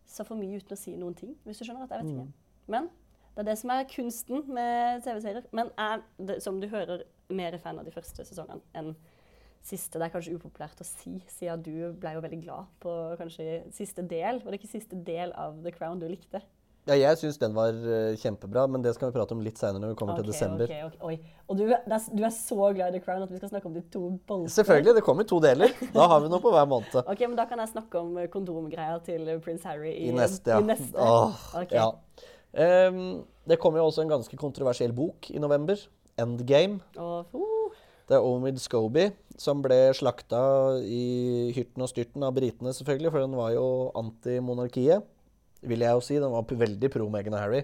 sa 0.07 0.25
for 0.27 0.39
mye 0.39 0.61
uten 0.61 0.77
å 0.77 0.79
si 0.79 0.95
noen 0.99 1.17
ting, 1.17 1.35
hvis 1.47 1.59
du 1.61 1.67
skjønner 1.67 1.85
at 1.87 1.97
jeg 1.97 2.05
vet 2.05 2.13
Mm. 2.13 2.23
ikke. 2.23 2.33
Men 2.67 2.89
det 3.35 3.43
er 3.43 3.49
det 3.51 3.57
som 3.59 3.69
er 3.75 3.83
kunsten 3.91 4.47
med 4.49 5.03
TV-serier. 5.05 5.45
Men 5.53 5.69
jeg, 5.77 6.41
som 6.41 6.57
du 6.61 6.67
hører, 6.71 7.03
mer 7.29 7.57
fan 7.61 7.77
av 7.77 7.85
de 7.85 7.91
første 7.91 8.23
sesongene 8.25 8.61
enn 8.73 8.93
siste. 9.67 9.99
Det 9.99 10.05
er 10.07 10.13
kanskje 10.13 10.35
upopulært 10.37 10.79
å 10.79 10.85
si, 10.87 11.17
siden 11.27 11.63
du 11.65 11.73
ble 11.99 12.13
jo 12.15 12.21
veldig 12.23 12.39
glad 12.45 12.69
på 12.79 12.93
kanskje 13.19 13.65
siste 13.75 14.05
del. 14.07 14.39
Var 14.43 14.53
det 14.53 14.59
ikke 14.61 14.71
siste 14.71 14.99
del 15.05 15.33
av 15.35 15.59
The 15.65 15.73
Crown 15.75 15.99
du 15.99 16.07
likte? 16.07 16.41
Ja, 16.87 16.95
jeg 16.95 17.19
syns 17.19 17.39
den 17.41 17.55
var 17.55 17.75
eh, 17.75 18.15
kjempebra, 18.21 18.63
men 18.71 18.83
det 18.85 18.93
skal 18.95 19.09
vi 19.09 19.17
prate 19.17 19.35
om 19.35 19.41
litt 19.43 19.59
seinere 19.59 19.83
når 19.83 19.91
vi 19.91 19.97
kommer 19.99 20.19
til 20.19 20.29
desember. 20.29 20.71
ok, 20.71 20.93
ok. 20.93 21.03
Oi. 21.09 21.17
Og 21.47 21.59
du, 21.59 21.65
er, 21.67 21.83
du 21.87 22.23
er 22.23 22.33
så 22.35 22.69
glad 22.75 22.93
i 22.93 22.97
The 22.97 23.03
Crown 23.03 23.25
at 23.25 23.33
vi 23.33 23.41
skal 23.41 23.51
snakke 23.51 23.69
om 23.69 23.75
de 23.75 23.83
to 23.91 24.03
bolkene? 24.29 24.53
Selvfølgelig, 24.55 24.95
det 24.99 25.03
kommer 25.03 25.27
i 25.27 25.29
to 25.31 25.41
deler. 25.43 25.75
Da 25.93 26.07
har 26.13 26.23
vi 26.23 26.31
noe 26.31 26.43
på 26.43 26.53
hver 26.55 26.69
måned. 26.69 26.95
Ok, 27.11 27.25
men 27.27 27.35
Da 27.39 27.47
kan 27.49 27.59
jeg 27.63 27.73
snakke 27.73 27.99
om 27.99 28.15
kondomgreier 28.31 28.31
kondomgreia 28.33 28.97
til 29.05 29.27
eh, 29.27 29.41
prins 29.43 29.67
Harry 29.67 29.91
i, 29.93 30.07
I 30.09 30.15
neste, 30.15 30.55
ja. 30.55 30.61
I 30.63 30.69
neste. 30.71 30.95
Åh, 30.95 31.45
ja. 31.75 31.91
Um, 32.57 33.25
det 33.47 33.59
kommer 33.61 33.81
jo 33.81 33.89
også 33.91 34.05
en 34.05 34.11
ganske 34.11 34.39
kontroversiell 34.39 34.95
bok 34.95 35.29
i 35.31 35.39
november. 35.43 35.77
'Endgame'. 36.17 36.79
Oh, 36.97 37.25
uh, 37.35 37.75
Det 38.07 38.15
er 38.15 38.23
Omid 38.23 38.57
Scobie 38.63 39.11
som 39.37 39.61
ble 39.61 39.91
slakta 39.95 40.39
i 40.81 41.51
hyrten 41.55 41.85
og 41.85 41.91
styrten 41.91 42.25
av 42.25 42.33
britene, 42.35 42.73
selvfølgelig, 42.73 43.11
for 43.13 43.23
den 43.23 43.35
var 43.37 43.53
jo 43.53 43.67
anti-monarkiet, 43.99 45.05
vil 45.63 45.79
jeg 45.79 45.91
jo 45.91 45.99
si. 46.01 46.15
Den 46.19 46.31
var 46.31 46.43
veldig 46.43 46.91
pro 46.91 47.09
Meghan 47.09 47.33
og 47.33 47.39
Harry. 47.39 47.63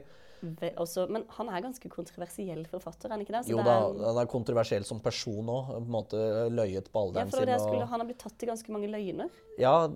også, 0.76 1.06
men 1.10 1.24
han 1.38 1.48
er 1.48 1.62
ganske 1.64 1.88
kontroversiell 1.90 2.66
forfatter, 2.68 3.06
er 3.08 3.14
han 3.16 3.22
ikke 3.24 3.32
det? 3.32 3.46
Så 3.46 3.52
Jo 3.54 3.58
det 3.58 3.66
da, 3.66 3.76
er- 3.88 4.06
han 4.10 4.18
er 4.18 4.26
kontroversiell 4.28 4.84
som 4.84 5.00
person 5.00 5.46
òg. 5.48 5.68
På 5.70 5.78
en 5.78 5.88
måte 5.88 6.20
løyet 6.52 6.90
på 6.92 7.00
ja, 7.00 7.06
alderen 7.08 7.32
sin. 7.32 7.60
skulle, 7.60 7.82
Og, 7.84 7.88
Han 7.88 8.00
har 8.02 8.06
blitt 8.10 8.20
tatt 8.20 8.44
i 8.44 8.46
ganske 8.48 8.70
mange 8.70 8.90
løgner. 8.92 9.30
ja, 9.58 9.88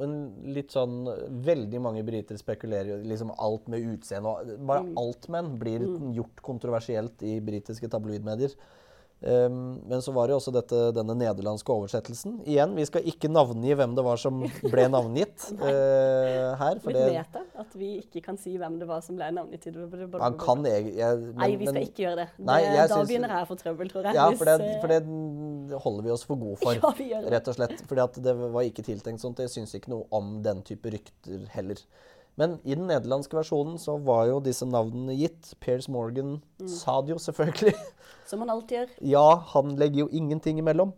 en 0.00 0.44
litt 0.44 0.68
sånn 0.70 1.04
Veldig 1.42 1.80
mange 1.82 2.04
briter 2.06 2.36
spekulerer 2.38 2.86
jo 2.86 2.96
liksom 3.02 3.34
alt 3.36 3.66
med 3.68 3.80
utseende 3.82 4.26
og 4.26 4.66
Bare 4.66 4.84
Mm. 4.84 4.94
alt 4.96 5.28
menn 5.28 5.58
blir 5.58 5.80
gjort 6.14 6.36
kontroversielt 6.40 7.20
i 7.22 7.40
britiske 7.40 7.88
tabloidmedier. 7.90 8.54
Um, 9.24 9.78
men 9.88 10.02
så 10.04 10.12
var 10.12 10.28
det 10.28 10.34
jo 10.34 10.38
også 10.42 10.52
dette, 10.52 10.78
denne 10.92 11.14
nederlandske 11.16 11.72
oversettelsen. 11.72 12.34
Igjen, 12.44 12.74
vi 12.76 12.84
skal 12.84 13.06
ikke 13.08 13.30
navngi 13.32 13.72
hvem 13.78 13.94
det 13.96 14.04
var 14.04 14.20
som 14.20 14.42
ble 14.44 14.84
navngitt 14.92 15.46
uh, 15.56 16.52
her. 16.60 16.82
For 16.84 16.92
det, 16.92 17.06
meta, 17.14 17.40
at 17.62 17.72
vi 17.80 17.94
ikke 18.02 18.20
kan 18.26 18.36
si 18.40 18.58
hvem 18.60 18.76
det 18.82 18.88
var 18.90 19.00
som 19.06 19.16
ble 19.16 19.30
navngitt 19.32 19.70
han 20.20 20.36
kan 20.40 20.68
jeg, 20.68 20.92
jeg, 20.98 21.22
men- 21.22 21.40
Nei, 21.40 21.48
vi 21.56 21.70
skal 21.70 21.88
ikke 21.88 22.04
gjøre 22.04 22.18
det. 22.20 22.28
Det 22.36 22.58
jeg 22.60 22.76
da 22.76 22.86
synes, 22.92 23.08
begynner 23.08 23.32
jeg 23.34 23.46
å 23.46 23.48
få 23.48 23.56
trøbbel, 23.62 23.92
tror 23.94 24.10
jeg. 24.10 24.18
Ja, 24.20 24.26
for 24.36 24.50
det, 24.52 24.56
eh, 24.60 24.80
for 24.84 24.92
det 24.92 25.80
holder 25.86 26.04
vi 26.04 26.12
oss 26.12 26.26
for 26.28 26.42
gode 26.42 26.60
for. 26.60 26.76
Ja, 26.86 26.92
vi 26.98 27.08
gjør 27.10 27.24
det. 27.24 27.32
Rett 27.32 27.48
og 27.48 27.56
slett. 27.56 27.80
Fordi 27.88 28.26
det 28.28 28.36
var 28.36 28.68
ikke 28.68 28.84
tiltenkt 28.84 29.24
sånt. 29.24 29.40
Jeg 29.40 29.54
syns 29.54 29.72
ikke 29.80 29.94
noe 29.96 30.04
om 30.14 30.42
den 30.44 30.60
type 30.66 30.92
rykter 30.92 31.48
heller. 31.56 31.80
Men 32.36 32.58
i 32.64 32.74
den 32.76 32.86
nederlandske 32.90 33.36
versjonen 33.38 33.78
så 33.80 33.94
var 34.04 34.26
jo 34.28 34.40
disse 34.44 34.66
navnene 34.68 35.14
gitt. 35.16 35.54
Piers 35.60 35.88
Morgan 35.88 36.42
Mm. 36.60 36.68
sa 36.68 37.00
det 37.00 37.14
jo 37.14 37.18
selvfølgelig. 37.18 37.74
Som 38.28 38.40
han 38.44 38.50
alltid 38.50 38.76
gjør. 38.78 38.90
Ja, 39.00 39.28
han 39.54 39.76
legger 39.76 40.04
jo 40.04 40.08
ingenting 40.12 40.58
imellom. 40.58 40.92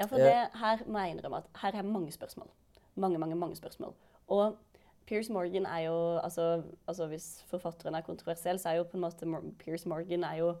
Ja, 0.00 0.06
for 0.06 0.16
det, 0.18 0.48
her 0.58 0.82
må 0.86 0.98
jeg 0.98 1.14
innrømme 1.16 1.38
at 1.42 1.48
her 1.62 1.78
er 1.78 1.82
mange 1.86 2.12
spørsmål. 2.12 2.48
Mange, 2.96 3.18
mange, 3.18 3.34
mange 3.36 3.56
spørsmål. 3.56 3.94
Og 4.28 4.56
Piers 5.06 5.28
Morgan 5.30 5.66
er 5.66 5.86
jo 5.86 5.96
altså, 6.18 6.62
altså 6.86 7.06
Hvis 7.06 7.42
forfatteren 7.50 7.94
er 7.94 8.00
kontroversiell, 8.06 8.58
så 8.58 8.68
er 8.68 8.80
jo 8.80 8.84
på 8.84 8.96
en 8.96 9.04
måte 9.04 9.26
Piers 9.58 9.86
Morgan 9.86 10.24
er 10.24 10.36
jo 10.36 10.54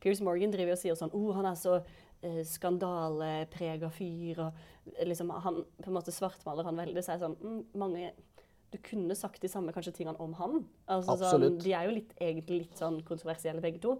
Piers 0.00 0.20
Morgan 0.20 0.50
driver 0.52 0.72
og 0.72 0.78
sier 0.80 0.94
sånn 0.98 1.12
oh, 1.14 1.30
han 1.36 1.46
er 1.46 1.54
så 1.54 1.76
eh, 2.22 2.40
skandaleprega 2.48 3.88
fyr. 3.94 4.40
og 4.46 4.96
eh, 4.96 5.06
liksom 5.06 5.30
han 5.30 5.60
på 5.82 5.90
en 5.90 5.94
måte 5.96 6.12
svartmaler 6.14 6.64
han 6.66 6.76
veldig. 6.80 7.02
Så 7.04 7.12
er 7.14 7.20
det 7.20 7.26
sånn 7.28 7.36
mm, 7.40 7.60
mange 7.78 8.10
Du 8.72 8.78
kunne 8.80 9.14
sagt 9.18 9.42
de 9.44 9.50
samme 9.52 9.72
kanskje 9.74 9.92
tingene 9.98 10.20
om 10.22 10.34
han. 10.38 10.62
Altså, 10.90 11.18
sånn, 11.20 11.58
de 11.60 11.74
er 11.76 11.88
jo 11.88 11.96
litt, 11.98 12.12
egentlig 12.18 12.64
litt 12.64 12.80
sånn 12.80 13.02
kontroversielle 13.06 13.62
begge 13.64 13.82
to. 13.84 13.98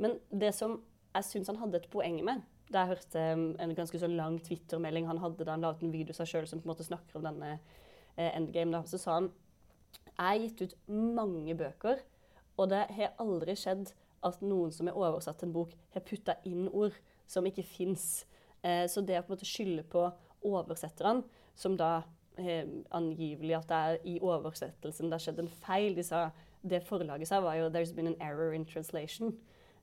Men 0.00 0.18
det 0.28 0.52
som 0.56 0.78
jeg 1.14 1.26
syns 1.26 1.50
han 1.50 1.60
hadde 1.60 1.80
et 1.80 1.90
poeng 1.92 2.20
med 2.24 2.44
da 2.70 2.84
jeg 2.84 2.92
hørte 2.92 3.22
um, 3.34 3.46
en 3.58 3.72
ganske 3.74 3.98
så 3.98 4.08
lang 4.10 4.38
Twitter-melding 4.46 5.08
han 5.08 5.18
hadde 5.18 5.46
da 5.46 5.56
han 5.56 5.64
la 5.64 5.72
ut 5.74 5.82
en 5.82 5.90
video 5.90 6.14
av 6.14 6.20
seg 6.20 6.28
sjøl 6.30 6.46
som 6.46 6.60
på 6.60 6.68
en 6.68 6.72
måte 6.72 6.86
snakker 6.86 7.18
om 7.18 7.26
denne 7.26 7.56
eh, 7.56 8.30
endgame, 8.30 8.70
da, 8.76 8.84
så 8.86 9.00
sa 9.00 9.16
han 9.18 9.30
jeg 10.20 10.20
har 10.20 10.38
gitt 10.44 10.62
ut 10.62 10.74
mange 11.16 11.54
bøker, 11.56 12.02
og 12.60 12.70
det 12.70 12.84
har 12.92 13.14
aldri 13.22 13.54
skjedd 13.56 13.90
at 14.26 14.42
noen 14.44 14.72
som 14.74 14.90
har 14.90 14.98
oversatt 15.00 15.42
en 15.46 15.54
bok, 15.54 15.72
har 15.94 16.04
putta 16.04 16.36
inn 16.46 16.68
ord 16.68 16.96
som 17.30 17.46
ikke 17.48 17.64
fins. 17.64 18.26
Eh, 18.60 18.84
så 18.90 19.00
det 19.00 19.16
å 19.16 19.24
på 19.24 19.32
en 19.32 19.38
måte 19.38 19.48
skylde 19.48 19.84
på 19.88 20.04
oversetterne, 20.46 21.24
som 21.56 21.78
da 21.80 22.02
angivelig 22.96 23.56
at 23.58 23.68
det 23.68 23.76
er 23.76 23.98
i 24.08 24.18
oversettelsen 24.20 25.10
det 25.10 25.18
har 25.18 25.24
skjedd 25.24 25.42
en 25.42 25.52
feil 25.62 25.96
De 25.96 26.04
sa 26.06 26.30
det 26.62 26.82
forlaget 26.84 27.28
sa, 27.28 27.40
var 27.40 27.54
jo 27.54 27.68
'There's 27.68 27.94
been 27.94 28.06
an 28.06 28.20
error 28.20 28.52
in 28.52 28.66
translation'. 28.66 29.34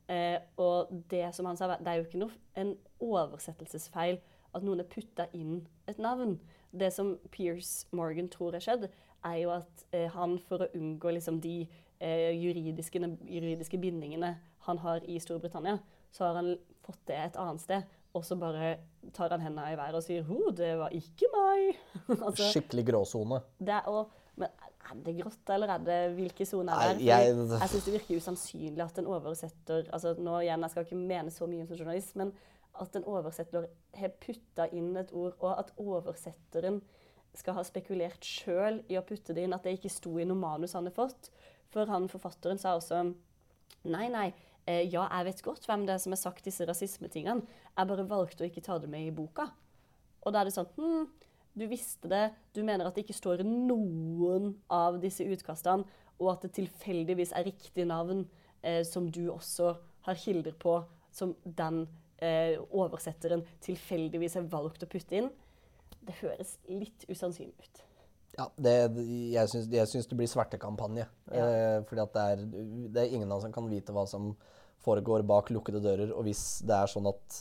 Eh, 0.10 0.40
og 0.58 1.04
det 1.12 1.36
som 1.36 1.46
han 1.46 1.58
sa, 1.58 1.68
det 1.68 1.88
er 1.88 1.94
jo 1.94 2.04
ikke 2.04 2.22
noe, 2.22 2.32
en 2.56 2.78
oversettelsesfeil 3.00 4.20
at 4.56 4.64
noen 4.64 4.80
har 4.80 4.88
putta 4.88 5.28
inn 5.34 5.68
et 5.88 6.00
navn. 6.00 6.40
Det 6.72 6.94
som 6.94 7.18
Piers 7.32 7.88
Morgan 7.92 8.30
tror 8.30 8.56
har 8.56 8.64
skjedd, 8.64 8.88
er 9.26 9.36
jo 9.42 9.52
at 9.52 9.86
eh, 9.92 10.08
han 10.14 10.40
for 10.40 10.64
å 10.64 10.72
unngå 10.78 11.12
liksom, 11.18 11.42
de 11.42 11.68
eh, 12.00 12.32
juridiske, 12.38 13.02
juridiske 13.28 13.78
bindingene 13.78 14.38
han 14.68 14.78
har 14.78 15.04
i 15.08 15.20
Storbritannia, 15.20 15.80
så 16.12 16.26
har 16.30 16.34
han 16.36 16.56
fått 16.86 17.04
det 17.08 17.18
et 17.18 17.40
annet 17.40 17.62
sted. 17.62 17.97
Og 18.18 18.26
så 18.26 18.36
bare 18.40 18.76
tar 19.14 19.30
han 19.36 19.42
hendene 19.46 19.74
i 19.74 19.78
været 19.80 19.96
og 20.00 20.04
sier 20.04 20.24
'Ho, 20.28 20.50
det 20.52 20.72
var 20.80 20.90
ikke 20.96 21.30
meg'. 21.34 21.78
altså, 22.28 22.50
Skikkelig 22.52 22.86
gråsone. 22.90 23.42
det 23.60 23.82
men 24.38 24.50
er 24.88 25.00
det 25.04 25.16
grått, 25.18 25.50
eller 25.50 25.68
er 25.74 25.80
det 25.84 26.16
hvilke 26.16 26.46
soner 26.46 26.74
er 26.74 26.94
det? 26.94 27.06
jeg- 27.06 27.36
jeg 27.36 27.70
syns 27.70 27.86
det 27.86 27.94
virker 27.94 28.18
usannsynlig 28.22 28.84
at 28.86 28.98
en 29.00 29.08
oversetter 29.08 29.90
altså 29.94 30.14
nå 30.18 30.40
igjen, 30.44 30.62
Jeg 30.62 30.70
skal 30.70 30.84
ikke 30.86 30.96
mene 30.96 31.32
så 31.32 31.48
mye 31.48 31.66
som 31.68 31.76
journalist, 31.78 32.16
men 32.16 32.34
at 32.80 32.96
en 32.96 33.04
oversetter 33.04 33.66
har 33.96 34.10
putta 34.22 34.68
inn 34.72 34.96
et 34.98 35.12
ord, 35.12 35.34
og 35.42 35.60
at 35.60 35.72
oversetteren 35.78 36.82
skal 37.36 37.54
ha 37.54 37.64
spekulert 37.64 38.22
sjøl 38.22 38.84
i 38.90 38.98
å 38.98 39.02
putte 39.06 39.34
det 39.34 39.44
inn, 39.44 39.54
at 39.54 39.64
det 39.64 39.74
ikke 39.80 39.90
sto 39.94 40.18
i 40.20 40.24
noe 40.26 40.38
manus 40.38 40.74
han 40.74 40.86
har 40.86 40.94
fått. 40.94 41.30
For 41.70 41.86
han 41.86 42.08
forfatteren 42.08 42.60
sa 42.60 42.76
også 42.78 43.14
Nei, 43.86 44.08
nei. 44.10 44.34
Eh, 44.68 44.84
ja, 44.92 45.06
jeg 45.08 45.30
vet 45.30 45.44
godt 45.46 45.68
hvem 45.68 45.86
det 45.88 45.96
er 45.96 46.02
som 46.04 46.12
har 46.12 46.20
sagt 46.20 46.48
disse 46.48 46.66
rasismetingene. 46.68 47.46
Jeg 47.72 47.90
bare 47.90 48.08
valgte 48.10 48.44
å 48.44 48.50
ikke 48.50 48.66
ta 48.66 48.76
det 48.84 48.90
med 48.92 49.08
i 49.08 49.16
boka. 49.16 49.48
Og 50.26 50.34
da 50.34 50.42
er 50.42 50.50
det 50.50 50.58
sånn 50.58 50.68
hm, 50.76 51.08
Du 51.58 51.64
visste 51.72 52.10
det. 52.12 52.26
Du 52.54 52.62
mener 52.68 52.86
at 52.86 52.98
det 52.98 53.06
ikke 53.06 53.18
står 53.18 53.46
noen 53.48 54.52
av 54.70 55.00
disse 55.02 55.26
utkastene, 55.26 55.88
og 56.20 56.34
at 56.34 56.44
det 56.46 56.56
tilfeldigvis 56.58 57.32
er 57.38 57.48
riktig 57.48 57.88
navn 57.90 58.26
eh, 58.62 58.84
som 58.86 59.08
du 59.10 59.30
også 59.32 59.72
har 60.08 60.20
kilder 60.20 60.54
på, 60.60 60.80
som 61.14 61.34
den 61.44 61.86
eh, 62.22 62.58
oversetteren 62.70 63.46
tilfeldigvis 63.64 64.38
har 64.38 64.50
valgt 64.52 64.86
å 64.86 64.92
putte 64.92 65.22
inn. 65.22 65.32
Det 66.06 66.20
høres 66.22 66.58
litt 66.70 67.08
usannsynlig 67.10 67.56
ut. 67.58 67.84
Ja, 68.36 68.46
det, 68.62 68.74
jeg, 69.34 69.50
syns, 69.50 69.68
jeg 69.74 69.90
syns 69.90 70.10
det 70.10 70.18
blir 70.20 70.30
svertekampanje. 70.30 71.08
Ja. 71.32 71.46
Eh, 71.46 71.78
fordi 71.90 72.04
at 72.04 72.14
det 72.14 72.26
er, 72.34 72.44
det 72.94 73.04
er 73.04 73.14
ingen 73.16 73.32
av 73.32 73.40
oss 73.40 73.48
som 73.48 73.54
kan 73.56 73.70
vite 73.72 73.96
hva 73.96 74.04
som 74.10 74.34
foregår 74.86 75.26
bak 75.28 75.50
lukkede 75.54 75.82
dører. 75.84 76.12
Og 76.14 76.28
hvis 76.28 76.60
det 76.68 76.76
er 76.76 76.92
sånn 76.92 77.10
at 77.10 77.40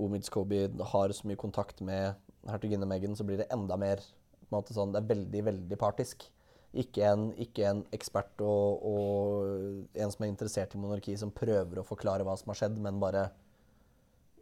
Omid 0.00 0.24
Skobi 0.28 0.62
har 0.92 1.12
så 1.16 1.28
mye 1.28 1.40
kontakt 1.40 1.82
med 1.84 2.16
hertuginne 2.48 2.88
Meghan, 2.88 3.16
så 3.18 3.26
blir 3.28 3.42
det 3.42 3.50
enda 3.52 3.76
mer 3.80 4.00
på 4.00 4.48
en 4.48 4.56
måte 4.60 4.76
sånn, 4.76 4.94
Det 4.94 5.02
er 5.02 5.10
veldig, 5.10 5.42
veldig 5.50 5.78
partisk. 5.80 6.28
Ikke 6.76 7.06
en, 7.08 7.28
ikke 7.40 7.68
en 7.68 7.82
ekspert 7.96 8.40
og, 8.44 8.84
og 8.88 9.96
en 9.96 10.12
som 10.12 10.24
er 10.24 10.32
interessert 10.32 10.76
i 10.76 10.80
monarki, 10.80 11.16
som 11.18 11.32
prøver 11.34 11.80
å 11.80 11.86
forklare 11.86 12.24
hva 12.26 12.36
som 12.38 12.52
har 12.52 12.60
skjedd, 12.60 12.80
men 12.82 13.00
bare 13.02 13.28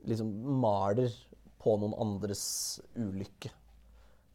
liksom 0.04 0.30
maler 0.60 1.14
på 1.62 1.78
noen 1.80 1.94
andres 1.98 2.44
ulykke 2.98 3.50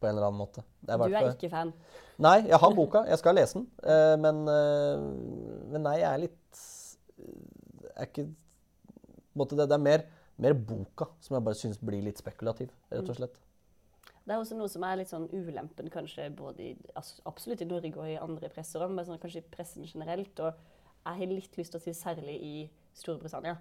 på 0.00 0.08
en 0.08 0.16
eller 0.16 0.28
annen 0.30 0.40
måte. 0.40 0.64
Det 0.80 0.96
Du 0.98 1.04
er 1.08 1.32
ikke 1.34 1.52
fan. 1.52 1.72
Nei, 2.20 2.38
jeg 2.48 2.60
har 2.60 2.74
boka. 2.76 3.04
Jeg 3.08 3.20
skal 3.20 3.36
lese 3.36 3.58
den. 3.58 3.66
Eh, 3.84 4.16
men, 4.20 4.40
eh, 4.48 5.04
men 5.72 5.84
nei, 5.86 5.98
jeg 6.02 6.08
er 6.10 6.24
litt 6.26 6.64
Jeg 7.20 7.94
er 7.96 8.08
ikke 8.08 8.30
det, 9.40 9.68
det 9.68 9.76
er 9.76 9.80
mer, 9.80 10.02
mer 10.36 10.54
boka 10.54 11.06
som 11.20 11.36
jeg 11.36 11.44
bare 11.44 11.56
syns 11.56 11.78
blir 11.78 12.02
litt 12.04 12.18
spekulativ, 12.18 12.72
rett 12.90 13.08
og 13.08 13.16
slett. 13.16 13.38
Det 14.24 14.34
er 14.34 14.40
også 14.40 14.56
noe 14.58 14.68
som 14.68 14.84
er 14.84 14.98
litt 15.00 15.10
sånn 15.10 15.28
ulempen 15.32 15.88
kanskje 15.92 16.28
både 16.36 16.64
i, 16.64 16.72
altså, 16.94 17.22
absolutt 17.28 17.62
i 17.64 17.68
Norge 17.68 17.92
og 17.96 18.08
i 18.08 18.18
andre 18.20 18.50
presser, 18.52 18.84
men 18.88 19.06
sånn, 19.06 19.20
kanskje 19.22 19.42
i 19.42 19.48
pressen 19.52 19.86
generelt. 19.88 20.42
Og 20.44 20.52
jeg 21.06 21.20
har 21.20 21.32
litt 21.32 21.56
lyst 21.58 21.72
til 21.74 21.80
å 21.80 21.84
si 21.84 21.94
særlig 21.96 22.36
i 22.44 22.54
Storbritannia. 22.96 23.56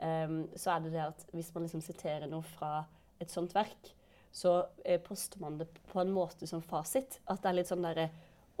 Um, 0.00 0.42
så 0.56 0.74
er 0.74 0.84
det 0.84 0.94
det 0.94 1.02
at 1.04 1.24
hvis 1.36 1.50
man 1.54 1.66
liksom 1.66 1.82
siterer 1.84 2.28
noe 2.30 2.44
fra 2.56 2.84
et 3.20 3.32
sånt 3.32 3.54
verk, 3.54 3.92
så 4.30 4.54
eh, 4.84 5.00
poster 5.02 5.40
man 5.42 5.58
det 5.58 5.68
på 5.90 6.00
en 6.00 6.12
måte 6.14 6.46
som 6.46 6.62
fasit. 6.62 7.20
At 7.26 7.42
det 7.42 7.50
er 7.50 7.58
litt 7.60 7.70
sånn 7.70 7.86
derre 7.86 8.10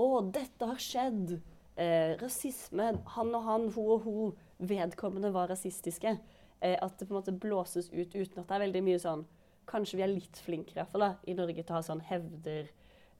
Å, 0.00 0.06
dette 0.32 0.66
har 0.66 0.80
skjedd! 0.80 1.40
Eh, 1.80 2.16
rasisme. 2.20 2.90
Han 3.14 3.34
og 3.36 3.44
han, 3.46 3.68
hun 3.72 3.90
og 3.94 4.06
hun. 4.06 4.32
Vedkommende 4.58 5.30
var 5.32 5.48
rasistiske. 5.48 6.16
Eh, 6.60 6.76
at 6.76 6.98
det 6.98 7.06
på 7.06 7.14
en 7.14 7.20
måte 7.20 7.36
blåses 7.36 7.88
ut 7.92 8.14
uten 8.14 8.42
at 8.42 8.48
det 8.48 8.56
er 8.56 8.64
veldig 8.66 8.82
mye 8.84 9.00
sånn 9.00 9.22
Kanskje 9.70 10.00
vi 10.00 10.02
er 10.02 10.10
litt 10.10 10.38
flinkere 10.42 10.74
i, 10.74 10.78
hvert 10.80 10.90
fall, 10.90 11.04
da, 11.04 11.10
i 11.30 11.34
Norge 11.38 11.62
til 11.62 11.72
å 11.72 11.76
ha 11.76 11.82
sånn 11.86 12.00
hevder, 12.02 12.66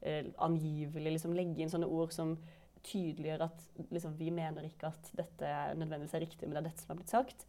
eh, 0.03 0.27
angivelig, 0.43 1.13
liksom 1.15 1.37
legge 1.37 1.63
inn 1.63 1.71
sånne 1.71 1.87
ord 1.87 2.11
som 2.11 2.33
tydeliggjør 2.89 3.45
at 3.45 3.63
liksom, 3.93 4.17
vi 4.19 4.33
mener 4.35 4.67
ikke 4.67 4.89
at 4.91 5.13
dette 5.15 5.53
nødvendigvis 5.79 6.17
er 6.19 6.25
riktig, 6.25 6.49
men 6.49 6.57
det 6.57 6.63
er 6.65 6.67
dette 6.73 6.83
som 6.83 6.91
har 6.91 6.99
blitt 6.99 7.13
sagt. 7.13 7.47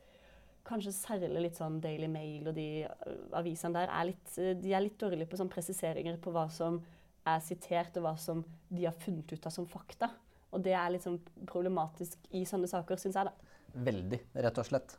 Kanskje 0.67 0.93
særlig 0.93 1.45
litt 1.47 1.59
sånn 1.59 1.79
Daily 1.83 2.07
Mail 2.11 2.49
og 2.51 2.57
de 2.57 2.85
uh, 2.85 3.13
avisene 3.39 3.79
der 3.79 3.91
er 3.91 4.09
litt, 4.11 4.33
uh, 4.37 4.53
de 4.57 4.73
er 4.73 4.85
litt 4.85 4.99
dårlige 5.01 5.29
på 5.31 5.39
sånn 5.39 5.51
presiseringer 5.51 6.19
på 6.21 6.33
hva 6.35 6.47
som 6.53 6.81
er 7.27 7.41
sitert, 7.45 7.97
og 7.97 8.07
hva 8.07 8.15
som 8.17 8.43
de 8.69 8.87
har 8.87 8.97
funnet 9.03 9.29
ut 9.29 9.45
av 9.45 9.53
som 9.53 9.67
fakta. 9.69 10.09
Og 10.51 10.63
det 10.65 10.73
er 10.75 10.89
litt 10.93 11.05
sånn 11.05 11.19
problematisk 11.47 12.17
i 12.35 12.43
sånne 12.49 12.69
saker, 12.69 12.99
syns 12.99 13.19
jeg, 13.19 13.29
da. 13.29 13.57
Veldig, 13.85 14.19
rett 14.43 14.59
og 14.59 14.67
slett. 14.67 14.97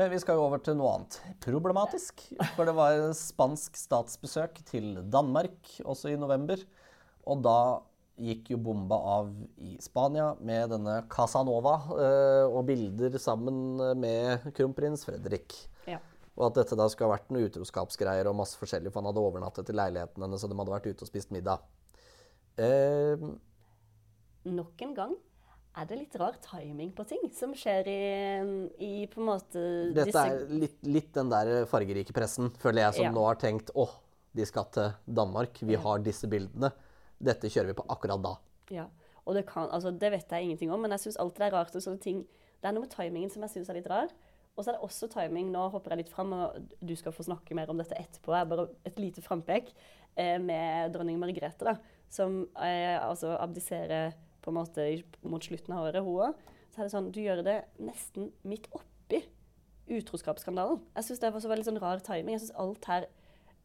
Men 0.00 0.08
vi 0.08 0.18
skal 0.22 0.38
jo 0.38 0.46
over 0.46 0.62
til 0.64 0.78
noe 0.78 0.94
annet. 0.96 1.18
Problematisk. 1.44 2.24
For 2.56 2.68
det 2.68 2.74
var 2.78 3.10
spansk 3.16 3.76
statsbesøk 3.76 4.62
til 4.70 4.94
Danmark 5.12 5.74
også 5.84 6.14
i 6.14 6.18
november. 6.20 6.62
Og 7.28 7.42
da 7.44 7.58
gikk 8.20 8.50
jo 8.52 8.58
bomba 8.60 8.96
av 9.18 9.30
i 9.56 9.76
Spania 9.80 10.34
med 10.40 10.70
denne 10.74 10.98
Casanova 11.10 11.74
eh, 11.96 12.44
og 12.46 12.66
bilder 12.68 13.16
sammen 13.18 13.76
med 13.98 14.50
kronprins 14.56 15.04
Fredrik. 15.08 15.54
Ja. 15.88 15.98
Og 16.36 16.50
at 16.50 16.60
dette 16.60 16.76
da 16.78 16.86
skal 16.92 17.08
ha 17.08 17.16
vært 17.16 17.32
noe 17.32 17.48
utroskapsgreier 17.48 18.28
og 18.30 18.36
masse 18.38 18.56
forskjellig, 18.60 18.92
for 18.92 19.00
han 19.02 19.10
hadde 19.10 19.24
overnattet 19.24 19.72
i 19.72 19.76
leiligheten 19.76 20.22
hennes, 20.24 20.44
og 20.44 20.52
de 20.52 20.58
hadde 20.60 20.74
vært 20.76 20.90
ute 20.92 21.04
og 21.06 21.10
spist 21.10 21.32
middag. 21.34 21.64
Eh, 22.60 23.16
Nok 24.52 24.82
en 24.82 24.94
gang 24.96 25.12
er 25.78 25.86
det 25.88 25.96
litt 26.02 26.16
rar 26.20 26.34
timing 26.44 26.90
på 26.92 27.04
ting 27.08 27.22
som 27.32 27.54
skjer 27.56 27.86
i, 27.88 27.98
i 28.82 28.92
på 29.08 29.22
en 29.22 29.28
måte 29.30 29.60
Dette 29.94 30.08
disse 30.10 30.24
er 30.28 30.42
litt, 30.50 30.78
litt 30.84 31.12
den 31.16 31.30
der 31.32 31.64
fargerike 31.70 32.12
pressen, 32.16 32.50
føler 32.60 32.86
jeg, 32.88 32.98
som 32.98 33.06
Ja. 33.08 33.12
nå 33.14 33.24
har 33.24 33.38
tenkt 33.40 33.70
åh, 33.78 33.94
de 34.36 34.44
skal 34.48 34.68
til 34.72 34.90
Danmark, 35.08 35.60
vi 35.64 35.76
har 35.80 36.02
disse 36.04 36.28
bildene. 36.28 36.72
Dette 37.22 37.50
kjører 37.52 37.70
vi 37.70 37.78
på 37.78 37.86
akkurat 37.92 38.22
da. 38.24 38.34
Ja, 38.72 38.88
og 39.22 39.36
det, 39.38 39.46
kan, 39.46 39.68
altså, 39.70 39.92
det 39.94 40.10
vet 40.14 40.32
jeg 40.34 40.48
ingenting 40.48 40.72
om, 40.74 40.82
men 40.82 40.94
jeg 40.96 41.06
syns 41.06 41.18
alltid 41.22 41.44
det 41.44 41.48
er 41.48 41.56
rart. 41.56 42.00
Ting. 42.02 42.22
Det 42.58 42.68
er 42.68 42.74
noe 42.74 42.84
med 42.84 42.94
timingen 42.94 43.30
som 43.30 43.44
jeg 43.46 43.54
syns 43.54 43.70
er 43.70 43.78
litt 43.78 43.90
rar. 43.90 44.12
Og 44.52 44.64
så 44.64 44.70
er 44.70 44.76
det 44.76 44.84
også 44.84 45.08
timing 45.08 45.48
Nå 45.52 45.68
hopper 45.72 45.94
jeg 45.94 46.02
litt 46.02 46.12
fram, 46.12 46.34
og 46.36 46.72
du 46.84 46.92
skal 46.98 47.14
få 47.14 47.24
snakke 47.24 47.56
mer 47.56 47.70
om 47.72 47.78
dette 47.80 47.96
etterpå. 47.96 48.34
Jeg 48.36 48.50
bare 48.50 48.68
et 48.88 48.98
lite 49.00 49.24
frampek 49.24 49.70
eh, 50.18 50.36
med 50.42 50.92
dronning 50.92 51.20
Margrethe, 51.22 51.70
da, 51.70 51.76
som 52.12 52.42
eh, 52.60 52.98
altså 52.98 53.36
abdiserer 53.38 54.12
på 54.42 54.50
en 54.50 54.58
måte 54.58 54.88
mot 55.22 55.44
slutten 55.44 55.76
av 55.76 55.86
året, 55.86 56.04
hun 56.04 56.26
òg. 56.28 56.50
Så 56.72 56.80
er 56.80 56.88
det 56.88 56.92
sånn 56.92 57.12
Du 57.14 57.20
gjør 57.22 57.44
det 57.46 57.58
nesten 57.80 58.32
midt 58.48 58.68
oppi 58.76 59.22
utroskapsskandalen. 59.92 60.82
Jeg 60.96 61.08
syns 61.08 61.22
det 61.22 61.32
var 61.34 61.44
så 61.44 61.50
veldig 61.52 61.68
sånn 61.68 61.82
rar 61.82 62.04
timing. 62.04 62.36
Jeg 62.36 62.44
syns 62.44 62.58
alt 62.60 62.88
her 62.90 63.08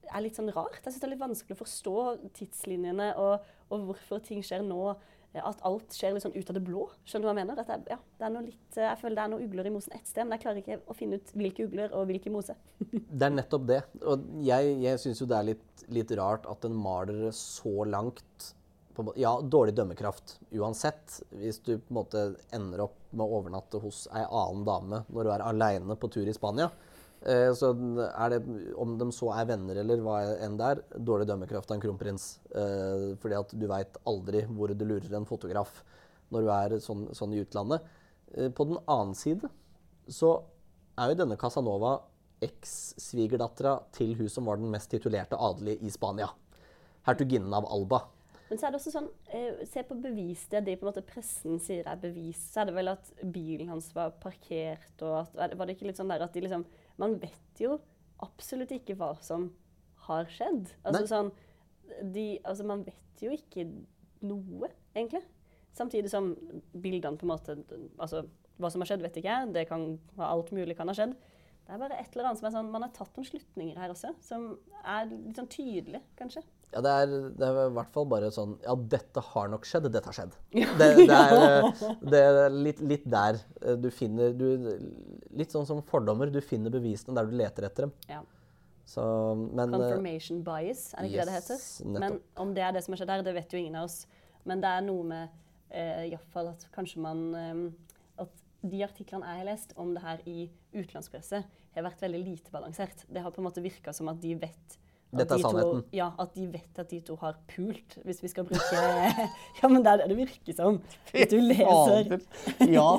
er 0.08 0.24
litt 0.24 0.38
sånn 0.38 0.52
rart. 0.56 0.80
Jeg 0.82 0.94
syns 0.94 1.04
det 1.04 1.08
er 1.08 1.14
litt 1.16 1.24
vanskelig 1.24 1.58
å 1.58 1.62
forstå 1.62 1.94
tidslinjene 2.38 3.12
og, 3.22 3.46
og 3.72 3.88
hvorfor 3.92 4.24
ting 4.26 4.44
skjer 4.46 4.66
nå. 4.66 4.96
At 5.38 5.60
alt 5.68 5.94
skjer 5.94 6.16
litt 6.16 6.24
sånn 6.24 6.34
ut 6.34 6.50
av 6.50 6.56
det 6.56 6.64
blå. 6.66 6.88
Skjønner 7.06 7.28
du 7.28 7.30
hva 7.30 7.34
jeg 7.36 7.46
mener? 7.46 7.60
Jeg, 7.68 7.84
ja, 7.92 7.98
det 8.18 8.26
er 8.26 8.32
noe 8.34 8.46
litt, 8.48 8.78
jeg 8.80 9.00
føler 9.02 9.18
det 9.20 9.24
er 9.26 9.32
noen 9.34 9.44
ugler 9.46 9.70
i 9.70 9.74
mosen 9.76 9.94
ett 9.94 10.10
sted, 10.10 10.24
men 10.24 10.34
jeg 10.34 10.44
klarer 10.46 10.62
ikke 10.64 10.78
å 10.90 10.96
finne 10.98 11.20
ut 11.20 11.34
hvilke 11.38 11.68
ugler 11.68 11.94
og 11.94 12.08
hvilke 12.10 12.32
mose. 12.34 12.56
Det 13.18 13.28
er 13.28 13.36
nettopp 13.36 13.68
det. 13.70 13.82
Og 14.08 14.24
jeg, 14.48 14.72
jeg 14.82 15.02
syns 15.04 15.22
jo 15.22 15.28
det 15.30 15.38
er 15.38 15.50
litt, 15.52 15.84
litt 15.94 16.14
rart 16.18 16.48
at 16.50 16.66
en 16.66 16.80
maler 16.80 17.28
så 17.36 17.86
langt 17.86 18.48
på, 18.98 19.14
Ja, 19.20 19.36
dårlig 19.42 19.76
dømmekraft 19.78 20.40
uansett. 20.58 21.20
Hvis 21.30 21.60
du 21.62 21.76
på 21.76 21.92
en 21.92 22.00
måte 22.00 22.24
ender 22.56 22.88
opp 22.88 22.98
med 23.12 23.28
å 23.28 23.40
overnatte 23.42 23.82
hos 23.84 24.06
ei 24.10 24.24
annen 24.26 24.66
dame 24.66 25.04
når 25.12 25.28
du 25.28 25.34
er 25.36 25.46
aleine 25.46 25.98
på 26.00 26.10
tur 26.14 26.26
i 26.26 26.34
Spania. 26.34 26.72
Eh, 27.28 27.50
så 27.60 27.74
er 28.08 28.32
det, 28.32 28.40
om 28.80 28.94
de 29.00 29.10
så 29.12 29.34
er 29.36 29.50
venner 29.50 29.82
eller 29.82 30.00
hva 30.04 30.20
enn 30.46 30.56
det 30.60 30.68
er, 30.72 30.82
dårlig 30.96 31.28
dømmekraft 31.28 31.72
av 31.72 31.76
en 31.76 31.84
kronprins. 31.84 32.28
Eh, 32.56 33.08
fordi 33.20 33.40
at 33.40 33.52
du 33.52 33.66
veit 33.68 34.00
aldri 34.08 34.46
hvor 34.48 34.72
du 34.72 34.86
lurer 34.88 35.18
en 35.18 35.28
fotograf 35.28 35.82
når 36.32 36.46
du 36.46 36.52
er 36.54 36.78
sånn, 36.84 37.08
sånn 37.16 37.36
i 37.36 37.42
utlandet. 37.44 37.84
Eh, 38.32 38.48
på 38.48 38.68
den 38.70 38.80
annen 38.86 39.16
side 39.18 39.52
så 40.08 40.38
er 40.98 41.12
jo 41.12 41.20
denne 41.20 41.40
Casanova 41.40 41.98
eks-svigerdattera 42.44 43.76
til 43.96 44.14
hun 44.20 44.30
som 44.32 44.48
var 44.48 44.62
den 44.62 44.72
mest 44.72 44.92
titulerte 44.94 45.40
adelige 45.42 45.84
i 45.84 45.92
Spania. 45.92 46.30
Hertuginnen 47.08 47.54
av 47.54 47.68
Alba. 47.74 48.06
Men 48.48 48.60
så 48.60 48.68
er 48.68 48.74
det 48.74 48.80
også 48.80 48.94
sånn, 48.94 49.10
eh, 49.36 49.66
se 49.68 49.84
på 49.84 49.98
bevis. 50.00 50.46
Det 50.52 50.64
de 50.66 50.76
på 50.80 50.86
en 50.86 50.92
måte 50.92 51.04
pressen 51.06 51.60
sier 51.64 51.88
er 51.88 52.00
bevis. 52.00 52.40
Så 52.54 52.62
er 52.62 52.70
det 52.70 52.78
vel 52.78 52.94
at 52.94 53.12
bilen 53.34 53.68
hans 53.72 53.90
var 53.96 54.14
parkert, 54.24 54.94
og 55.02 55.36
at, 55.36 55.56
var 55.58 55.68
det 55.68 55.76
ikke 55.76 55.90
litt 55.90 56.00
sånn 56.00 56.12
der 56.12 56.24
at 56.24 56.34
de 56.34 56.46
liksom 56.46 56.66
Man 56.98 57.20
vet 57.22 57.60
jo 57.62 57.76
absolutt 58.24 58.72
ikke 58.74 58.96
hva 58.98 59.12
som 59.22 59.52
har 60.08 60.26
skjedd. 60.32 60.72
Altså 60.84 61.04
Nei. 61.04 61.12
sånn 61.12 61.32
de, 62.14 62.28
Altså, 62.44 62.66
man 62.68 62.84
vet 62.88 63.22
jo 63.22 63.34
ikke 63.36 63.68
noe, 64.26 64.72
egentlig. 64.96 65.24
Samtidig 65.78 66.10
som 66.10 66.32
bildene 66.74 67.20
på 67.20 67.28
en 67.28 67.34
måte 67.36 67.58
Altså, 68.00 68.26
hva 68.58 68.72
som 68.74 68.82
har 68.82 68.90
skjedd, 68.90 69.04
vet 69.06 69.20
ikke 69.20 69.34
jeg. 69.34 69.54
Det 69.54 69.68
kan 69.70 70.00
Alt 70.18 70.54
mulig 70.56 70.78
kan 70.78 70.90
ha 70.90 70.96
skjedd. 70.98 71.14
Det 71.68 71.76
er 71.76 71.82
bare 71.82 72.00
et 72.00 72.14
eller 72.16 72.30
annet 72.30 72.40
som 72.40 72.48
er 72.48 72.56
sånn 72.56 72.72
Man 72.72 72.86
har 72.86 72.94
tatt 72.96 73.18
noen 73.18 73.28
slutninger 73.28 73.78
her 73.78 73.92
også, 73.92 74.14
som 74.24 74.54
er 74.88 75.10
litt 75.12 75.36
sånn 75.38 75.52
tydelig, 75.52 76.02
kanskje. 76.20 76.46
Ja, 76.78 76.82
det 76.86 76.92
er, 76.94 77.14
det 77.34 77.48
er 77.48 77.60
i 77.64 77.74
hvert 77.74 77.94
fall 77.96 78.06
bare 78.06 78.28
sånn 78.34 78.52
Ja, 78.62 78.76
dette 78.78 79.22
har 79.32 79.48
nok 79.50 79.66
skjedd. 79.66 79.88
Dette 79.90 80.12
har 80.12 80.18
skjedd. 80.18 80.36
Det, 80.78 80.90
det, 81.00 81.18
er, 81.18 81.70
det 82.06 82.20
er 82.22 82.54
litt, 82.54 82.82
litt 82.86 83.06
der 83.10 83.40
eh, 83.64 83.78
du 83.82 83.90
finner 83.94 84.36
du, 84.38 84.46
Litt 85.38 85.54
sånn 85.56 85.66
som 85.66 85.82
fordommer. 85.86 86.30
Du 86.30 86.38
finner 86.46 86.74
bevisene 86.74 87.18
der 87.18 87.30
du 87.30 87.34
leter 87.40 87.66
etter 87.66 87.88
dem. 87.88 87.96
Ja. 88.12 88.22
Så, 88.88 89.04
men 89.58 89.74
eh, 89.74 89.74
Confirmation 89.74 90.44
bias, 90.46 90.92
er 90.94 91.04
det 91.04 91.12
ikke 91.12 91.26
det 91.26 91.28
det 91.32 91.38
heter? 91.42 91.66
nettopp. 91.66 92.00
Men 92.06 92.46
om 92.46 92.54
det 92.56 92.64
er 92.64 92.78
det 92.78 92.86
som 92.86 92.94
har 92.94 93.02
skjedd 93.02 93.12
der, 93.16 93.26
det 93.26 93.36
vet 93.36 93.56
jo 93.56 93.60
ingen 93.60 93.82
av 93.82 93.90
oss. 93.90 94.00
Men 94.48 94.64
det 94.64 94.72
er 94.78 94.86
noe 94.86 95.10
med 95.10 95.38
eh, 95.74 96.06
i 96.08 96.14
hvert 96.14 96.34
fall 96.36 96.54
at 96.54 96.68
kanskje 96.76 97.04
man 97.04 97.24
eh, 97.36 97.64
At 98.24 98.44
de 98.64 98.84
artiklene 98.86 99.28
jeg 99.28 99.42
har 99.42 99.50
lest 99.50 99.74
om 99.82 99.92
det 99.98 100.06
her 100.06 100.22
i 100.30 100.48
utenlandspresse, 100.78 101.42
har 101.78 101.86
vært 101.86 102.06
veldig 102.06 102.22
lite 102.26 102.54
balansert. 102.54 103.04
Det 103.10 103.22
har 103.22 103.34
på 103.34 103.42
en 103.42 103.50
måte 103.50 103.66
virka 103.66 103.94
som 103.94 104.10
at 104.14 104.22
de 104.22 104.34
vet 104.40 104.78
Dette 105.16 105.34
er 105.34 105.38
de 105.38 105.44
to- 105.44 105.50
sannheten. 105.54 105.84
Ja, 105.96 106.10
at 106.20 106.34
de 106.36 106.46
vet 106.52 106.80
at 106.84 106.90
de 106.92 106.98
to 107.08 107.16
har 107.22 107.38
pult, 107.48 107.96
hvis 108.04 108.18
vi 108.24 108.28
skal 108.28 108.44
bruke 108.44 108.82
Ja, 109.62 109.70
men 109.72 109.84
det 109.86 109.92
er 109.94 110.02
det 110.02 110.08
det 110.12 110.18
virker 110.20 110.58
som. 110.58 110.82
Hvis 111.14 111.30
du 111.32 111.38
leser 111.40 112.18
Ja. 112.68 112.90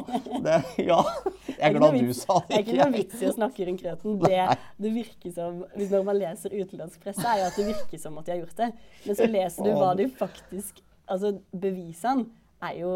Det, 0.47 0.57
ja. 0.87 1.03
Jeg 1.59 1.61
er 1.69 1.77
glad 1.77 1.99
du 2.01 2.13
sa 2.17 2.39
det 2.41 2.49
Det 2.49 2.57
er 2.57 2.65
ikke 2.65 2.79
noe 2.81 2.97
vits 3.03 3.21
i 3.23 3.29
å 3.29 3.35
snakke 3.37 3.69
rundt 3.69 3.83
krøten. 3.85 4.19
Det, 4.25 4.41
det 4.81 4.95
virker 4.97 5.37
som, 5.37 5.63
hvis 5.77 5.93
Når 5.93 6.09
man 6.09 6.21
leser 6.23 6.57
utenlandsk 6.57 7.05
presse, 7.05 7.27
er 7.29 7.43
jo 7.43 7.47
at 7.53 7.61
det 7.61 7.67
virker 7.75 7.99
som 8.07 8.19
at 8.19 8.25
de 8.27 8.33
har 8.37 8.41
gjort 8.45 8.57
det. 8.65 8.71
Men 9.05 9.21
så 9.21 9.29
leser 9.29 9.69
du 9.69 9.73
hva 9.77 9.95
de 10.01 10.09
faktisk 10.25 10.85
Altså, 11.09 11.39
bevisene 11.57 12.27
er 12.61 12.75
jo 12.83 12.91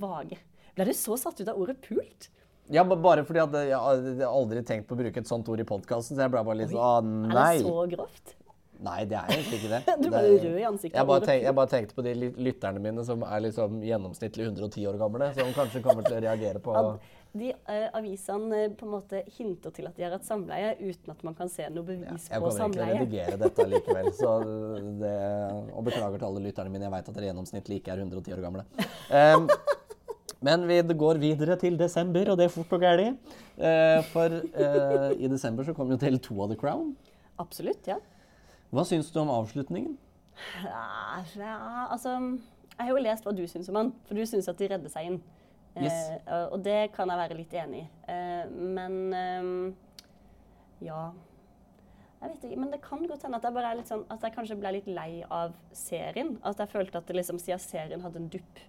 vage. 0.00 0.36
Ble 0.76 0.84
du 0.88 0.92
så 0.96 1.16
satt 1.20 1.40
ut 1.40 1.48
av 1.48 1.56
ordet 1.60 1.78
'pult'? 1.84 2.28
Ja, 2.70 2.84
bare 2.86 3.24
fordi 3.26 3.42
at 3.42 3.56
jeg 3.66 3.74
har 3.74 4.28
aldri 4.30 4.62
tenkt 4.66 4.86
på 4.88 4.94
å 4.94 5.00
bruke 5.00 5.22
et 5.22 5.30
sånt 5.30 5.48
ord 5.50 5.62
i 5.62 5.66
podkasten, 5.66 6.14
så 6.16 6.26
jeg 6.26 6.30
ble 6.34 6.44
bare 6.46 6.60
litt 6.62 6.70
sånn 6.70 7.16
Er 7.30 7.34
Nei. 7.34 7.56
det 7.58 7.66
så 7.66 7.86
grovt? 7.96 8.36
Nei, 8.80 9.04
det 9.04 9.16
er 9.18 9.32
egentlig 9.34 9.58
ikke 9.60 9.70
det. 9.76 9.80
Du 10.00 10.08
Det- 10.08 10.10
ble 10.14 10.20
rød 10.40 10.58
i 10.60 10.66
ansiktet. 10.68 10.96
Jeg 10.96 11.06
bare, 11.10 11.24
tenk, 11.26 11.42
jeg 11.44 11.54
bare 11.58 11.70
tenkte 11.74 11.96
på 11.98 12.04
de 12.06 12.12
lytterne 12.46 12.80
mine 12.80 13.04
som 13.04 13.24
er 13.26 13.42
liksom 13.44 13.80
gjennomsnittlig 13.84 14.46
110 14.46 14.86
år 14.88 15.00
gamle, 15.02 15.32
som 15.36 15.50
kanskje 15.56 15.82
kommer 15.84 16.06
til 16.06 16.16
å 16.16 16.22
reagere 16.24 16.62
på 16.64 16.76
At 16.78 17.10
de 17.32 17.52
uh, 17.54 17.88
avisene 17.94 18.56
eh, 18.64 18.70
på 18.74 18.86
en 18.88 18.90
måte 18.96 19.20
hinter 19.36 19.70
til 19.70 19.86
at 19.86 19.94
de 19.94 20.02
har 20.02 20.16
hatt 20.16 20.24
samleie, 20.26 20.72
uten 20.80 21.12
at 21.12 21.20
man 21.22 21.36
kan 21.38 21.48
se 21.52 21.68
noe 21.70 21.86
bevis 21.86 22.26
Jeg 22.26 22.42
på 22.42 22.48
kommer 22.50 22.66
ikke 22.66 22.72
til 22.72 22.82
å 22.82 22.96
redigere 22.96 23.36
dette 23.44 23.66
likevel. 23.70 24.08
Så 24.20 24.32
det, 25.02 25.12
og 25.70 25.84
beklager 25.86 26.16
til 26.18 26.26
alle 26.30 26.42
lytterne 26.48 26.72
mine. 26.72 26.88
Jeg 26.88 26.94
veit 26.96 27.12
at 27.12 27.20
dere 27.20 27.30
gjennomsnittlig 27.30 27.78
ikke 27.82 27.94
er 27.94 28.02
110 28.02 28.34
år 28.34 28.42
gamle. 28.48 28.66
Em, 29.20 29.46
men 30.40 30.66
vi 30.68 30.78
går 31.02 31.20
videre 31.22 31.56
til 31.60 31.78
desember, 31.78 32.30
og 32.30 32.38
det 32.38 32.46
er 32.46 32.54
fort 32.54 32.72
og 32.76 32.84
gæli. 32.84 33.10
Eh, 33.58 33.98
for 34.12 34.38
eh, 34.40 35.10
i 35.18 35.28
desember 35.28 35.66
så 35.66 35.74
kom 35.76 35.90
jo 35.92 35.98
del 36.00 36.18
to 36.22 36.38
av 36.42 36.52
The 36.52 36.60
Crown. 36.60 36.94
Absolutt, 37.40 37.88
ja. 37.88 37.98
Hva 38.70 38.86
syns 38.86 39.10
du 39.10 39.18
om 39.20 39.32
avslutningen? 39.34 39.98
Ja, 40.64 41.20
ja, 41.36 41.56
altså 41.90 42.14
Jeg 42.78 42.86
har 42.86 42.94
jo 42.94 43.02
lest 43.02 43.26
hva 43.26 43.32
du 43.36 43.42
syns 43.50 43.68
om 43.68 43.76
han, 43.76 43.92
for 44.08 44.16
du 44.16 44.24
syns 44.24 44.48
at 44.48 44.58
de 44.60 44.68
redder 44.70 44.92
seg 44.92 45.10
inn. 45.10 45.18
Yes. 45.78 45.96
Eh, 46.26 46.46
og 46.50 46.62
det 46.64 46.90
kan 46.94 47.10
jeg 47.10 47.20
være 47.20 47.38
litt 47.38 47.52
enig 47.54 47.84
i. 47.84 47.88
Eh, 48.10 48.46
men 48.50 48.96
eh, 49.14 49.50
ja 50.82 51.10
Jeg 52.20 52.32
vet 52.32 52.46
ikke, 52.48 52.58
men 52.58 52.72
det 52.72 52.80
kan 52.82 53.04
godt 53.06 53.22
hende 53.26 53.38
at 53.38 53.46
jeg 53.46 53.54
bare 53.54 53.70
er 53.70 53.78
litt 53.78 53.90
sånn 53.90 54.02
At 54.10 54.24
jeg 54.24 54.34
kanskje 54.34 54.56
ble 54.58 54.72
litt 54.78 54.88
lei 54.90 55.22
av 55.28 55.54
serien. 55.76 56.34
At 56.42 56.58
jeg 56.60 56.72
følte 56.72 56.98
at 56.98 57.06
det 57.08 57.16
liksom, 57.20 57.38
siden 57.42 57.62
serien 57.62 58.02
hadde 58.04 58.22
en 58.22 58.30
dupp 58.32 58.64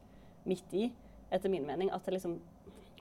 midt 0.49 0.77
i, 0.77 0.87
etter 1.31 1.51
min 1.51 1.65
mening, 1.67 1.91
at 1.93 2.05
det 2.05 2.17
liksom 2.17 2.37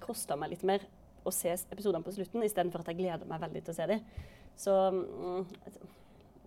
kosta 0.00 0.36
meg 0.38 0.54
litt 0.54 0.66
mer 0.66 0.84
å 1.26 1.32
se 1.34 1.52
episodene 1.52 2.04
på 2.04 2.14
slutten, 2.16 2.44
istedenfor 2.46 2.82
at 2.82 2.92
jeg 2.92 3.00
gleder 3.02 3.28
meg 3.28 3.42
veldig 3.42 3.64
til 3.66 3.74
å 3.74 3.76
se 3.76 3.88
dem. 3.90 4.04
Så 4.60 4.76
mm, 4.94 5.42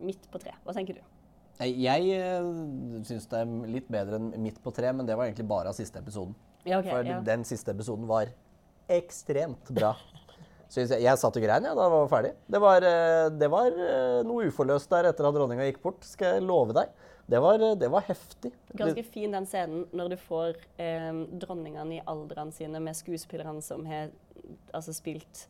midt 0.09 0.25
på 0.31 0.41
tre. 0.41 0.55
Hva 0.65 0.75
tenker 0.75 0.97
du? 0.97 1.03
Jeg 1.61 2.17
uh, 2.17 3.03
syns 3.05 3.27
det 3.29 3.43
er 3.43 3.51
litt 3.69 3.85
bedre 3.91 4.17
enn 4.17 4.31
Midt 4.41 4.57
på 4.63 4.73
tre, 4.73 4.89
men 4.95 5.05
det 5.05 5.15
var 5.15 5.29
egentlig 5.29 5.45
bare 5.47 5.69
av 5.69 5.77
siste 5.77 6.01
episoden. 6.01 6.33
Ja, 6.65 6.79
ok, 6.79 6.89
For 6.89 7.07
ja. 7.07 7.19
den 7.23 7.45
siste 7.47 7.75
episoden 7.75 8.09
var 8.09 8.31
ekstremt 8.91 9.71
bra. 9.75 9.93
Jeg, 10.73 10.87
jeg 11.03 11.19
satt 11.21 11.35
og 11.37 11.43
grein 11.43 11.67
ja, 11.67 11.75
da 11.77 11.83
var 11.85 11.99
var 12.01 12.07
ferdig. 12.09 12.31
Det 12.49 12.57
var, 12.57 12.81
eh, 12.87 13.27
det 13.37 13.45
var 13.53 13.67
eh, 13.69 14.23
noe 14.25 14.47
uforløst 14.49 14.89
der 14.89 15.05
etter 15.11 15.27
at 15.27 15.35
dronninga 15.35 15.67
gikk 15.67 15.83
bort, 15.83 15.99
skal 16.01 16.39
jeg 16.39 16.45
love 16.47 16.73
deg. 16.73 16.89
Det 17.25 17.39
var, 17.39 17.61
det 17.79 17.87
var 17.87 18.03
heftig. 18.07 18.51
Ganske 18.75 19.03
fin 19.03 19.31
den 19.31 19.45
scenen 19.47 19.85
når 19.95 20.13
du 20.13 20.17
får 20.19 20.57
eh, 20.81 21.13
dronningene 21.39 21.97
i 21.97 22.01
aldrene 22.09 22.51
sine 22.51 22.81
med 22.83 22.97
skuespillerne 22.99 23.63
som 23.63 23.85
har 23.87 24.11
altså, 24.75 24.93
spilt 24.93 25.45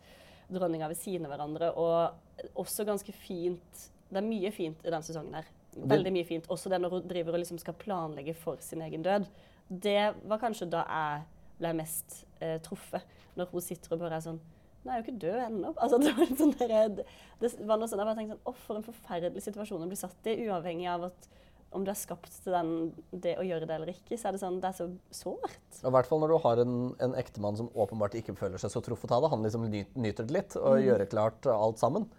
dronninga 0.53 0.87
ved 0.91 0.99
siden 1.01 1.25
av 1.25 1.33
hverandre. 1.33 1.71
Og 1.73 2.53
også 2.61 2.85
ganske 2.85 3.15
fint 3.15 3.89
Det 4.13 4.19
er 4.21 4.27
mye 4.27 4.51
fint 4.53 4.85
i 4.85 4.93
den 4.93 5.05
sesongen 5.05 5.39
her. 5.39 5.49
Veldig 5.73 6.11
mye 6.13 6.27
fint. 6.29 6.49
Også 6.53 6.69
det 6.69 6.77
når 6.81 6.99
hun 6.99 7.07
driver 7.09 7.33
og 7.33 7.41
liksom 7.41 7.57
skal 7.57 7.77
planlegge 7.81 8.35
for 8.37 8.61
sin 8.61 8.83
egen 8.85 9.01
død. 9.01 9.25
Det 9.67 10.13
var 10.29 10.41
kanskje 10.41 10.69
da 10.69 10.83
jeg 10.85 11.23
ble 11.57 11.71
mest 11.79 12.19
eh, 12.39 12.59
truffet. 12.61 13.01
Når 13.33 13.49
hun 13.49 13.65
sitter 13.65 13.95
og 13.95 14.03
bare 14.05 14.19
er 14.19 14.27
sånn 14.27 14.43
jeg 14.83 14.91
er 14.91 14.99
jo 14.99 15.03
ikke 15.05 15.19
død 15.21 15.37
ennå. 15.45 15.69
Altså, 15.83 15.97
det 15.97 16.11
var 16.17 16.31
sånn 16.37 16.53
der, 16.59 17.03
det 17.39 17.51
var 17.63 17.79
noe 17.79 17.87
sånn, 17.87 18.01
jeg 18.01 18.07
bare 18.09 18.17
tenkte 18.17 18.35
sånn, 18.35 18.41
Å, 18.51 18.53
for 18.65 18.79
en 18.79 18.85
forferdelig 18.85 19.43
situasjon 19.45 19.85
å 19.85 19.87
bli 19.87 19.99
satt 19.99 20.27
i, 20.27 20.33
uavhengig 20.43 20.89
av 20.91 21.07
at 21.07 21.29
om 21.75 21.85
du 21.85 21.91
er 21.91 21.97
skapt 21.99 22.31
til 22.43 22.55
den, 22.55 22.71
det 23.11 23.35
å 23.41 23.45
gjøre 23.45 23.67
det 23.69 23.75
eller 23.75 23.93
ikke, 23.93 24.17
så 24.17 24.29
er 24.29 24.35
det 24.35 24.41
sånn, 24.41 24.59
det 24.63 24.69
er 24.71 24.77
så 24.77 24.87
sårt. 25.13 25.79
I 25.81 25.93
hvert 25.93 26.09
fall 26.09 26.21
når 26.23 26.33
du 26.33 26.37
har 26.45 26.63
en, 26.63 26.75
en 27.03 27.15
ektemann 27.19 27.59
som 27.59 27.71
åpenbart 27.73 28.17
ikke 28.19 28.35
føler 28.39 28.61
seg 28.61 28.73
så 28.73 28.81
truffet 28.85 29.13
av 29.15 29.25
det. 29.25 29.31
Han 29.33 29.45
liksom 29.45 29.69
nyt, 29.69 29.95
nyter 29.95 30.27
det 30.29 30.37
litt 30.37 30.57
og 30.59 30.81
gjør 30.83 31.05
klart 31.11 31.49
alt 31.51 31.81
sammen. 31.81 32.09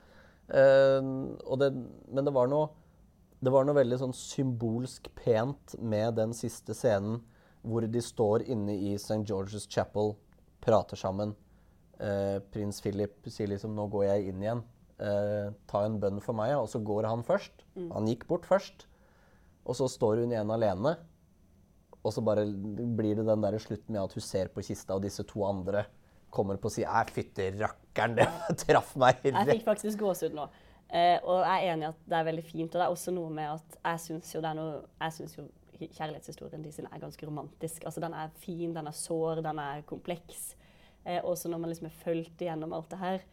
Uh, 0.45 1.33
det, 1.57 1.71
men 2.13 2.27
det 2.27 2.35
var 2.35 2.51
noe 2.53 2.73
det 3.45 3.53
var 3.53 3.67
noe 3.67 3.77
veldig 3.77 3.99
sånn 4.01 4.15
symbolsk 4.17 5.11
pent 5.19 5.75
med 5.83 6.17
den 6.17 6.33
siste 6.37 6.73
scenen 6.77 7.19
hvor 7.65 7.85
de 7.89 8.01
står 8.05 8.45
inne 8.53 8.77
i 8.77 8.95
St. 8.97 9.23
George's 9.29 9.67
Chapel, 9.69 10.15
prater 10.65 10.97
sammen. 11.01 11.35
Eh, 12.01 12.39
prins 12.53 12.81
Philip 12.85 13.29
sier 13.33 13.49
liksom 13.51 13.75
'nå 13.77 13.89
går 13.93 14.05
jeg 14.05 14.29
inn 14.31 14.43
igjen'. 14.43 14.65
Eh, 14.99 15.53
ta 15.69 15.85
en 15.85 15.99
bønn 16.01 16.21
for 16.23 16.37
meg, 16.37 16.55
og 16.57 16.69
så 16.69 16.81
går 16.85 17.09
han 17.09 17.23
først. 17.23 17.65
Han 17.93 18.07
gikk 18.07 18.27
bort 18.29 18.47
først. 18.47 18.87
Og 19.65 19.77
så 19.79 19.89
står 19.91 20.23
hun 20.23 20.33
igjen 20.35 20.53
alene. 20.53 20.97
Og 22.05 22.13
så 22.13 22.21
bare 22.25 22.45
blir 22.45 23.17
det 23.17 23.27
den 23.27 23.45
der 23.45 23.57
slutten 23.63 23.95
med 23.95 24.03
at 24.03 24.13
hun 24.13 24.25
ser 24.25 24.51
på 24.53 24.65
kista, 24.65 24.97
og 24.97 25.05
disse 25.07 25.25
to 25.25 25.45
andre 25.49 25.87
kommer 26.35 26.59
på 26.61 26.69
å 26.69 26.75
si 26.75 26.83
'æ, 26.85 27.05
fytti 27.15 27.49
rakkeren, 27.57 28.17
det 28.19 28.29
traff 28.65 28.97
meg 28.99 29.23
Jeg 29.25 29.47
fikk 29.49 29.69
faktisk 29.69 30.01
gåsehud 30.03 30.35
nå. 30.37 30.49
Eh, 30.91 31.19
og 31.23 31.43
jeg 31.43 31.55
er 31.55 31.73
enig 31.73 31.87
i 31.87 31.91
at 31.93 32.01
det 32.11 32.17
er 32.19 32.27
veldig 32.29 32.45
fint. 32.45 32.75
Og 32.75 32.81
det 32.81 32.87
er 32.87 32.97
også 32.97 33.15
noe 33.15 33.31
med 33.31 33.55
at 33.55 33.79
jeg 33.81 34.03
syns 34.09 34.35
jo 34.35 34.43
jo 35.41 35.89
kjærlighetshistorien 35.95 36.63
de 36.63 36.73
sin 36.73 36.87
er 36.87 37.03
ganske 37.03 37.27
romantisk. 37.27 37.85
Altså 37.85 38.01
den 38.01 38.15
er 38.15 38.31
fin, 38.43 38.75
den 38.75 38.87
er 38.87 38.95
sår, 38.95 39.43
den 39.43 39.59
er 39.59 39.83
kompleks. 39.89 40.55
Eh, 41.05 41.21
også 41.25 41.51
når 41.51 41.59
man 41.59 41.73
liksom 41.73 41.89
er 41.89 41.99
fulgt 42.05 42.45
igjennom 42.45 42.73
alt 42.73 42.91
det 42.91 43.01
her. 43.01 43.25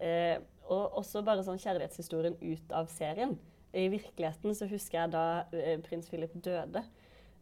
Eh, 0.00 0.36
og 0.70 1.00
også 1.02 1.22
bare 1.26 1.44
sånn 1.44 1.60
kjærlighetshistorien 1.60 2.38
ut 2.40 2.72
av 2.76 2.88
serien. 2.92 3.36
I 3.72 3.86
virkeligheten 3.92 4.54
så 4.56 4.66
husker 4.70 4.98
jeg 4.98 5.12
da 5.14 5.24
eh, 5.54 5.78
prins 5.84 6.08
Philip 6.10 6.32
døde, 6.42 6.82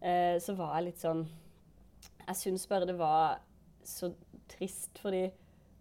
eh, 0.01 0.37
så 0.43 0.55
var 0.59 0.75
jeg 0.77 0.91
litt 0.91 1.05
sånn 1.05 1.23
Jeg 2.27 2.41
syns 2.43 2.67
bare 2.69 2.89
det 2.89 2.99
var 2.99 3.39
så 3.89 4.13
trist, 4.51 4.99
fordi 5.01 5.29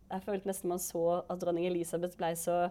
jeg 0.07 0.23
følte 0.23 0.47
nesten 0.47 0.71
man 0.71 0.79
så 0.79 1.23
at 1.27 1.41
dronning 1.41 1.67
Elisabeth 1.67 2.15
ble 2.19 2.31
så 2.39 2.61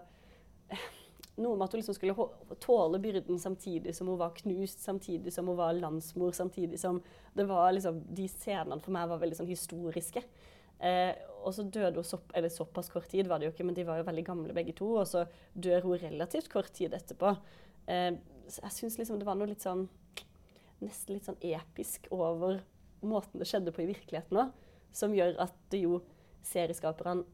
noe 1.43 1.57
med 1.57 1.67
at 1.67 1.75
hun 1.75 1.83
liksom 1.83 1.97
skulle 1.97 2.57
tåle 2.63 3.01
byrden 3.03 3.39
samtidig 3.41 3.93
som 3.97 4.09
hun 4.09 4.21
var 4.21 4.37
knust, 4.39 4.81
samtidig 4.81 5.33
som 5.35 5.49
hun 5.51 5.59
var 5.59 5.77
landsmor, 5.77 6.33
samtidig 6.37 6.81
som 6.81 7.03
det 7.37 7.45
var 7.49 7.75
liksom, 7.77 8.01
De 8.09 8.29
scenene 8.33 8.81
for 8.81 8.97
meg 8.97 9.11
var 9.11 9.21
veldig 9.21 9.37
sånn 9.43 9.53
historiske. 9.53 10.23
Eh, 10.81 11.13
og 11.45 11.55
så 11.55 11.65
døde 11.69 12.01
hun 12.01 12.09
sopp, 12.09 12.33
eller 12.37 12.53
såpass 12.53 12.89
kort 12.93 13.09
tid, 13.13 13.29
var 13.29 13.41
det 13.41 13.49
jo 13.49 13.55
ikke, 13.55 13.67
men 13.69 13.77
de 13.77 13.85
var 13.87 14.01
jo 14.01 14.09
veldig 14.09 14.25
gamle 14.27 14.57
begge 14.57 14.75
to. 14.77 14.89
Og 15.03 15.07
så 15.09 15.27
dør 15.53 15.85
hun 15.85 16.01
relativt 16.01 16.51
kort 16.53 16.73
tid 16.77 16.97
etterpå. 16.97 17.37
Eh, 17.87 18.13
jeg 18.47 18.75
syns 18.75 18.99
liksom 18.99 19.21
det 19.21 19.27
var 19.29 19.39
noe 19.39 19.51
litt 19.51 19.65
sånn 19.65 19.87
Nesten 20.77 21.17
litt 21.17 21.25
sånn 21.25 21.39
episk 21.41 22.05
over 22.13 22.59
måten 23.07 23.41
det 23.41 23.47
skjedde 23.49 23.73
på 23.73 23.81
i 23.81 23.87
virkeligheten 23.89 24.37
òg, 24.43 24.51
som 24.93 25.15
gjør 25.17 25.39
at 25.47 25.55
det 25.73 25.81
jo 25.81 26.03
serieskaperne 26.45 27.25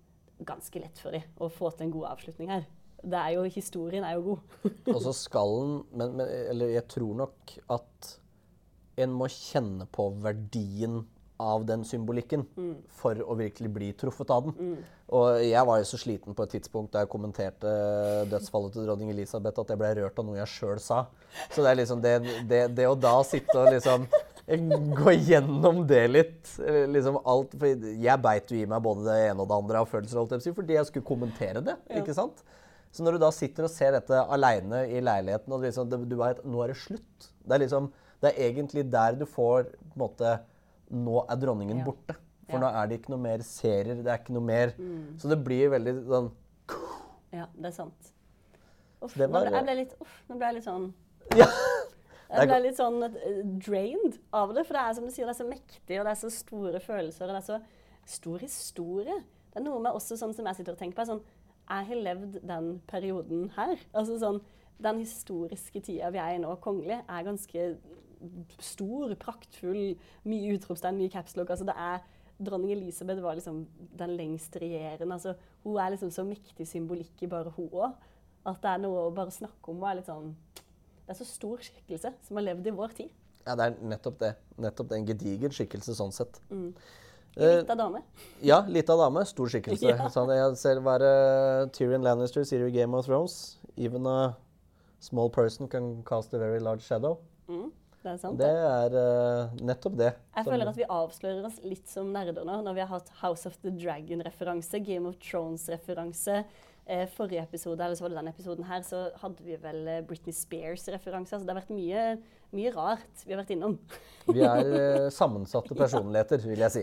ganske 0.46 0.78
lett 0.78 1.00
for 1.02 1.14
dem 1.14 1.42
å 1.42 1.48
få 1.50 1.72
til 1.72 1.88
en 1.88 1.94
god 1.96 2.06
avslutning 2.12 2.52
her. 2.52 2.68
Det 3.02 3.18
er 3.18 3.34
jo, 3.34 3.42
Historien 3.50 4.06
er 4.06 4.14
jo 4.14 4.22
god. 4.28 4.54
Og 4.94 5.00
så 5.02 5.14
skal 5.16 5.56
en 5.58 5.74
men, 5.90 6.14
men 6.20 6.28
Eller 6.52 6.76
jeg 6.76 6.86
tror 6.94 7.18
nok 7.24 7.56
at 7.74 8.12
en 9.02 9.16
må 9.16 9.26
kjenne 9.32 9.88
på 9.90 10.06
verdien 10.22 11.02
av 11.40 11.64
den 11.66 11.84
symbolikken 11.86 12.44
for 13.00 13.18
å 13.24 13.36
virkelig 13.38 13.70
bli 13.72 13.92
truffet 13.98 14.30
av 14.30 14.48
den. 14.48 14.74
Og 15.12 15.42
jeg 15.44 15.68
var 15.68 15.80
jo 15.80 15.86
så 15.88 15.98
sliten 16.00 16.36
på 16.36 16.46
et 16.46 16.54
tidspunkt 16.56 16.92
da 16.94 17.02
jeg 17.02 17.10
kommenterte 17.12 17.72
dødsfallet 18.30 18.76
til 18.76 18.86
dronning 18.86 19.10
Elisabeth 19.12 19.60
at 19.60 19.72
jeg 19.72 19.80
ble 19.80 19.94
rørt 19.98 20.20
av 20.20 20.28
noe 20.28 20.38
jeg 20.38 20.52
sjøl 20.54 20.80
sa. 20.80 21.06
Så 21.52 21.64
det 21.64 21.72
er 21.72 21.80
liksom 21.82 22.04
det, 22.04 22.14
det, 22.48 22.62
det 22.76 22.88
å 22.88 22.98
da 22.98 23.18
sitte 23.26 23.58
og 23.58 23.72
liksom 23.74 24.06
gå 25.02 25.12
gjennom 25.22 25.84
det 25.86 26.02
litt 26.10 26.54
liksom 26.90 27.20
alt, 27.30 27.52
for 27.58 27.84
Jeg 27.94 28.22
beit 28.24 28.50
jo 28.50 28.58
i 28.58 28.66
meg 28.68 28.82
både 28.82 29.06
det 29.06 29.18
ene 29.28 29.44
og 29.44 29.50
det 29.50 29.58
andre 29.60 29.82
av 29.84 29.90
følelser 29.90 30.54
fordi 30.56 30.78
jeg 30.78 30.88
skulle 30.88 31.06
kommentere 31.06 31.62
det. 31.64 31.76
ikke 32.00 32.16
sant? 32.16 32.42
Så 32.92 33.04
når 33.04 33.16
du 33.16 33.22
da 33.22 33.30
sitter 33.32 33.64
og 33.64 33.72
ser 33.72 33.94
dette 33.94 34.18
aleine 34.34 34.82
i 34.92 35.00
leiligheten, 35.00 35.52
og 35.54 35.62
liksom, 35.64 35.88
du 35.88 36.16
vet 36.18 36.42
nå 36.44 36.60
er 36.60 36.74
det 36.74 36.80
slutt 36.82 37.28
Det 37.40 37.56
er 37.56 37.62
liksom, 37.64 37.88
det 38.20 38.32
er 38.32 38.48
egentlig 38.50 38.84
der 38.92 39.16
du 39.16 39.24
får 39.24 39.70
på 39.72 39.94
en 39.94 40.02
måte 40.02 40.34
Nå 40.92 41.24
er 41.30 41.36
dronningen 41.40 41.78
Ja. 41.78 41.84
borte. 41.84 42.16
For 42.50 42.58
Ja. 42.58 42.60
nå 42.60 42.70
er 42.82 42.86
det 42.88 43.00
ikke 43.00 43.10
noe 43.14 43.22
mer 43.22 43.38
serier. 43.46 43.94
Det 44.02 44.06
er 44.06 44.18
ikke 44.18 44.34
noe 44.34 44.42
mer 44.44 44.74
Så 45.18 45.28
det 45.30 45.38
blir 45.44 45.70
veldig 45.70 45.94
sånn 46.06 46.30
Ja, 47.32 47.46
det 47.56 47.66
er 47.66 47.70
sant. 47.76 48.12
Uff, 49.02 49.14
det 49.16 49.28
nå 49.30 49.40
ble, 49.40 49.50
jeg 49.50 49.64
ble 49.64 49.74
litt, 49.74 49.94
uff, 50.00 50.22
nå 50.28 50.36
ble 50.36 50.46
jeg 50.46 50.54
litt 50.54 50.64
sånn 50.64 50.92
Ja. 51.40 51.46
Jeg 52.32 52.48
ble 52.48 52.58
litt 52.64 52.76
sånn 52.78 53.02
eh, 53.04 53.42
drained 53.60 54.18
av 54.32 54.54
det. 54.54 54.64
For 54.66 54.72
det 54.74 54.82
er 54.82 54.94
som 54.94 55.04
du 55.04 55.10
sier, 55.10 55.26
det 55.28 55.34
er 55.34 55.44
så 55.44 55.48
mektig, 55.48 55.98
og 56.00 56.06
det 56.06 56.12
er 56.12 56.20
så 56.22 56.30
store 56.32 56.80
følelser, 56.80 57.24
og 57.28 57.34
det 57.34 57.42
er 57.42 57.46
så 57.48 57.58
stor 58.06 58.38
historie. 58.38 59.18
Det 59.52 59.60
er 59.60 59.64
noe 59.66 59.80
med 59.84 59.92
også 59.92 60.16
sånn 60.16 60.32
som 60.34 60.46
jeg 60.48 60.56
sitter 60.56 60.72
og 60.72 60.78
tenker 60.80 60.96
på, 60.96 61.02
er 61.04 61.12
sånn 61.12 61.22
Jeg 61.68 61.86
har 61.86 62.00
levd 62.04 62.40
den 62.46 62.80
perioden 62.88 63.50
her. 63.56 63.76
Altså 63.94 64.18
sånn 64.18 64.40
Den 64.82 64.98
historiske 64.98 65.80
tida 65.84 66.10
vi 66.10 66.18
er 66.18 66.34
i 66.34 66.38
nå, 66.42 66.56
kongelig, 66.60 67.02
er 67.08 67.22
ganske 67.22 67.76
stor, 68.62 69.14
praktfull, 69.20 69.96
mye 70.28 70.54
utropstegn, 70.56 70.98
mye 71.00 71.12
capslock. 71.12 71.50
Altså 71.50 71.66
det 71.68 71.76
er 71.76 72.02
Dronning 72.42 72.72
Elisabeth 72.74 73.22
var 73.22 73.36
liksom 73.38 73.66
den 73.98 74.16
lengst 74.18 74.56
regjerende. 74.58 75.14
Altså, 75.14 75.34
hun 75.62 75.76
er 75.78 75.92
liksom 75.94 76.10
så 76.10 76.24
mektig 76.26 76.66
symbolikk 76.66 77.22
i 77.22 77.28
bare 77.30 77.52
hun 77.56 77.68
òg. 77.70 77.92
At 78.48 78.58
det 78.64 78.72
er 78.72 78.80
noe 78.82 79.04
å 79.06 79.14
bare 79.14 79.30
snakke 79.30 79.70
om. 79.70 79.82
er 79.86 80.02
sånn 80.02 80.32
det 81.02 81.14
er 81.14 81.18
så 81.18 81.26
stor 81.26 81.58
skikkelse 81.62 82.12
som 82.26 82.38
har 82.38 82.44
levd 82.46 82.66
i 82.70 82.74
vår 82.74 82.92
tid. 82.96 83.10
Ja, 83.46 83.54
det 83.58 83.64
er 83.64 83.78
nettopp 83.90 84.18
det. 84.20 84.34
Nettopp 84.62 84.88
det. 84.90 84.98
En 84.98 85.06
gedigen 85.06 85.54
skikkelse 85.54 85.94
sånn 85.98 86.12
sett. 86.14 86.40
En 86.50 86.74
Eh, 87.34 87.62
lita 87.62 87.74
dame. 87.74 88.02
ja, 88.44 88.58
lita 88.68 88.94
dame. 88.96 89.24
Stor 89.24 89.48
skikkelse. 89.48 89.86
Ja. 89.88 90.08
Sånn, 90.12 90.28
jeg 90.36 90.56
ser 90.60 90.80
være 90.84 91.70
Tyrion 91.72 92.04
Lannister 92.04 92.44
sier 92.44 92.66
i 92.66 92.70
Game 92.74 92.94
of 92.94 93.06
Thrones 93.06 93.58
Even 93.76 94.06
a 94.06 94.36
small 95.00 95.30
person 95.30 95.66
can 95.66 96.02
cast 96.04 96.34
a 96.34 96.38
very 96.38 96.60
large 96.60 96.82
shadow. 96.82 97.18
Mm, 97.48 97.70
det 98.02 98.10
er 98.10 98.18
sant. 98.18 98.40
Det 98.40 98.50
er 98.50 98.96
uh, 98.98 99.54
nettopp 99.62 99.96
det. 100.00 100.10
Jeg 100.36 100.48
føler 100.48 100.70
at 100.72 100.78
vi 100.80 100.88
avslører 100.90 101.46
oss 101.46 101.60
litt 101.62 101.88
som 101.90 102.10
nerder 102.14 102.44
nå, 102.48 102.58
når 102.66 102.76
vi 102.76 102.84
har 102.84 102.90
hatt 102.90 103.12
House 103.22 103.46
of 103.48 103.56
the 103.62 103.70
Dragon-referanse, 103.74 104.82
Game 104.82 105.06
of 105.08 105.18
Thrones-referanse. 105.22 106.42
Eh, 106.86 107.08
forrige 107.08 107.42
episode, 107.42 107.84
eller 107.84 107.94
så 107.94 108.02
var 108.02 108.10
det 108.10 108.16
denne 108.18 108.30
episoden 108.34 108.66
her, 108.66 108.82
så 108.82 109.04
hadde 109.20 109.44
vi 109.46 109.54
vel 109.62 109.84
eh, 109.86 110.00
Britney 110.06 110.34
Spears-referanse. 110.34 111.36
Altså, 111.36 111.46
det 111.46 111.54
har 111.54 111.60
vært 111.60 111.70
mye, 111.70 112.06
mye 112.58 112.72
rart 112.74 113.22
vi 113.22 113.36
har 113.36 113.38
vært 113.44 113.52
innom. 113.54 113.76
Vi 114.26 114.42
er 114.42 114.72
eh, 114.80 115.06
sammensatte 115.14 115.78
personligheter, 115.78 116.42
vil 116.50 116.64
jeg 116.66 116.74
si. 116.74 116.82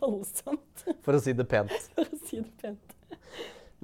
Voldsomt, 0.00 0.82
For 1.06 1.14
å 1.14 1.22
si 1.22 1.36
det 1.38 1.46
pent. 1.50 1.76
for 1.94 2.10
å 2.10 2.20
si 2.24 2.42
det 2.42 2.50
pent. 2.58 2.96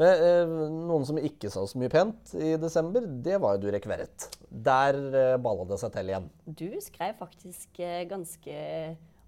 Men 0.01 0.22
eh, 0.24 0.53
noen 0.88 1.05
som 1.05 1.18
ikke 1.20 1.51
sa 1.53 1.66
så 1.68 1.76
mye 1.80 1.90
pent 1.93 2.32
i 2.40 2.55
desember, 2.61 3.05
det 3.24 3.36
var 3.43 3.59
jo 3.59 3.66
Durek 3.66 3.84
Verret. 3.90 4.28
Der 4.49 4.97
eh, 5.12 5.34
balla 5.43 5.66
det 5.68 5.78
seg 5.82 5.93
til 5.93 6.12
igjen. 6.12 6.30
Du 6.49 6.68
skrev 6.80 7.18
faktisk 7.20 7.80
eh, 7.84 8.07
ganske 8.09 8.57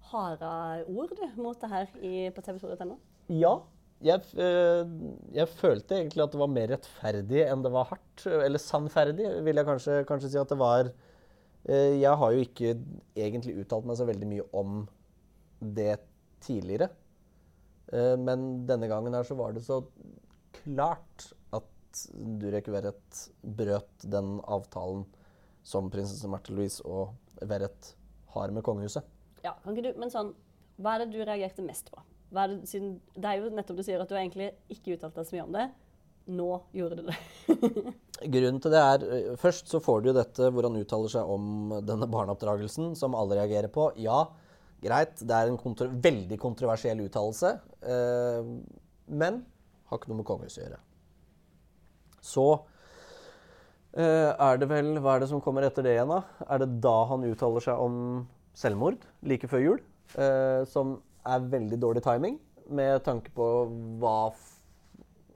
harde 0.09 0.49
ord 0.89 1.13
du, 1.17 1.23
mot 1.41 1.59
det 1.61 1.69
her 1.71 1.91
i, 2.01 2.13
på 2.33 2.43
tv2.no. 2.45 2.97
Ja. 3.33 3.55
Jeg, 4.05 4.25
eh, 4.41 4.81
jeg 5.37 5.47
følte 5.55 5.95
egentlig 6.01 6.25
at 6.25 6.33
det 6.33 6.41
var 6.41 6.51
mer 6.51 6.73
rettferdig 6.73 7.45
enn 7.45 7.61
det 7.63 7.71
var 7.73 7.87
hardt. 7.93 8.25
Eller 8.27 8.61
sannferdig, 8.61 9.29
vil 9.45 9.61
jeg 9.61 9.69
kanskje, 9.69 10.01
kanskje 10.09 10.33
si 10.33 10.41
at 10.41 10.51
det 10.51 10.57
var. 10.59 10.89
Eh, 11.69 11.95
Jeg 12.01 12.17
har 12.21 12.33
jo 12.35 12.43
ikke 12.43 12.73
egentlig 13.15 13.55
uttalt 13.61 13.87
meg 13.89 13.97
så 14.01 14.05
veldig 14.09 14.27
mye 14.33 14.49
om 14.57 14.83
det 15.61 15.95
tidligere. 16.45 16.89
Eh, 17.93 18.13
Men 18.19 18.65
denne 18.69 18.89
gangen 18.91 19.13
her 19.15 19.25
så 19.25 19.37
var 19.39 19.55
det 19.55 19.63
så 19.65 19.79
klart 20.65 21.29
at 21.55 22.05
Durek 22.41 22.67
Verrett 22.73 23.21
brøt 23.41 24.03
den 24.03 24.39
avtalen 24.41 25.05
som 25.65 25.87
prinsesse 25.93 26.29
Märtha 26.29 26.53
Louise 26.53 26.83
og 26.85 27.15
Verrett 27.45 27.93
har 28.35 28.51
med 28.53 28.65
kongehuset. 28.65 29.05
Ja, 29.45 29.55
kan 29.63 29.75
ikke 29.75 29.91
du, 29.93 30.01
men 30.01 30.11
sånn, 30.13 30.33
Hva 30.75 30.97
er 30.97 31.05
det 31.05 31.13
du 31.15 31.21
reagerte 31.23 31.63
mest 31.63 31.87
på? 31.93 32.01
Hva 32.35 32.43
er 32.43 32.51
det, 32.51 32.67
siden, 32.67 32.97
det 33.15 33.29
er 33.29 33.39
jo 33.39 33.51
nettopp 33.55 33.77
du 33.79 33.83
sier 33.85 34.01
at 34.03 34.09
du 34.11 34.17
egentlig 34.17 34.49
ikke 34.73 34.97
uttalt 34.97 35.15
deg 35.15 35.27
så 35.29 35.37
mye 35.37 35.45
om 35.45 35.55
det. 35.55 35.67
Nå 36.35 36.47
gjorde 36.75 36.97
du 36.99 37.05
det. 37.07 37.15
Grunnen 38.33 38.57
til 38.63 38.73
det 38.73 38.81
er 38.81 39.05
Først 39.39 39.69
så 39.71 39.79
får 39.83 40.01
du 40.01 40.09
jo 40.09 40.15
dette 40.17 40.49
hvor 40.51 40.67
han 40.67 40.75
uttaler 40.79 41.11
seg 41.13 41.31
om 41.31 41.75
denne 41.85 42.09
barneoppdragelsen, 42.11 42.91
som 42.99 43.15
alle 43.15 43.37
reagerer 43.39 43.71
på. 43.71 43.87
Ja, 44.01 44.25
greit, 44.83 45.21
det 45.21 45.37
er 45.37 45.51
en 45.51 45.59
kontro 45.61 45.87
veldig 45.93 46.39
kontroversiell 46.41 47.05
uttalelse. 47.05 47.55
eh, 47.85 48.51
men 49.05 49.43
har 49.89 49.99
ikke 49.99 50.11
noe 50.11 50.21
med 50.21 50.27
kongehuset 50.29 50.61
å 50.61 50.65
gjøre. 50.67 50.79
Så 52.25 52.45
eh, 53.95 54.31
er 54.33 54.61
det 54.61 54.69
vel 54.71 54.95
Hva 54.97 55.15
er 55.15 55.25
det 55.25 55.29
som 55.29 55.43
kommer 55.45 55.67
etter 55.67 55.85
det 55.85 55.93
igjen, 55.97 56.09
da? 56.09 56.23
Er 56.49 56.63
det 56.63 56.71
da 56.83 56.95
han 57.11 57.25
uttaler 57.27 57.63
seg 57.63 57.81
om 57.81 57.99
selvmord 58.57 59.03
like 59.27 59.49
før 59.51 59.61
jul? 59.63 59.83
eh, 60.13 60.65
som 60.69 60.97
er 61.25 61.47
veldig 61.51 61.79
dårlig 61.81 62.03
timing, 62.05 62.37
med 62.69 63.03
tanke 63.05 63.31
på 63.35 63.47
hva 64.01 64.33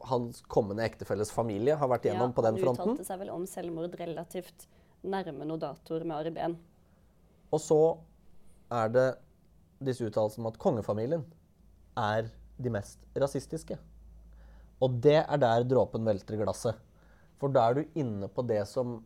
hans 0.09 0.41
kommende 0.49 0.85
ektefelles 0.85 1.31
familie 1.33 1.75
har 1.77 1.89
vært 1.91 2.07
igjennom 2.07 2.33
på 2.33 2.45
den 2.45 2.57
fronten. 2.61 2.85
Han 2.85 2.95
uttalte 2.95 3.07
seg 3.07 3.19
vel 3.21 3.31
om 3.33 3.45
selvmord 3.49 3.97
relativt 3.99 4.67
nærme 5.03 5.45
noen 5.45 5.61
datoer 5.61 6.05
med 6.07 6.17
Ari 6.17 6.33
Behn. 6.35 6.55
Og 7.53 7.61
så 7.61 7.79
er 8.73 8.93
det 8.93 9.07
disse 9.83 10.05
uttalelsene 10.05 10.45
om 10.45 10.49
at 10.51 10.59
kongefamilien 10.61 11.25
er 11.99 12.29
de 12.59 12.73
mest 12.73 13.01
rasistiske. 13.17 13.77
Og 14.83 14.99
det 15.03 15.19
er 15.21 15.41
der 15.41 15.65
dråpen 15.67 16.07
velter 16.07 16.39
glasset. 16.39 16.77
For 17.39 17.51
da 17.51 17.69
er 17.69 17.79
du 17.79 17.99
inne 17.99 18.27
på 18.31 18.43
det 18.47 18.61
som 18.67 18.99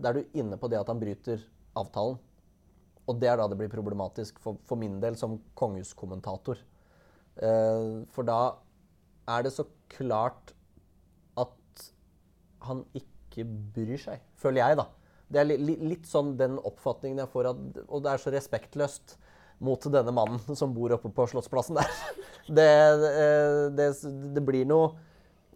Da 0.00 0.10
er 0.10 0.20
du 0.20 0.38
inne 0.40 0.56
på 0.56 0.68
det 0.72 0.78
at 0.80 0.88
han 0.88 1.00
bryter 1.00 1.42
avtalen. 1.76 2.16
Og 3.04 3.18
det 3.20 3.28
er 3.28 3.36
da 3.36 3.48
det 3.50 3.58
blir 3.58 3.68
problematisk 3.68 4.38
for, 4.40 4.56
for 4.64 4.80
min 4.80 4.96
del 5.02 5.16
som 5.18 5.34
kongehuskommentator. 5.58 6.56
Eh, 7.36 7.90
for 8.14 8.24
da 8.24 8.38
er 9.28 9.44
det 9.44 9.52
så 9.52 9.66
klart 9.92 10.54
at 11.36 11.84
han 12.64 12.84
ikke 12.96 13.44
bryr 13.74 14.00
seg, 14.00 14.24
føler 14.40 14.62
jeg, 14.62 14.78
da. 14.80 14.86
Det 15.30 15.42
er 15.42 15.50
li, 15.50 15.58
li, 15.60 15.76
litt 15.92 16.08
sånn 16.08 16.32
den 16.40 16.56
oppfatningen 16.58 17.20
jeg 17.22 17.32
får, 17.34 17.50
at, 17.52 17.82
og 17.86 18.06
det 18.06 18.14
er 18.14 18.22
så 18.22 18.32
respektløst 18.34 19.18
mot 19.60 19.84
denne 19.92 20.12
mannen 20.14 20.56
som 20.58 20.72
bor 20.74 20.92
oppe 20.96 21.10
på 21.12 21.28
Slottsplassen 21.30 21.78
der. 21.80 21.94
Det, 22.50 22.64
eh, 22.66 23.68
det, 23.76 23.84
det, 24.34 24.40
blir 24.42 24.64
noe 24.66 24.96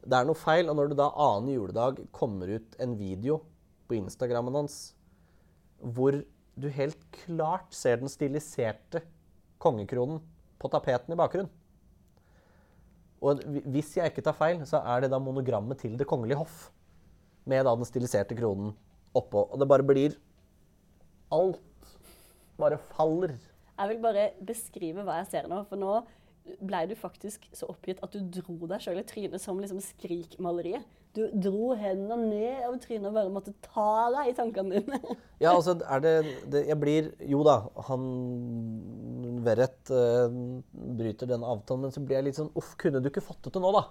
Det 0.05 0.14
er 0.14 0.26
noe 0.28 0.38
feil. 0.38 0.68
Og 0.70 0.76
når 0.78 0.92
det 0.92 0.98
da 1.00 1.09
annen 1.11 1.48
juledag 1.57 1.98
kommer 2.14 2.52
ut 2.55 2.76
en 2.78 2.92
video 2.94 3.40
på 3.88 3.96
Instagrammen 3.98 4.61
hans 4.61 4.76
hvor 5.82 6.20
du 6.55 6.68
helt 6.72 7.00
klart 7.24 7.74
ser 7.74 7.98
den 8.00 8.12
stiliserte 8.12 9.02
kongekronen 9.61 10.20
på 10.62 10.70
tapeten 10.72 11.12
i 11.12 11.18
bakgrunnen 11.18 11.50
Og 13.20 13.42
hvis 13.74 13.96
jeg 13.98 14.12
ikke 14.12 14.24
tar 14.24 14.38
feil, 14.38 14.62
så 14.68 14.80
er 14.94 15.05
det 15.05 15.11
da 15.12 15.20
monogrammet 15.20 15.82
til 15.82 15.98
Det 15.98 16.07
kongelige 16.09 16.38
hoff 16.40 16.68
med 17.44 17.66
da 17.66 17.74
den 17.76 17.88
stiliserte 17.88 18.38
kronen 18.38 18.70
oppå. 19.18 19.48
Og 19.50 19.59
det 19.61 19.68
bare 19.68 19.86
blir 19.86 20.14
Alt 21.34 21.61
bare 22.61 22.78
faller. 22.94 23.34
Jeg 23.74 23.90
vil 23.90 24.02
bare 24.02 24.28
beskrive 24.46 25.04
hva 25.06 25.20
jeg 25.20 25.30
ser 25.32 25.48
nå. 25.50 25.62
For 25.68 25.80
nå 25.80 25.96
ble 26.60 26.82
du 26.90 26.94
faktisk 26.98 27.46
så 27.56 27.68
oppgitt 27.72 28.02
at 28.04 28.12
du 28.12 28.20
dro 28.40 28.68
deg 28.68 28.82
sjøl 28.84 29.00
i 29.00 29.06
trynet 29.08 29.42
som 29.42 29.60
liksom 29.60 29.80
Skrik-maleriet. 29.82 30.84
Du 31.14 31.22
dro 31.30 31.76
hendene 31.78 32.26
ned 32.26 32.64
over 32.66 32.78
trynet 32.82 33.06
og 33.06 33.14
bare 33.14 33.30
måtte 33.32 33.52
ta 33.62 34.10
deg 34.16 34.32
i 34.32 34.34
tankene 34.34 34.80
dine. 34.82 34.98
ja, 35.44 35.52
altså 35.52 35.76
er 35.78 36.02
det, 36.02 36.14
det, 36.50 36.64
Jeg 36.72 36.78
blir 36.82 37.10
Jo 37.30 37.44
da, 37.46 37.60
han 37.86 38.06
Verrett 39.46 39.92
øh, 39.94 40.34
bryter 40.98 41.30
den 41.30 41.46
avtalen, 41.46 41.86
men 41.86 41.94
så 41.94 42.02
blir 42.02 42.18
jeg 42.18 42.28
litt 42.30 42.40
sånn 42.40 42.50
Uff, 42.58 42.74
kunne 42.80 43.02
du 43.02 43.12
ikke 43.12 43.22
fått 43.22 43.46
det 43.46 43.62
nå, 43.62 43.70
da? 43.76 43.84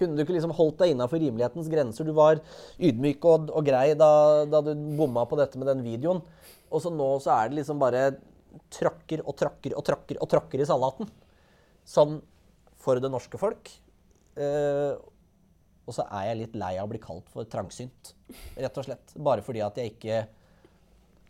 Kunne 0.00 0.16
du 0.16 0.24
ikke 0.24 0.36
liksom 0.36 0.52
holdt 0.56 0.82
deg 0.82 0.94
innafor 0.94 1.20
rimelighetens 1.20 1.68
grenser? 1.72 2.08
Du 2.08 2.12
var 2.16 2.42
ydmyk 2.76 3.24
og, 3.28 3.50
og 3.56 3.64
grei 3.64 3.92
da, 3.96 4.10
da, 4.48 4.62
du 4.64 4.72
bomma 5.00 5.26
på 5.28 5.40
dette 5.40 5.60
med 5.60 5.68
den 5.68 5.84
videoen. 5.84 6.22
Og 6.70 6.84
så 6.84 6.92
nå 6.92 7.08
så 7.24 7.34
er 7.34 7.50
det 7.50 7.60
liksom 7.60 7.80
bare 7.80 8.06
tråkker 8.72 9.22
og 9.24 9.36
tråkker 9.38 9.76
og 9.76 9.84
tråkker 9.86 10.20
og 10.20 10.30
tråkker 10.30 10.62
i 10.62 10.68
salaten. 10.68 11.10
Sånn 11.86 12.18
for 12.80 13.00
det 13.02 13.10
norske 13.12 13.40
folk. 13.40 13.70
Eh, 14.40 14.94
og 15.88 15.96
så 15.96 16.06
er 16.06 16.30
jeg 16.30 16.40
litt 16.44 16.58
lei 16.60 16.74
av 16.78 16.86
å 16.86 16.92
bli 16.92 17.00
kalt 17.02 17.28
for 17.32 17.48
trangsynt, 17.50 18.12
rett 18.60 18.78
og 18.78 18.86
slett. 18.86 19.14
Bare 19.18 19.42
fordi 19.42 19.62
at 19.64 19.78
jeg 19.80 19.94
ikke 19.94 20.20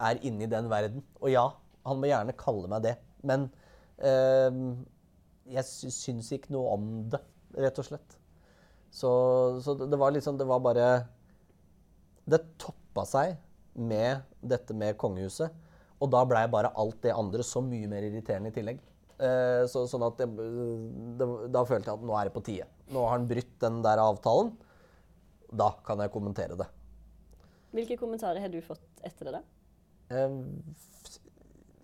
er 0.00 0.22
inne 0.26 0.44
i 0.44 0.50
den 0.50 0.68
verden. 0.72 1.04
Og 1.22 1.32
ja, 1.32 1.46
han 1.86 2.00
må 2.00 2.10
gjerne 2.10 2.36
kalle 2.38 2.70
meg 2.70 2.84
det. 2.84 2.96
Men 3.26 3.48
eh, 4.04 4.60
jeg 5.56 5.66
syns 5.96 6.30
ikke 6.36 6.54
noe 6.54 6.76
om 6.76 6.90
det, 7.12 7.22
rett 7.58 7.80
og 7.80 7.88
slett. 7.88 8.16
Så, 8.90 9.10
så 9.62 9.76
det 9.78 9.98
var 10.00 10.10
liksom 10.10 10.34
Det 10.34 10.46
var 10.50 10.58
bare 10.58 10.86
Det 12.26 12.40
toppa 12.58 13.04
seg 13.06 13.36
med 13.78 14.24
dette 14.42 14.74
med 14.74 14.96
kongehuset. 14.98 15.54
Og 16.00 16.08
da 16.12 16.22
blei 16.28 16.46
bare 16.50 16.72
alt 16.80 17.02
det 17.04 17.12
andre 17.12 17.44
så 17.44 17.62
mye 17.64 17.88
mer 17.90 18.06
irriterende 18.06 18.52
i 18.52 18.56
tillegg. 18.56 18.80
Eh, 19.20 19.62
så, 19.68 19.84
sånn 19.88 20.04
at 20.06 20.16
det, 20.16 20.28
det, 21.20 21.26
Da 21.52 21.64
følte 21.68 21.90
jeg 21.90 21.98
at 21.98 22.04
nå 22.08 22.14
er 22.16 22.28
det 22.28 22.34
på 22.36 22.44
tide. 22.46 22.68
Nå 22.88 23.04
har 23.04 23.18
han 23.18 23.28
brutt 23.28 23.56
den 23.60 23.80
der 23.84 24.00
avtalen. 24.00 24.54
Da 25.50 25.72
kan 25.84 26.00
jeg 26.00 26.12
kommentere 26.14 26.56
det. 26.56 26.68
Hvilke 27.74 27.98
kommentarer 28.00 28.42
har 28.42 28.50
du 28.50 28.60
fått 28.64 29.04
etter 29.06 29.28
det? 29.28 29.40
da? 29.40 29.42
Eh, 30.16 30.38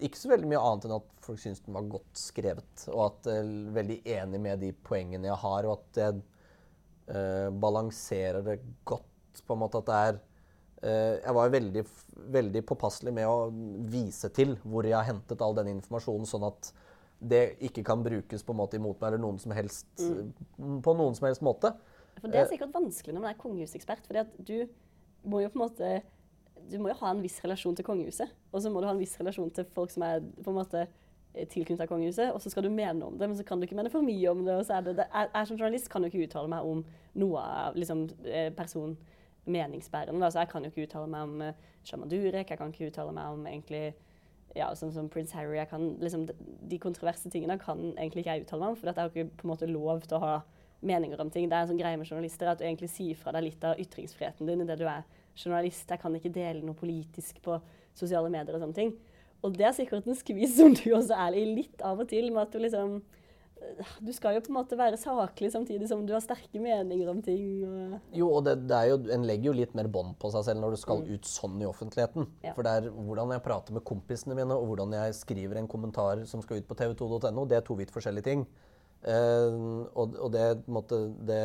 ikke 0.07 0.21
så 0.21 0.31
veldig 0.33 0.49
mye 0.49 0.62
annet 0.62 0.87
enn 0.89 0.97
at 0.97 1.12
folk 1.25 1.41
syns 1.41 1.61
den 1.64 1.77
var 1.77 1.91
godt 1.93 2.21
skrevet. 2.21 2.87
Og 2.93 3.03
at 3.11 3.29
jeg 3.29 3.45
er 3.45 3.77
veldig 3.77 3.99
enig 4.17 4.41
med 4.49 4.64
de 4.64 4.73
poengene 4.87 5.29
jeg 5.29 5.43
har, 5.45 5.69
og 5.69 5.77
at 5.77 6.01
jeg 6.01 6.25
eh, 7.12 7.53
balanserer 7.53 8.41
det 8.49 8.59
godt. 8.89 9.12
På 9.45 9.53
en 9.53 9.61
måte 9.61 9.85
at 9.85 9.91
det 9.91 10.01
er 10.09 10.19
Eh, 10.19 10.36
jeg 10.87 11.34
var 11.34 11.51
veldig, 11.51 11.82
veldig 12.37 12.62
påpasselig 12.68 13.12
med 13.14 13.26
å 13.28 13.49
vise 13.91 14.30
til 14.34 14.55
hvor 14.62 14.87
jeg 14.87 14.97
har 14.97 15.09
hentet 15.09 15.43
all 15.43 15.57
den 15.57 15.72
informasjonen, 15.76 16.28
sånn 16.28 16.47
at 16.47 16.70
det 17.18 17.57
ikke 17.64 17.84
kan 17.87 18.03
brukes 18.05 18.45
på 18.45 18.53
en 18.53 18.61
måte 18.61 18.78
imot 18.78 19.01
meg 19.01 19.09
eller 19.09 19.22
noen 19.22 19.39
som 19.41 19.55
helst, 19.57 19.89
mm. 19.99 20.80
på 20.84 20.97
noen 20.99 21.16
som 21.16 21.28
helst 21.28 21.45
måte. 21.45 21.72
For 22.20 22.28
Det 22.28 22.41
er 22.41 22.45
eh, 22.45 22.53
sikkert 22.53 22.74
vanskelig 22.74 23.14
når 23.16 23.24
man 23.24 23.32
er 23.32 23.41
kongehusekspert. 23.41 24.07
fordi 24.07 24.26
du 24.37 24.68
må 25.24 25.41
jo 25.43 25.51
på 25.53 25.59
en 25.59 25.64
måte 25.64 25.97
du 26.66 26.78
må 26.82 26.91
jo 26.91 26.99
ha 27.01 27.11
en 27.12 27.22
viss 27.22 27.37
relasjon 27.45 27.76
til 27.78 27.87
kongehuset. 27.87 28.30
Og 28.51 28.62
så 28.62 28.70
må 28.72 28.80
du 28.80 28.89
ha 28.89 28.95
en 28.95 29.01
viss 29.01 29.14
relasjon 29.20 29.53
til 29.55 29.66
folk 29.74 29.93
som 29.93 30.03
er 30.07 30.22
på 30.24 30.51
en 30.51 30.59
måte 30.59 30.87
tilknyttet 31.53 31.89
kongehuset. 31.91 32.32
Og 32.34 32.41
så 32.43 32.51
skal 32.51 32.66
du 32.66 32.72
mene 32.72 33.05
om 33.07 33.18
det, 33.18 33.28
men 33.28 33.37
så 33.39 33.45
kan 33.47 33.61
du 33.61 33.66
ikke 33.66 33.78
mene 33.78 33.93
for 33.93 34.05
mye 34.05 34.32
om 34.32 34.45
det. 34.47 34.57
og 34.57 34.64
så 34.66 34.78
er 34.78 34.89
det, 34.89 34.97
det 35.01 35.07
jeg, 35.12 35.30
jeg 35.34 35.51
som 35.51 35.61
journalist 35.61 35.91
kan 35.93 36.03
jo 36.03 36.11
ikke 36.11 36.24
uttale 36.26 36.51
meg 36.51 36.70
om 36.70 36.82
noe 37.22 37.45
av 37.45 37.78
liksom, 37.78 38.07
eh, 38.24 38.49
person 38.57 38.97
meningsbærende. 39.47 40.24
Altså, 40.24 40.42
jeg 40.42 40.51
kan 40.51 40.64
jo 40.64 40.72
ikke 40.72 40.86
uttale 40.88 41.11
meg 41.11 41.28
om 41.28 41.40
uh, 41.47 41.64
Shaman 41.86 42.11
Durek, 42.11 42.51
jeg 42.51 42.59
kan 42.59 42.72
ikke 42.72 42.90
uttale 42.90 43.14
meg 43.14 43.36
om 43.36 43.47
egentlig 43.47 43.84
ja, 44.57 44.70
sånn 44.78 44.92
som 44.94 45.09
Prince 45.12 45.36
Harry. 45.36 45.59
Kan, 45.70 45.94
liksom, 46.03 46.26
de 46.70 46.78
kontroverse 46.82 47.30
tingene 47.32 47.59
kan 47.61 47.90
egentlig 47.94 48.24
ikke 48.24 48.36
jeg 48.36 48.47
uttale 48.47 48.62
meg 48.62 48.74
om, 48.74 48.78
for 48.80 48.90
jeg 48.90 48.99
har 48.99 49.12
ikke 49.12 49.40
på 49.40 49.47
en 49.47 49.53
måte 49.53 49.70
lov 49.70 50.07
til 50.07 50.18
å 50.18 50.22
ha 50.24 50.36
meninger 50.86 51.20
om 51.20 51.30
ting. 51.32 51.49
Det 51.49 51.57
er 51.57 51.64
en 51.64 51.72
sånn 51.72 51.80
greie 51.80 51.99
med 51.99 52.09
journalister 52.09 52.51
at 52.51 52.61
du 52.61 52.66
egentlig 52.66 52.90
sier 52.92 53.18
fra 53.18 53.34
deg 53.36 53.47
litt 53.49 53.64
av 53.66 53.80
ytringsfriheten 53.80 54.49
din 54.49 54.64
idet 54.64 54.78
du 54.80 54.86
er 54.88 55.05
journalist. 55.36 55.88
Jeg 55.88 56.03
kan 56.03 56.16
ikke 56.16 56.32
dele 56.32 56.64
noe 56.64 56.78
politisk 56.78 57.40
på 57.44 57.59
sosiale 57.97 58.30
medier 58.32 58.57
og 58.57 58.64
sånne 58.64 58.76
ting. 58.76 58.97
Og 59.44 59.57
det 59.57 59.68
er 59.68 59.76
sikkert 59.76 60.09
en 60.09 60.18
skvis 60.18 60.57
som 60.59 60.74
du 60.74 60.88
også 60.97 61.16
er 61.26 61.36
i 61.38 61.44
litt 61.49 61.82
av 61.84 62.01
og 62.03 62.09
til, 62.11 62.30
med 62.32 62.47
at 62.47 62.55
du 62.55 62.62
liksom 62.62 62.99
du 64.01 64.12
skal 64.14 64.37
jo 64.37 64.43
på 64.45 64.51
en 64.53 64.57
måte 64.59 64.79
være 64.79 64.99
saklig 65.01 65.51
samtidig 65.53 65.89
som 65.91 66.05
du 66.07 66.12
har 66.14 66.23
sterke 66.25 66.61
meninger 66.62 67.11
om 67.11 67.21
ting. 67.25 67.43
Jo, 68.17 68.29
og 68.39 68.45
det, 68.47 68.57
det 68.71 68.81
jo, 68.91 68.99
en 69.14 69.27
legger 69.29 69.51
jo 69.51 69.57
litt 69.61 69.77
mer 69.79 69.89
bånd 69.93 70.17
på 70.23 70.31
seg 70.35 70.47
selv 70.49 70.62
når 70.62 70.77
du 70.77 70.81
skal 70.81 71.03
mm. 71.03 71.11
ut 71.14 71.31
sånn 71.31 71.61
i 71.62 71.69
offentligheten. 71.69 72.29
Ja. 72.47 72.55
For 72.57 72.67
det 72.67 72.75
er 72.79 72.91
hvordan 72.95 73.35
jeg 73.35 73.45
prater 73.47 73.77
med 73.77 73.87
kompisene 73.89 74.39
mine, 74.39 74.57
og 74.57 74.71
hvordan 74.73 74.97
jeg 74.99 75.17
skriver 75.19 75.61
en 75.61 75.71
kommentar 75.71 76.25
som 76.31 76.45
skal 76.45 76.62
ut 76.62 76.69
på 76.69 76.79
tv2.no, 76.79 77.47
det 77.49 77.61
er 77.61 77.67
to 77.67 77.79
vidt 77.79 77.95
forskjellige 77.95 78.29
ting. 78.29 78.47
Uh, 79.07 79.87
og, 79.93 80.17
og, 80.17 80.31
det, 80.35 80.47
måte, 80.73 81.03
det 81.29 81.43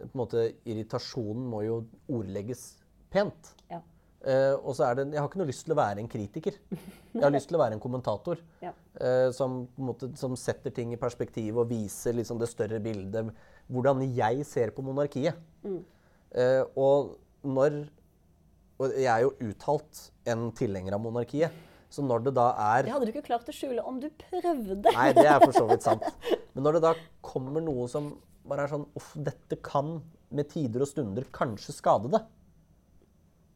på 0.00 0.12
en 0.14 0.22
måte, 0.22 0.46
Irritasjonen 0.70 1.48
må 1.50 1.64
jo 1.66 1.80
ordlegges 2.08 2.70
pent. 3.12 3.54
Ja. 3.72 3.82
Uh, 4.20 4.52
og 4.68 4.74
så 4.76 4.84
er 4.84 4.98
det 4.98 5.04
Jeg 5.14 5.16
har 5.16 5.28
ikke 5.30 5.38
noe 5.40 5.48
lyst 5.48 5.62
til 5.64 5.72
å 5.72 5.78
være 5.78 6.02
en 6.02 6.10
kritiker. 6.10 6.56
Jeg 7.14 7.22
har 7.24 7.32
lyst 7.32 7.48
til 7.48 7.56
å 7.56 7.62
være 7.62 7.78
en 7.78 7.82
kommentator. 7.82 8.42
Ja. 8.60 8.74
Uh, 9.00 9.30
som, 9.32 9.62
måte, 9.80 10.10
som, 10.20 10.34
setter 10.36 10.74
ting 10.76 10.92
i 10.92 11.00
perspektiv 11.00 11.62
og 11.62 11.70
viser 11.70 12.18
liksom, 12.18 12.40
det 12.40 12.50
større 12.50 12.82
bildet. 12.84 13.32
Hvordan 13.70 14.02
jeg 14.16 14.44
ser 14.44 14.74
på 14.76 14.84
monarkiet. 14.84 15.38
Mm. 15.64 15.80
Uh, 16.36 16.62
og 16.76 17.16
når 17.46 17.82
Og 18.80 18.94
jeg 18.96 19.10
er 19.12 19.24
jo 19.24 19.32
uttalt 19.44 20.06
en 20.28 20.48
tilhenger 20.56 20.96
av 20.96 21.02
monarkiet. 21.04 21.66
Så 21.90 22.04
når 22.06 22.28
det 22.28 22.32
da 22.36 22.50
er 22.54 22.86
Det 22.86 22.92
hadde 22.94 23.08
du 23.08 23.12
ikke 23.12 23.26
klart 23.26 23.48
å 23.50 23.54
skjule 23.54 23.82
om 23.84 23.98
du 24.00 24.06
prøvde. 24.20 24.92
Nei, 24.94 25.08
det 25.16 25.26
er 25.26 25.40
for 25.42 25.56
så 25.56 25.64
vidt 25.68 25.84
sant. 25.84 26.04
Men 26.54 26.64
når 26.66 26.78
det 26.78 26.84
da 26.86 26.92
kommer 27.24 27.64
noe 27.64 27.88
som 27.90 28.12
bare 28.46 28.64
er 28.66 28.72
sånn 28.72 28.86
Uff, 28.98 29.14
dette 29.18 29.58
kan 29.64 29.98
med 30.30 30.48
tider 30.52 30.84
og 30.84 30.90
stunder 30.90 31.26
kanskje 31.34 31.74
skade 31.74 32.12
det 32.12 32.22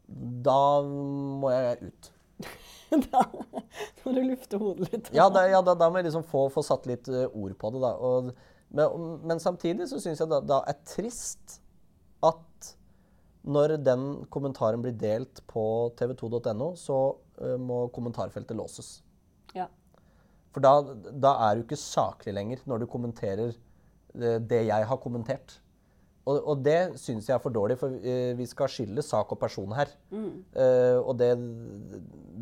da 0.07 0.59
må 0.85 1.51
jeg 1.53 1.89
ut. 1.89 2.11
da 3.11 3.23
må 4.03 4.13
du 4.13 4.21
lufte 4.21 4.59
hodet 4.61 4.89
litt. 4.91 5.11
ja, 5.15 5.27
da, 5.33 5.45
ja 5.49 5.61
da, 5.65 5.75
da, 5.77 5.89
må 5.89 5.99
jeg 5.99 6.09
liksom 6.09 6.25
få, 6.29 6.47
få 6.53 6.63
satt 6.65 6.87
litt 6.89 7.09
uh, 7.11 7.25
ord 7.31 7.55
på 7.59 7.71
det. 7.73 7.81
Da. 7.83 7.93
Og, 7.97 8.31
men, 8.75 9.07
men, 9.25 9.41
samtidig 9.41 9.89
så 9.91 10.01
syns 10.03 10.21
jeg 10.21 10.31
det 10.31 10.43
da 10.49 10.61
er 10.69 10.81
trist 10.87 11.59
at 12.25 12.71
når 13.45 13.75
den 13.85 14.05
kommentaren 14.33 14.81
blir 14.81 14.95
delt 14.97 15.43
på 15.49 15.65
tv2.no, 15.99 16.71
så 16.79 16.99
uh, 17.41 17.57
må 17.61 17.85
kommentarfeltet 17.95 18.57
låses. 18.57 18.99
Ja. 19.57 19.69
For 20.55 20.63
da, 20.63 20.79
da, 21.11 21.35
er 21.47 21.57
du 21.57 21.65
ikke 21.65 21.79
saklig 21.79 22.33
lenger 22.37 22.63
når 22.69 22.83
du 22.83 22.89
kommenterer 22.91 23.53
uh, 23.53 24.37
det 24.39 24.65
jeg 24.69 24.89
har 24.91 25.01
kommentert. 25.03 25.59
Og, 26.25 26.39
og 26.41 26.61
det 26.65 26.79
syns 26.97 27.27
jeg 27.29 27.35
er 27.35 27.41
for 27.43 27.53
dårlig, 27.53 27.77
for 27.77 27.93
uh, 27.93 28.31
vi 28.37 28.47
skal 28.49 28.71
skille 28.71 29.03
sak 29.05 29.29
og 29.33 29.39
person 29.41 29.75
her. 29.77 29.91
Mm. 30.09 30.31
Uh, 30.57 30.97
og 31.03 31.13
det, 31.19 31.29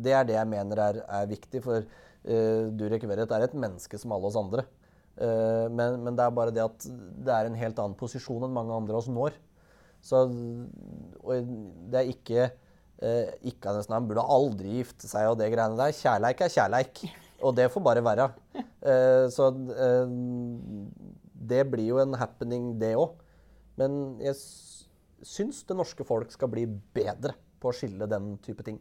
det, 0.06 0.14
er 0.16 0.24
det 0.28 0.38
jeg 0.38 0.50
mener 0.50 0.80
er, 0.86 1.00
er 1.04 1.28
viktig, 1.28 1.60
for 1.64 1.84
uh, 1.84 2.64
Durek 2.72 3.04
Verret 3.10 3.34
er 3.36 3.44
et 3.44 3.56
menneske 3.66 4.00
som 4.00 4.16
alle 4.16 4.30
oss 4.30 4.40
andre. 4.40 4.66
Men, 5.14 6.00
men, 6.02 6.16
det 6.18 6.24
er 6.24 6.32
bare 6.34 6.50
det 6.50 6.58
at 6.64 6.86
det 7.22 7.30
er 7.30 7.46
en 7.46 7.54
helt 7.54 7.76
annen 7.78 7.92
posisjon 7.94 8.42
enn 8.42 8.50
mange 8.56 8.74
andre 8.74 8.96
av 8.96 8.98
oss 8.98 9.06
når. 9.06 9.36
Så 10.02 10.24
det 10.26 12.00
er 12.00 12.10
ikke 12.10 12.48
ikke 13.46 13.70
av 13.70 13.92
Han 13.92 14.08
burde 14.10 14.24
aldri 14.26 14.80
gifte 14.80 15.06
seg 15.06 15.28
og 15.30 15.38
det 15.38 15.52
greiene 15.52 15.78
der. 15.78 15.94
Kjærleik 15.94 16.42
er 16.42 16.50
kjærleik. 16.50 17.04
Og 17.46 17.54
det 17.54 17.68
får 17.70 17.84
bare 17.86 18.02
være. 18.02 18.26
så 19.30 19.52
det 21.54 21.62
blir 21.70 21.92
jo 21.92 22.02
en 22.02 22.18
happening, 22.18 22.72
det 22.82 22.96
òg. 22.98 23.14
Men 23.80 24.18
jeg 24.22 24.36
syns 25.24 25.62
det 25.66 25.76
norske 25.78 26.06
folk 26.06 26.32
skal 26.34 26.50
bli 26.52 26.66
bedre 26.96 27.34
på 27.62 27.70
å 27.70 27.76
skille 27.76 28.08
den 28.10 28.36
type 28.44 28.66
ting. 28.66 28.80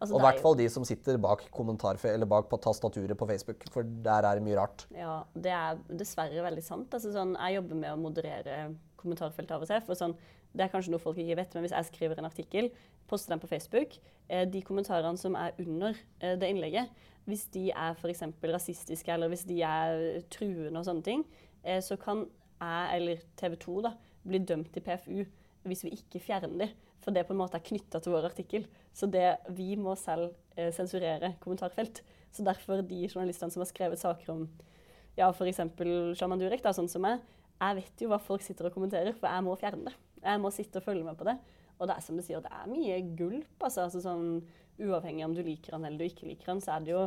Altså, 0.00 0.16
Og 0.16 0.20
i 0.20 0.22
er 0.22 0.26
hvert 0.26 0.42
fall 0.42 0.56
de 0.58 0.66
som 0.68 0.84
sitter 0.84 1.18
bak, 1.22 1.44
eller 1.48 2.28
bak 2.28 2.48
på 2.50 2.58
tastaturet 2.60 3.16
på 3.16 3.28
Facebook, 3.30 3.62
for 3.72 3.86
der 4.04 4.26
er 4.26 4.36
det 4.36 4.44
mye 4.44 4.58
rart. 4.58 4.86
Ja, 4.92 5.22
det 5.34 5.52
er 5.54 5.78
dessverre 5.88 6.42
veldig 6.44 6.64
sant. 6.64 6.92
Altså, 6.92 7.12
sånn, 7.14 7.36
jeg 7.38 7.60
jobber 7.60 7.78
med 7.78 7.92
å 7.92 8.00
moderere 8.00 8.56
kommentarfeltet 9.00 9.54
av 9.54 9.64
og 9.64 9.70
til. 9.70 9.84
For 9.86 9.98
sånn, 9.98 10.16
det 10.54 10.66
er 10.66 10.72
kanskje 10.72 10.92
noe 10.94 11.02
folk 11.02 11.18
ikke 11.18 11.38
vet, 11.38 11.54
men 11.54 11.64
hvis 11.64 11.74
jeg 11.74 11.88
skriver 11.90 12.20
en 12.20 12.28
artikkel, 12.28 12.70
poster 13.10 13.34
den 13.34 13.42
på 13.42 13.50
Facebook, 13.50 13.96
eh, 14.28 14.44
de 14.50 14.62
kommentarene 14.66 15.20
som 15.20 15.36
er 15.38 15.56
under 15.62 15.96
eh, 16.20 16.36
det 16.40 16.50
innlegget, 16.52 16.90
hvis 17.24 17.46
de 17.54 17.70
er 17.72 17.96
f.eks. 17.96 18.22
rasistiske 18.44 19.12
eller 19.12 19.30
hvis 19.32 19.46
de 19.48 19.62
er 19.64 20.24
truende 20.32 20.80
og 20.80 20.86
sånne 20.86 21.06
ting, 21.06 21.24
eh, 21.64 21.80
så 21.84 21.96
kan 22.00 22.26
jeg 22.60 22.98
eller 23.00 23.24
TV 23.40 23.56
2 23.64 23.78
da, 23.88 23.94
bli 24.24 24.40
dømt 24.42 24.76
i 24.76 24.82
PFU 24.84 25.24
hvis 25.64 25.84
vi 25.86 25.94
ikke 25.96 26.20
fjerner 26.20 26.52
dem. 26.60 26.74
For 27.04 27.12
det 27.12 27.26
på 27.28 27.34
en 27.34 27.40
måte 27.40 27.58
er 27.58 27.64
knytta 27.64 28.00
til 28.00 28.14
vår 28.14 28.30
artikkel. 28.30 28.66
Så 28.96 29.08
det, 29.12 29.26
vi 29.56 29.74
må 29.80 29.94
selv 30.00 30.32
eh, 30.56 30.70
sensurere 30.72 31.34
kommentarfelt. 31.42 32.00
Så 32.32 32.44
derfor 32.44 32.82
de 32.82 33.04
journalistene 33.06 33.52
som 33.52 33.62
har 33.62 33.70
skrevet 33.70 34.00
saker 34.00 34.32
om 34.32 34.46
ja, 35.18 35.28
f.eks. 35.30 35.60
Shaman 36.18 36.40
Durek, 36.40 36.64
da, 36.64 36.72
sånn 36.74 36.90
som 36.90 37.04
meg, 37.04 37.22
jeg 37.60 37.78
vet 37.78 38.02
jo 38.02 38.10
hva 38.10 38.18
folk 38.18 38.42
sitter 38.42 38.68
og 38.68 38.74
kommenterer, 38.74 39.14
for 39.14 39.30
jeg 39.30 39.44
må 39.46 39.54
fjerne 39.60 39.90
det. 39.90 39.94
Jeg 40.24 40.40
må 40.42 40.50
sitte 40.52 40.80
og 40.80 40.86
følge 40.86 41.04
med 41.06 41.18
på 41.20 41.28
det. 41.28 41.36
Og 41.78 41.88
det 41.88 41.96
er 41.96 42.04
som 42.06 42.18
du 42.18 42.24
sier, 42.24 42.42
det 42.42 42.50
er 42.50 42.70
mye 42.70 42.96
gulp. 43.18 43.54
Altså, 43.60 43.86
altså 43.86 44.02
sånn, 44.02 44.40
uavhengig 44.80 45.26
om 45.26 45.36
du 45.36 45.42
liker 45.44 45.76
han 45.76 45.86
eller 45.86 46.00
du 46.00 46.08
ikke 46.08 46.26
liker 46.26 46.50
han, 46.50 46.62
så 46.64 46.76
er 46.76 46.86
det 46.86 46.94
jo 46.96 47.04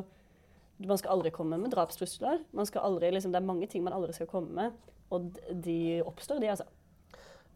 Man 0.78 1.00
skal 1.02 1.16
aldri 1.16 1.32
komme 1.34 1.58
med 1.58 1.72
drapstrusler. 1.74 2.44
Man 2.54 2.68
skal 2.70 2.84
aldri, 2.86 3.10
liksom, 3.10 3.32
det 3.34 3.40
er 3.40 3.48
mange 3.48 3.66
ting 3.66 3.82
man 3.82 3.96
aldri 3.98 4.14
skal 4.14 4.28
komme 4.30 4.54
med. 4.54 4.76
Og 5.10 5.32
de 5.50 6.04
oppstår, 6.06 6.38
de, 6.44 6.52
altså. 6.54 6.68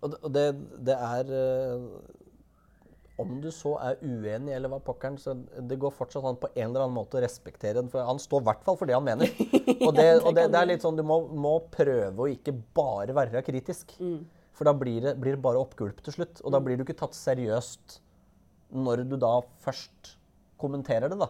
Og 0.02 0.12
det, 0.12 0.20
og 0.26 0.34
det, 0.34 0.46
det 0.88 0.98
er 0.98 1.32
eh, 1.38 1.86
Om 3.22 3.36
du 3.44 3.50
så 3.54 3.76
er 3.86 4.00
uenig 4.02 4.56
eller 4.56 4.72
hva 4.72 4.80
pokkeren, 4.82 5.20
så 5.22 5.36
det 5.38 5.78
går 5.82 5.94
fortsatt 5.94 6.26
an 6.26 6.40
på 6.42 6.50
en 6.56 6.68
eller 6.72 6.88
annen 6.88 6.98
måte 6.98 7.20
å 7.20 7.24
respektere 7.24 7.78
den. 7.78 7.90
For 7.94 8.06
han 8.08 8.22
står 8.22 8.42
i 8.42 8.48
hvert 8.50 8.64
fall 8.66 8.80
for 8.80 8.90
det 8.90 8.98
han 8.98 9.06
mener. 9.06 9.30
Og 9.88 9.94
det, 9.98 10.08
og 10.22 10.34
det, 10.38 10.48
det 10.54 10.60
er 10.60 10.70
litt 10.70 10.84
sånn 10.86 10.98
du 10.98 11.04
må, 11.06 11.24
må 11.34 11.56
prøve 11.74 12.26
å 12.26 12.30
ikke 12.30 12.54
bare 12.78 13.14
være 13.18 13.44
kritisk. 13.46 13.94
Mm. 14.02 14.24
For 14.58 14.68
da 14.68 14.74
blir 14.78 15.02
det, 15.02 15.16
blir 15.22 15.40
bare 15.42 15.62
oppgulp 15.62 16.02
til 16.06 16.14
slutt. 16.18 16.42
Og 16.46 16.54
da 16.54 16.60
blir 16.62 16.78
du 16.78 16.84
ikke 16.86 16.98
tatt 17.00 17.18
seriøst 17.18 18.00
når 18.72 19.06
du 19.10 19.16
da 19.20 19.40
først 19.64 20.16
kommenterer 20.62 21.12
det, 21.12 21.18
da. 21.20 21.30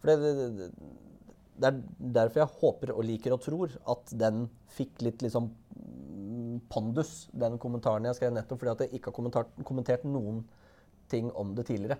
For 0.00 0.10
det, 0.12 0.34
det, 0.58 0.68
det, 1.60 1.70
er 1.70 1.80
derfor 2.20 2.42
jeg 2.42 2.58
håper 2.60 2.92
og 2.94 3.06
liker 3.08 3.36
og 3.36 3.42
tror 3.44 3.74
at 3.94 4.12
den 4.20 4.46
fikk 4.76 5.02
litt 5.04 5.24
liksom 5.24 5.50
mm, 5.50 6.09
pondus, 6.70 7.28
den 7.34 7.58
kommentaren 7.60 8.06
jeg 8.06 8.18
skrev 8.18 8.32
nettopp, 8.34 8.62
fordi 8.62 8.72
at 8.72 8.86
jeg 8.86 8.98
ikke 8.98 9.10
har 9.10 9.16
kommentert, 9.16 9.52
kommentert 9.66 10.06
noen 10.06 10.44
ting 11.10 11.30
om 11.34 11.54
det 11.56 11.66
tidligere. 11.68 11.98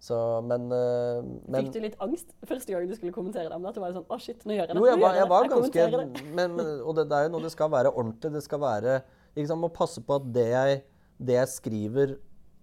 Så, 0.00 0.16
men, 0.48 0.70
eh, 0.72 1.18
men 1.44 1.66
Fikk 1.66 1.74
du 1.74 1.82
litt 1.84 1.98
angst 2.00 2.30
første 2.48 2.72
gang 2.72 2.86
du 2.88 2.94
skulle 2.96 3.12
kommentere 3.12 3.50
dem? 3.52 3.66
At 3.68 3.76
du 3.76 3.82
var 3.82 3.92
sånn, 3.92 4.06
å 4.08 4.16
shit, 4.16 4.40
nå 4.48 4.56
gjør 4.56 4.64
jeg 4.64 4.72
det. 4.72 4.80
Jo, 4.80 4.86
jeg 4.88 5.02
var, 5.02 5.18
jeg 5.18 5.28
var 5.28 5.44
det. 5.44 5.50
ganske 5.52 5.86
det. 5.92 6.22
men, 6.38 6.54
men, 6.56 6.70
Og 6.80 6.96
det, 6.96 7.04
det 7.10 7.18
er 7.18 7.26
jo 7.26 7.32
noe 7.34 7.44
det 7.44 7.52
skal 7.52 7.72
være 7.74 7.92
ordentlig. 7.92 8.32
Det 8.38 8.42
skal 8.46 8.62
være 8.64 8.94
liksom, 9.36 9.60
Må 9.60 9.68
passe 9.76 10.00
på 10.00 10.16
at 10.16 10.30
det 10.32 10.46
jeg, 10.48 10.80
det 11.20 11.36
jeg 11.36 11.52
skriver 11.52 12.16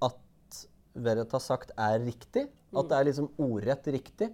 at 0.10 0.64
Verret 0.98 1.38
har 1.38 1.44
sagt, 1.46 1.76
er 1.78 2.02
riktig. 2.02 2.48
Mm. 2.72 2.82
At 2.82 2.90
det 2.90 2.98
er 2.98 3.10
liksom 3.12 3.30
ordrett 3.38 3.92
riktig. 3.94 4.32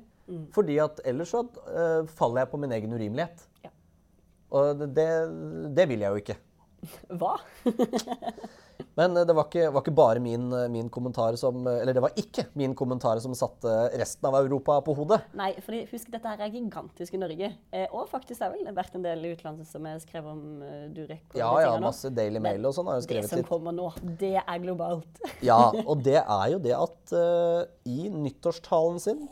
Fordi 0.56 0.80
at 0.80 1.04
ellers 1.04 1.34
så 1.36 1.44
uh, 1.44 2.08
faller 2.08 2.46
jeg 2.46 2.52
på 2.54 2.60
min 2.64 2.72
egen 2.72 2.96
urimelighet. 2.96 3.44
Og 4.54 4.84
det, 4.96 5.08
det, 5.74 5.88
vil 5.90 6.06
jeg 6.06 6.14
jo 6.14 6.22
ikke. 6.22 6.38
Hva? 7.20 7.38
Men 8.98 9.18
eh, 9.18 9.26
det 9.26 9.34
var 9.34 9.48
ikke, 9.48 9.70
var 9.74 9.84
ikke 9.84 9.94
bare 9.96 10.22
min, 10.22 10.46
eh, 10.54 10.68
min 10.72 10.90
kommentar 10.94 11.36
som 11.40 11.66
Eller 11.70 11.96
det 11.96 12.04
var 12.04 12.14
ikke 12.20 12.46
min 12.60 12.76
kommentar 12.78 13.22
som 13.24 13.34
satte 13.38 13.72
resten 14.00 14.28
av 14.30 14.38
Europa 14.42 14.80
på 14.86 14.96
hodet. 14.98 15.22
Nei, 15.38 15.52
for 15.66 15.78
husk 15.94 16.12
dette 16.14 16.30
her 16.30 16.44
er 16.46 16.54
gigantisk 16.54 17.16
i 17.18 17.22
Norge. 17.22 17.52
Eh, 17.74 17.88
og 17.90 18.10
faktisk 18.12 18.42
det 18.42 18.50
er 18.50 18.56
vel 18.58 18.76
vært 18.78 18.98
en 18.98 19.06
del 19.06 19.26
i 19.26 19.34
utlandet 19.34 19.70
som 19.70 19.88
er 19.90 20.02
skrevet 20.04 20.30
om 20.34 20.66
eh, 20.66 20.84
Durek. 20.94 21.24
Ja, 21.40 21.52
ja, 21.64 21.74
masse 21.82 22.12
Daily 22.14 22.42
Mail 22.44 22.70
og 22.70 22.76
sånn 22.78 22.92
har 22.92 23.00
jo 23.02 23.08
Det 23.10 23.24
som 23.32 23.46
kommer 23.48 23.76
nå, 23.76 23.90
det 24.04 24.36
er 24.42 24.60
globalt. 24.64 25.22
Ja, 25.44 25.74
og 25.84 26.04
det 26.06 26.20
er 26.22 26.46
jo 26.54 26.60
det 26.62 26.72
at 26.78 27.12
uh, 27.12 27.64
i 27.90 28.08
nyttårstalen 28.08 29.00
sin 29.02 29.26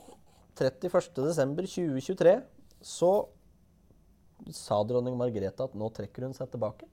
31.12.2023 0.59 2.33
så 2.83 3.11
sa 4.49 4.81
dronning 4.87 5.17
Margrethe 5.19 5.63
at 5.67 5.75
nå 5.77 5.89
trekker 5.93 6.25
hun 6.27 6.33
seg 6.37 6.49
tilbake. 6.53 6.87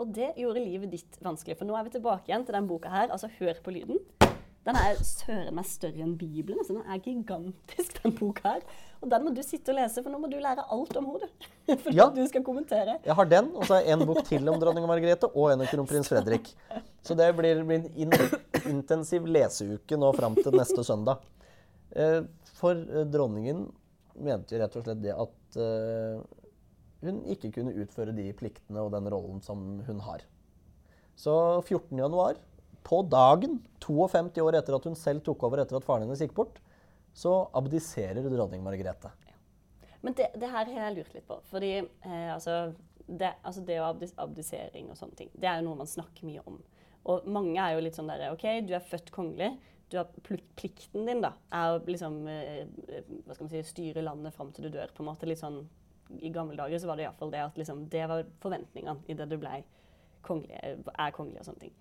Og 0.00 0.08
det 0.16 0.30
gjorde 0.40 0.62
livet 0.64 0.90
ditt 0.94 1.18
vanskelig. 1.20 1.58
For 1.60 1.68
nå 1.68 1.74
er 1.76 1.84
vi 1.84 1.92
tilbake 1.98 2.30
igjen 2.30 2.46
til 2.48 2.56
den 2.56 2.68
boka 2.70 2.88
her. 2.88 3.10
Altså, 3.12 3.28
hør 3.38 3.58
på 3.64 3.74
lyden. 3.74 3.98
Den 4.64 4.76
er 4.76 4.98
søren 5.04 5.54
meg 5.56 5.64
større 5.68 6.00
enn 6.04 6.14
Bibelen. 6.20 6.58
Altså, 6.60 6.76
den 6.78 6.88
er 6.88 7.00
gigantisk, 7.04 7.98
den 8.02 8.14
boka 8.16 8.54
her. 8.54 8.64
Og 9.00 9.08
den 9.12 9.24
må 9.24 9.32
du 9.36 9.40
sitte 9.44 9.72
og 9.72 9.78
lese, 9.78 10.02
for 10.04 10.12
nå 10.12 10.20
må 10.20 10.28
du 10.32 10.36
lære 10.40 10.64
alt 10.72 10.96
om 11.00 11.06
henne. 11.14 11.28
For 11.82 11.92
Ja. 11.96 12.08
du 12.12 12.20
skal 12.28 12.44
kommentere. 12.44 12.98
Jeg 13.04 13.16
har 13.16 13.28
den, 13.28 13.50
og 13.56 13.64
så 13.68 13.76
har 13.78 13.84
jeg 13.86 13.96
en 13.96 14.06
bok 14.08 14.22
til 14.28 14.48
om 14.52 14.58
dronning 14.60 14.84
Margrethe 14.88 15.28
og 15.32 15.52
en 15.52 15.64
om 15.64 15.68
kronprins 15.70 16.08
Fredrik. 16.12 16.48
Så 17.04 17.16
det 17.16 17.28
blir, 17.38 17.60
blir 17.64 17.84
en 17.84 17.92
in 18.08 18.16
intensiv 18.72 19.24
leseuke 19.28 19.96
nå 20.00 20.12
fram 20.16 20.36
til 20.36 20.52
neste 20.56 20.84
søndag. 20.84 21.22
Eh, 21.96 22.20
for 22.60 22.76
eh, 22.76 23.04
dronningen 23.08 23.64
mente 24.20 24.54
jo 24.56 24.60
rett 24.60 24.76
og 24.76 24.84
slett 24.84 25.00
det 25.04 25.16
at 25.16 25.56
eh, 25.60 26.20
hun 27.04 27.22
ikke 27.32 27.52
kunne 27.54 27.74
utføre 27.80 28.14
de 28.16 28.28
pliktene 28.36 28.82
og 28.84 28.92
den 28.94 29.08
rollen 29.12 29.40
som 29.44 29.80
hun 29.86 30.02
har. 30.04 30.24
Så 31.16 31.34
14. 31.62 31.96
januar, 31.98 32.38
på 32.86 33.02
dagen, 33.12 33.58
52 33.84 34.40
år 34.44 34.56
etter 34.58 34.76
at 34.76 34.86
hun 34.88 34.96
selv 34.96 35.24
tok 35.24 35.42
over 35.48 35.62
etter 35.62 35.76
at 35.76 35.84
faren 35.84 36.06
hennes 36.06 36.22
gikk 36.24 36.36
bort, 36.36 36.60
så 37.12 37.42
abdiserer 37.56 38.24
dronning 38.30 38.62
Margrethe. 38.64 39.10
Men 40.00 40.16
det, 40.16 40.30
det 40.40 40.48
her 40.48 40.68
har 40.68 40.86
jeg 40.86 40.96
lurt 40.96 41.16
litt 41.16 41.26
på. 41.28 41.38
Fordi 41.50 41.72
eh, 41.80 42.28
altså, 42.32 42.72
det, 43.06 43.34
altså 43.42 43.64
det 43.66 43.80
å 43.82 43.88
abdis 43.90 44.14
abdisering 44.20 44.88
og 44.92 44.96
sånne 44.98 45.18
ting, 45.18 45.32
det 45.34 45.50
er 45.50 45.60
jo 45.60 45.68
noe 45.68 45.82
man 45.82 45.90
snakker 45.90 46.28
mye 46.28 46.44
om. 46.48 46.60
Og 47.10 47.26
mange 47.32 47.60
er 47.60 47.74
jo 47.74 47.84
litt 47.84 47.98
sånn 47.98 48.08
der 48.10 48.30
OK, 48.30 48.46
du 48.68 48.74
er 48.76 48.84
født 48.84 49.12
kongelig. 49.14 49.52
Du 49.90 49.98
har 49.98 50.08
plikten 50.56 51.08
din 51.08 51.22
da, 51.24 51.32
er 51.52 51.74
å 51.74 51.82
liksom 51.82 52.20
eh, 52.30 52.62
eh, 52.86 53.06
hva 53.26 53.34
skal 53.34 53.48
man 53.48 53.52
si, 53.52 53.62
styre 53.66 54.04
landet 54.06 54.36
fram 54.36 54.52
til 54.54 54.68
du 54.68 54.76
dør. 54.76 54.92
på 54.94 55.02
en 55.02 55.10
måte 55.10 55.28
litt 55.28 55.42
sånn, 55.42 55.64
I 56.18 56.32
gamle 56.34 56.58
dager 56.58 56.80
så 56.82 56.90
var 56.90 56.98
det 56.98 57.06
iallfall 57.06 57.30
det 57.32 57.44
at 57.44 57.58
liksom, 57.60 57.84
det 57.92 58.06
var 58.10 58.24
forventningene 58.42 59.06
idet 59.12 59.28
du 59.30 59.36
ble 59.38 59.62
kongelig, 60.26 60.58
er 60.90 61.14
kongelig 61.16 61.42
og 61.42 61.50
sånne 61.50 61.66
ting. 61.66 61.76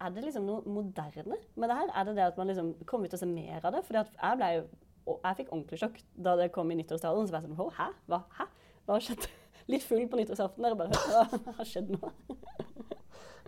Er 0.00 0.14
det 0.14 0.24
liksom 0.24 0.46
noe 0.48 0.64
moderne 0.64 1.36
med 1.60 1.68
det 1.68 1.76
her? 1.76 1.90
Er 1.92 2.06
det 2.08 2.14
det 2.16 2.28
at 2.30 2.38
man 2.40 2.48
liksom 2.48 2.72
kommer 2.88 3.06
ut 3.06 3.12
til 3.12 3.20
å 3.20 3.24
se 3.24 3.28
mer 3.28 3.66
av 3.68 3.74
det? 3.76 3.84
At 4.00 4.14
jeg 4.16 4.40
ble 4.40 4.54
jo 4.54 4.62
jeg 5.10 5.36
fikk 5.40 5.52
ordentlig 5.52 5.80
sjokk 5.80 6.00
da 6.24 6.34
det 6.38 6.50
kom 6.54 6.70
i 6.70 6.78
nyttårstalen. 6.78 7.28
Så 7.28 7.34
var 7.34 7.42
jeg 7.42 7.50
sånn 7.50 7.60
«Å, 7.64 7.68
Hæ? 7.76 7.86
Hva? 8.10 8.22
Hæ? 8.38 8.46
Hva 8.86 8.96
har 8.96 9.04
skjedd? 9.04 9.28
Litt 9.72 9.86
full 9.86 10.02
på 10.10 10.20
nyttårsaften 10.20 10.66
der 10.66 10.76
og 10.76 10.82
bare 10.82 11.00
Hva 11.40 11.54
har 11.60 11.68
skjedd 11.68 11.94
nå? 11.96 12.10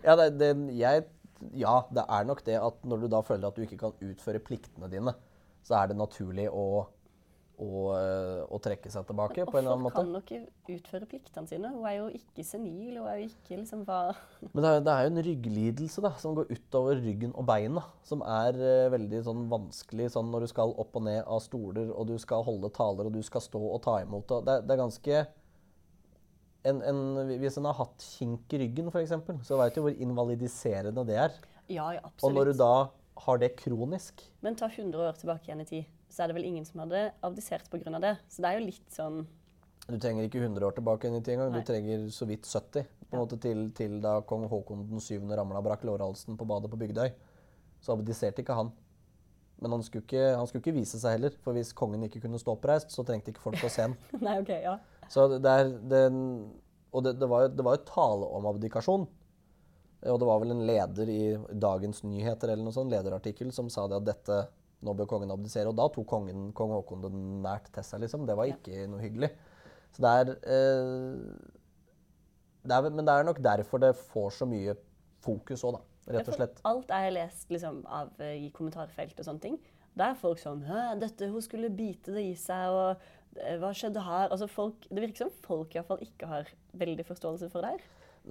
Ja 0.03 0.17
det, 0.19 0.33
det, 0.35 0.49
jeg, 0.75 1.05
ja, 1.55 1.77
det 1.95 2.03
er 2.11 2.25
nok 2.27 2.41
det 2.43 2.57
at 2.59 2.81
når 2.83 3.05
du 3.05 3.07
da 3.13 3.21
føler 3.23 3.47
at 3.47 3.55
du 3.55 3.63
ikke 3.63 3.77
kan 3.79 4.01
utføre 4.03 4.41
pliktene 4.43 4.89
dine, 4.91 5.13
så 5.63 5.77
er 5.79 5.87
det 5.87 5.95
naturlig 5.95 6.49
å, 6.51 6.83
å, 7.63 7.83
eh, 7.95 8.39
å 8.51 8.59
trekke 8.61 8.91
seg 8.91 9.05
tilbake 9.07 9.45
på 9.47 9.57
en 9.57 9.63
eller 9.63 9.77
annen 9.77 9.87
Hvorfor 9.87 10.03
Offer 10.03 10.23
kan 10.29 10.43
nok 10.43 10.73
utføre 10.75 11.07
pliktene 11.09 11.49
sine? 11.49 11.71
Hun 11.73 11.87
er 11.89 11.95
jo 11.97 12.07
ikke 12.19 12.45
senil. 12.47 12.97
Hun 12.99 13.07
er 13.09 13.21
jo 13.21 13.29
ikke 13.29 13.59
liksom 13.61 13.85
hva 13.87 13.99
Men 14.51 14.65
det 14.65 14.71
er, 14.71 14.81
det 14.85 14.93
er 14.93 15.05
jo 15.05 15.11
en 15.13 15.23
rygglidelse 15.27 16.03
da, 16.05 16.13
som 16.21 16.37
går 16.37 16.51
utover 16.51 16.99
ryggen 17.03 17.35
og 17.39 17.47
beina, 17.49 17.85
som 18.07 18.23
er 18.25 18.59
uh, 18.59 18.89
veldig 18.93 19.21
sånn 19.27 19.45
vanskelig 19.51 20.09
sånn 20.15 20.31
når 20.33 20.45
du 20.45 20.53
skal 20.53 20.75
opp 20.83 20.99
og 20.99 21.07
ned 21.07 21.21
av 21.23 21.43
stoler, 21.45 21.93
og 21.93 22.09
du 22.11 22.17
skal 22.21 22.45
holde 22.45 22.71
taler, 22.75 23.09
og 23.09 23.15
du 23.15 23.23
skal 23.25 23.43
stå 23.45 23.61
og 23.69 23.79
ta 23.85 23.99
imot. 24.03 24.35
Og 24.35 24.47
det, 24.47 24.59
det 24.67 24.75
er 24.75 24.83
ganske 24.83 25.23
en, 26.63 26.81
en, 26.81 26.99
Hvis 27.41 27.57
en 27.59 27.67
har 27.69 27.79
hatt 27.79 28.03
kink 28.17 28.53
i 28.55 28.61
ryggen, 28.65 28.91
f.eks., 28.91 29.15
så 29.47 29.59
veit 29.59 29.75
du 29.75 29.83
hvor 29.83 30.03
invalidiserende 30.05 31.05
det 31.07 31.17
er. 31.27 31.39
Ja, 31.71 31.89
ja, 31.95 32.03
Og 32.21 32.35
når 32.35 32.51
du 32.51 32.59
da 32.59 32.73
har 33.23 33.39
det 33.39 33.53
kronisk 33.59 34.23
Men 34.43 34.57
ta 34.59 34.67
100 34.67 34.99
år 34.99 35.19
tilbake 35.19 35.47
igjen 35.47 35.63
i 35.63 35.67
tid, 35.69 35.91
så 36.13 36.23
er 36.23 36.29
det 36.29 36.37
vel 36.37 36.45
ingen 36.45 36.65
som 36.67 36.83
hadde 36.83 37.07
abdisert 37.25 37.69
pga. 37.71 37.97
det. 37.99 38.17
Så 38.29 38.43
det 38.43 38.49
er 38.51 38.59
jo 38.59 38.67
litt 38.67 38.93
sånn 38.93 39.23
Du 39.87 39.97
trenger 39.97 40.27
ikke 40.27 40.39
100 40.39 40.67
år 40.67 40.75
tilbake 40.77 41.07
igjen 41.07 41.19
i 41.19 41.23
tid 41.25 41.33
engang. 41.35 41.55
Du 41.57 41.65
trenger 41.67 42.05
så 42.13 42.27
vidt 42.29 42.45
70. 42.47 42.85
På 43.09 43.17
en 43.17 43.23
måte 43.25 43.39
til, 43.41 43.65
til 43.75 43.97
da 44.03 44.19
kong 44.29 44.45
Haakon 44.51 44.85
den 44.87 45.01
7. 45.01 45.17
ramla 45.27 45.59
og 45.59 45.65
brakk 45.65 45.83
lårhalsen 45.89 46.37
på 46.39 46.47
badet 46.47 46.71
på 46.71 46.79
Bygdøy. 46.79 47.09
Så 47.83 47.97
abdiserte 47.97 48.45
ikke 48.45 48.55
han. 48.55 48.71
Men 49.59 49.75
han 49.75 49.83
skulle 49.83 50.05
ikke, 50.05 50.23
han 50.37 50.47
skulle 50.47 50.63
ikke 50.63 50.75
vise 50.77 51.01
seg 51.01 51.17
heller. 51.17 51.35
For 51.43 51.57
hvis 51.57 51.73
kongen 51.75 52.05
ikke 52.07 52.21
kunne 52.23 52.39
stå 52.39 52.55
oppreist, 52.55 52.93
så 52.93 53.03
trengte 53.07 53.33
ikke 53.33 53.43
folk 53.43 53.59
å 53.59 53.71
se 53.73 53.89
ham. 53.89 53.97
Nei, 54.23 54.37
OK, 54.43 54.53
ja. 54.63 54.77
Så 55.11 55.27
det 55.33 55.51
er 55.51 55.73
den, 55.91 56.23
Og 56.93 57.03
det, 57.03 57.17
det 57.19 57.27
var 57.29 57.45
jo 57.45 57.51
det 57.57 57.65
var 57.65 57.77
jo 57.77 57.85
tale 57.89 58.31
om 58.37 58.47
abdikasjon. 58.53 59.05
Og 60.03 60.19
det 60.19 60.27
var 60.27 60.41
vel 60.43 60.51
en 60.51 60.65
leder 60.67 61.09
i 61.09 61.21
Dagens 61.63 62.03
Nyheter 62.03 62.51
eller 62.51 62.65
noe 62.65 62.75
sånt, 62.75 62.91
lederartikkel 62.91 63.53
som 63.55 63.69
sa 63.71 63.87
det 63.87 64.01
at 64.01 64.09
dette 64.09 64.39
nå 64.83 64.93
bør 64.97 65.07
kongen 65.09 65.31
abdisere. 65.33 65.69
Og 65.71 65.77
da 65.79 65.87
tok 65.93 66.07
kongen, 66.11 66.51
kong 66.57 66.73
Haakon 66.75 67.03
det 67.05 67.11
nært 67.15 67.71
til 67.73 67.83
seg, 67.87 68.03
liksom. 68.05 68.25
Det 68.27 68.35
var 68.37 68.45
Ja. 68.49 68.55
ikke 68.55 68.87
noe 68.91 69.01
hyggelig. 69.03 69.31
Så 69.93 70.01
det 70.03 70.11
er, 70.19 70.31
eh, 70.43 71.33
det 72.63 72.71
er 72.77 72.89
Men 72.89 73.05
det 73.05 73.13
er 73.13 73.23
nok 73.23 73.41
derfor 73.41 73.79
det 73.79 73.95
får 73.95 74.29
så 74.39 74.45
mye 74.49 74.75
fokus 75.21 75.63
òg, 75.63 75.73
da. 75.77 75.81
Rett 76.17 76.27
og 76.27 76.35
slett. 76.35 76.61
Alt 76.65 76.87
jeg 76.91 77.05
har 77.05 77.11
lest 77.15 77.49
liksom, 77.49 77.85
av, 77.87 78.09
eh, 78.19 78.35
i 78.47 78.51
kommentarfelt 78.51 79.19
og 79.19 79.25
sånne 79.25 79.41
ting, 79.41 79.59
Da 79.95 80.09
er 80.09 80.15
folk 80.15 80.39
sånn 80.39 80.63
dette, 80.99 81.29
hun 81.29 81.39
skulle 81.39 81.69
bite 81.69 82.11
det 82.15 82.23
i 82.25 82.33
seg, 82.33 82.69
og 82.73 82.97
eh, 83.37 83.57
hva 83.59 83.69
skjedde 83.69 84.01
her? 84.01 84.27
Altså 84.29 84.47
folk, 84.49 84.81
Det 84.89 84.99
virker 85.03 85.17
som 85.17 85.29
folk 85.43 85.69
i 85.69 85.79
hvert 85.79 85.85
fall 85.85 85.99
ikke 86.01 86.27
har 86.27 86.47
veldig 86.75 87.05
forståelse 87.05 87.51
for 87.51 87.61
det 87.61 87.69
her. 87.69 87.79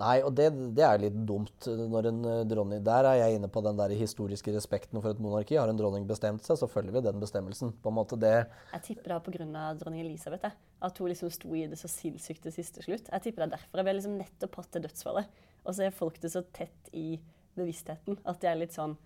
Nei, 0.00 0.22
og 0.24 0.32
det, 0.32 0.46
det 0.72 0.84
er 0.86 1.00
litt 1.02 1.16
dumt. 1.28 1.66
Når 1.68 2.06
en 2.08 2.20
eh, 2.24 2.38
dronning 2.48 2.80
Der 2.86 3.04
er 3.10 3.18
jeg 3.20 3.36
inne 3.36 3.50
på 3.52 3.60
den 3.64 3.76
der 3.76 3.92
historiske 3.92 4.54
respekten 4.54 5.02
for 5.02 5.12
et 5.12 5.20
monarki. 5.20 5.58
Har 5.60 5.68
en 5.68 5.76
dronning 5.76 6.06
bestemt 6.08 6.46
seg, 6.46 6.56
så 6.56 6.68
følger 6.70 6.94
vi 6.96 7.02
den 7.04 7.20
bestemmelsen. 7.20 7.74
På 7.84 7.92
en 7.92 7.98
måte 7.98 8.16
det 8.16 8.32
Jeg 8.72 8.82
tipper 8.86 9.12
det 9.12 9.18
var 9.18 9.26
pga. 9.26 9.66
dronning 9.82 10.00
Elisabeth. 10.06 10.48
jeg. 10.48 10.56
At 10.80 10.96
hun 10.98 11.12
liksom 11.12 11.30
sto 11.30 11.52
i 11.54 11.66
det 11.68 11.76
så 11.78 11.90
sinnssykt 11.92 12.42
til 12.46 12.56
siste 12.56 12.82
slutt. 12.82 13.12
Jeg 13.12 13.26
tipper 13.26 13.44
det 13.44 13.50
er 13.50 13.56
derfor. 13.58 13.82
Jeg 13.82 13.88
ble 13.90 13.96
liksom 14.00 14.16
nettopp 14.16 14.56
hatt 14.62 14.72
til 14.72 14.86
dødsfallet. 14.88 15.38
Og 15.66 15.76
så 15.76 15.84
er 15.84 15.90
folk 15.94 16.16
det 16.24 16.32
så 16.32 16.42
tett 16.56 16.88
i 16.96 17.20
bevisstheten 17.52 18.16
at 18.24 18.40
det 18.40 18.48
er 18.48 18.56
litt 18.62 18.72
sånn 18.72 18.96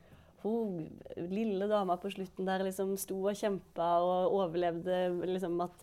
Hun 0.45 0.84
lille 1.18 1.66
dama 1.66 1.97
på 1.99 2.12
slutten 2.14 2.47
der 2.47 2.62
liksom 2.62 2.93
sto 3.01 3.16
og 3.26 3.34
kjempa 3.34 3.89
og 4.07 4.37
overlevde 4.39 5.01
liksom 5.26 5.59
at 5.64 5.82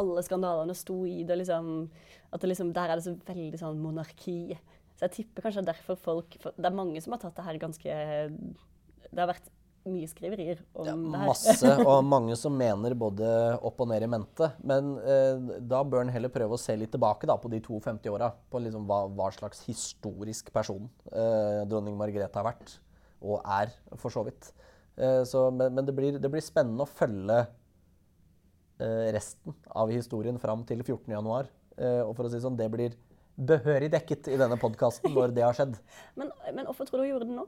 alle 0.00 0.22
skandalene 0.26 0.76
sto 0.76 1.00
i 1.06 1.22
det. 1.26 1.38
liksom, 1.40 1.88
at 2.30 2.40
det 2.40 2.52
liksom, 2.52 2.72
Der 2.74 2.90
er 2.90 3.00
det 3.00 3.06
så 3.06 3.16
veldig 3.26 3.60
sånn 3.60 3.82
monarki. 3.82 4.56
Så 4.94 5.08
jeg 5.08 5.16
tipper 5.18 5.48
kanskje 5.48 5.66
derfor 5.66 5.98
folk 5.98 6.36
for 6.40 6.54
Det 6.56 6.70
er 6.70 6.76
mange 6.76 7.00
som 7.02 7.16
har 7.16 7.22
tatt 7.24 7.34
det 7.34 7.44
her 7.48 7.58
ganske 7.58 7.94
Det 9.10 9.18
har 9.18 9.32
vært 9.32 9.50
mye 9.84 10.08
skriverier 10.08 10.60
om 10.72 10.86
ja, 10.86 10.94
det 10.96 11.18
her. 11.20 11.28
Masse, 11.28 11.72
og 11.90 12.06
mange 12.08 12.36
som 12.40 12.54
mener 12.56 12.94
både 12.96 13.26
opp 13.60 13.82
og 13.84 13.90
ned 13.90 14.06
i 14.06 14.08
mente. 14.08 14.48
Men 14.64 14.94
eh, 15.02 15.58
da 15.60 15.82
bør 15.84 16.04
en 16.04 16.12
heller 16.14 16.32
prøve 16.32 16.56
å 16.56 16.60
se 16.60 16.76
litt 16.78 16.94
tilbake 16.94 17.28
da, 17.28 17.36
på 17.40 17.50
de 17.52 17.60
52 17.60 18.08
åra. 18.14 18.30
På 18.50 18.62
liksom 18.64 18.86
hva, 18.88 19.02
hva 19.12 19.28
slags 19.34 19.60
historisk 19.68 20.48
person 20.54 20.88
eh, 21.12 21.64
dronning 21.68 21.98
Margrethe 22.00 22.40
har 22.40 22.48
vært. 22.48 22.78
Og 23.24 23.44
er, 23.44 23.74
for 24.00 24.14
så 24.14 24.24
vidt. 24.24 24.54
Eh, 24.96 25.20
så, 25.28 25.50
men 25.52 25.74
men 25.76 25.84
det, 25.84 25.96
blir, 25.96 26.18
det 26.22 26.32
blir 26.32 26.44
spennende 26.44 26.86
å 26.86 26.90
følge 26.90 27.42
resten 28.78 29.54
av 29.70 29.90
historien 29.92 30.38
fram 30.42 30.64
til 30.66 30.82
14.1. 30.82 31.50
Eh, 31.78 32.00
og 32.04 32.14
for 32.14 32.26
å 32.26 32.30
si 32.32 32.40
sånn, 32.42 32.58
det 32.58 32.70
blir 32.72 32.94
behørig 33.34 33.90
dekket 33.90 34.30
i 34.30 34.38
denne 34.38 34.58
podkasten 34.60 35.14
når 35.14 35.34
det 35.34 35.44
har 35.46 35.56
skjedd. 35.56 35.76
Men, 36.18 36.30
men 36.54 36.66
hvorfor 36.68 36.86
tror 36.86 37.02
du 37.02 37.06
hun 37.06 37.12
gjorde 37.16 37.28
det 37.30 37.38
nå? 37.38 37.46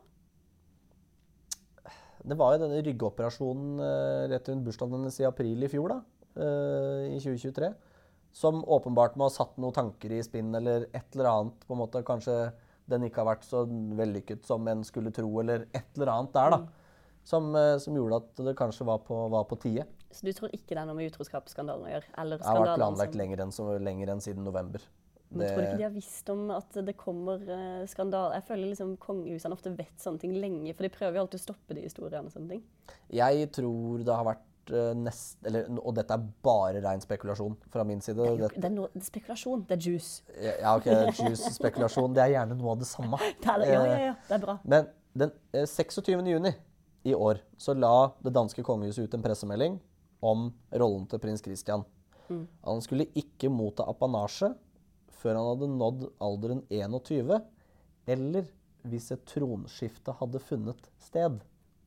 Det 2.27 2.35
var 2.39 2.57
jo 2.57 2.63
denne 2.65 2.83
ryggoperasjonen 2.83 3.83
eh, 3.87 4.23
rett 4.33 4.49
rundt 4.51 4.67
bursdagen 4.67 4.97
hennes 4.99 5.19
i 5.23 5.29
april 5.29 5.63
i 5.63 5.69
fjor, 5.71 5.93
da, 5.95 5.99
eh, 6.43 7.13
i 7.15 7.21
2023, 7.23 7.69
som 8.35 8.65
åpenbart 8.67 9.15
må 9.15 9.29
ha 9.29 9.35
satt 9.35 9.55
noen 9.63 9.77
tanker 9.77 10.17
i 10.17 10.25
spinn 10.27 10.51
eller 10.59 10.89
et 10.91 11.15
eller 11.15 11.31
annet. 11.31 11.61
på 11.69 11.77
en 11.77 11.83
måte, 11.85 12.03
Kanskje 12.07 12.35
den 12.91 13.07
ikke 13.07 13.23
har 13.23 13.31
vært 13.31 13.47
så 13.47 13.63
vellykket 13.67 14.43
som 14.47 14.67
en 14.71 14.83
skulle 14.87 15.15
tro, 15.15 15.31
eller 15.43 15.69
et 15.71 15.87
eller 15.95 16.11
annet 16.17 16.35
der, 16.35 16.57
da. 16.57 16.91
Som, 17.27 17.55
eh, 17.55 17.77
som 17.83 17.95
gjorde 17.95 18.19
at 18.25 18.43
det 18.49 18.59
kanskje 18.59 18.89
var 18.91 19.07
på, 19.07 19.21
var 19.31 19.47
på 19.47 19.61
tide. 19.63 19.87
Så 20.11 20.27
du 20.27 20.33
tror 20.33 20.53
ikke 20.55 20.75
det 20.75 20.79
er 20.83 20.87
noe 20.89 20.97
med 20.99 21.11
utroskapsskandalen 21.11 21.89
å 21.89 21.91
gjøre? 21.91 22.13
Eller 22.23 22.39
Det 22.39 22.47
har 22.47 22.63
vært 22.63 22.79
planlagt 22.79 23.13
som- 23.13 23.21
lenger 23.21 23.43
enn, 23.43 23.53
så, 23.53 23.67
lenger 23.83 24.15
enn 24.15 24.23
siden 24.25 24.45
november. 24.45 24.81
Men 25.31 25.49
tror 25.49 25.57
du 25.57 25.67
ikke 25.67 25.79
de 25.81 25.87
har 25.87 25.95
visst 25.95 26.29
om 26.31 26.51
at 26.55 26.77
det 26.87 26.97
kommer 26.97 27.41
uh, 27.51 27.87
skandale? 27.91 28.37
Jeg 28.39 28.47
føler 28.47 28.71
liksom 28.71 28.97
kongehusene 29.03 29.57
ofte 29.57 29.73
vet 29.77 29.95
sånne 29.99 30.23
ting 30.23 30.37
lenge, 30.39 30.75
for 30.77 30.87
de 30.87 30.93
prøver 30.95 31.19
jo 31.19 31.25
alltid 31.25 31.41
å 31.41 31.45
stoppe 31.49 31.75
de 31.75 31.83
historiene 31.83 32.31
og 32.31 32.35
sånne 32.35 32.55
ting. 32.55 32.63
Jeg 33.11 33.49
tror 33.57 34.05
det 34.07 34.15
har 34.15 34.29
vært 34.29 34.71
uh, 34.71 34.93
nest... 35.01 35.41
Eller, 35.45 35.67
og 35.83 35.97
dette 35.99 36.15
er 36.15 36.29
bare 36.47 36.83
ren 36.85 37.03
spekulasjon 37.03 37.57
fra 37.75 37.87
min 37.89 38.01
side. 38.05 38.21
Det 38.21 38.29
er, 38.29 38.45
jo, 38.45 38.53
det 38.55 38.71
er, 38.71 38.77
no, 38.77 38.87
det 38.95 39.03
spekulasjon. 39.09 39.67
Det 39.67 39.77
er 39.79 39.91
juice. 39.91 40.23
ja, 40.39 40.77
ok, 40.77 40.87
juice-spekulasjon, 41.19 42.15
det 42.15 42.23
er 42.23 42.37
gjerne 42.37 42.61
noe 42.61 42.77
av 42.77 42.85
det 42.85 42.91
samme. 42.93 43.19
Det 43.43 43.51
er 43.51 43.65
det. 43.65 43.73
Ja, 43.73 43.83
ja, 43.83 43.99
ja. 44.13 44.15
Det 44.29 44.39
er 44.39 44.47
bra. 44.47 44.57
Men 44.63 44.89
den 45.17 45.35
uh, 45.57 45.67
26. 45.67 46.07
juni 46.31 46.55
i 47.07 47.15
år 47.15 47.43
så 47.59 47.75
la 47.75 48.13
det 48.23 48.33
danske 48.35 48.63
kongehuset 48.67 49.07
ut 49.07 49.19
en 49.19 49.23
pressemelding 49.27 49.77
om 50.25 50.49
rollen 50.73 51.07
til 51.11 51.21
prins 51.23 51.43
Christian. 51.45 51.85
Han 52.67 52.81
skulle 52.83 53.07
ikke 53.15 53.51
motta 53.53 53.85
apanasje 53.87 54.53
før 55.17 55.39
han 55.39 55.47
hadde 55.53 55.69
nådd 55.73 56.07
alderen 56.23 56.63
21, 56.71 57.37
eller 58.13 58.49
hvis 58.87 59.11
et 59.15 59.23
tronskifte 59.27 60.15
hadde 60.21 60.41
funnet 60.43 60.91
sted. 61.03 61.39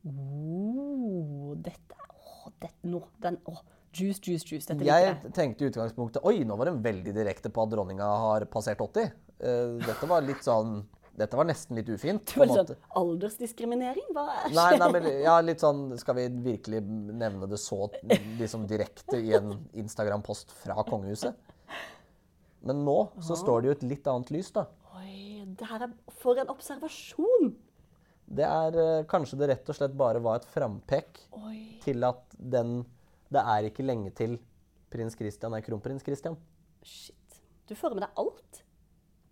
Oh, 0.07 1.53
dette 1.59 1.97
Å, 1.99 2.51
dette 2.63 2.87
nå. 2.89 3.01
Den 3.23 3.37
Å, 3.47 3.55
juice, 3.95 4.19
juice, 4.23 4.45
juice. 4.47 4.65
Dette 4.67 4.79
liker 4.83 4.91
Jeg 4.95 5.07
jeg. 5.09 5.33
tenkte 5.35 5.65
i 5.65 5.69
utgangspunktet 5.71 6.25
Oi, 6.27 6.41
nå 6.47 6.55
var 6.59 6.71
den 6.71 6.81
veldig 6.83 7.13
direkte 7.15 7.51
på 7.53 7.63
at 7.65 7.71
dronninga 7.73 8.07
har 8.25 8.45
passert 8.51 8.81
80. 8.83 9.11
Uh, 9.39 9.77
dette 9.83 10.09
var 10.09 10.23
litt 10.25 10.43
sånn 10.45 10.81
Dette 11.19 11.35
var 11.35 11.47
nesten 11.49 11.75
litt 11.75 11.89
ufint. 11.91 12.23
Du 12.31 12.37
på 12.39 12.45
en 12.45 12.51
litt 12.53 12.71
sånn 12.71 12.83
aldersdiskriminering? 13.01 14.07
Hva 14.15 14.25
skjer? 14.45 14.55
Nei, 14.55 14.69
nei, 14.79 14.89
men 14.95 15.07
ja, 15.25 15.35
litt 15.43 15.63
sånn 15.63 15.81
Skal 15.99 16.15
vi 16.15 16.27
virkelig 16.45 16.79
nevne 16.85 17.49
det 17.51 17.59
så 17.59 17.89
liksom 18.39 18.63
direkte 18.69 19.19
i 19.19 19.33
en 19.35 19.57
Instagram-post 19.83 20.53
fra 20.61 20.79
kongehuset? 20.87 21.35
Men 22.63 22.83
nå 22.85 22.97
så 23.23 23.37
står 23.39 23.61
det 23.61 23.69
jo 23.69 23.75
et 23.77 23.87
litt 23.87 24.07
annet 24.11 24.31
lys, 24.35 24.51
da. 24.55 24.65
Oi, 24.99 25.43
det 25.59 25.67
her 25.67 25.87
er 25.87 25.97
For 26.21 26.39
en 26.39 26.51
observasjon! 26.51 27.51
Det 28.29 28.45
er 28.45 28.75
eh, 28.77 29.05
kanskje 29.09 29.39
det 29.41 29.49
rett 29.49 29.69
og 29.71 29.77
slett 29.77 29.95
bare 29.97 30.21
var 30.21 30.39
et 30.39 30.49
frampek 30.53 31.23
Oi. 31.39 31.79
til 31.81 32.03
at 32.05 32.21
den 32.37 32.83
Det 33.29 33.41
er 33.41 33.69
ikke 33.69 33.85
lenge 33.85 34.11
til 34.17 34.37
prins 34.93 35.17
Christian 35.17 35.53
er 35.53 35.65
kronprins 35.65 36.05
Christian. 36.05 36.37
Shit. 36.81 37.41
Du 37.69 37.75
får 37.77 37.93
med 37.93 38.05
deg 38.07 38.21
alt. 38.21 38.63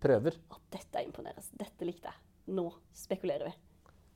Prøver. 0.02 0.36
Å, 0.50 0.60
dette 0.72 1.00
er 1.00 1.06
imponerende. 1.08 1.44
Dette 1.58 1.86
likte 1.88 2.12
jeg. 2.12 2.22
Nå 2.54 2.68
spekulerer 2.96 3.50
vi. 3.50 3.54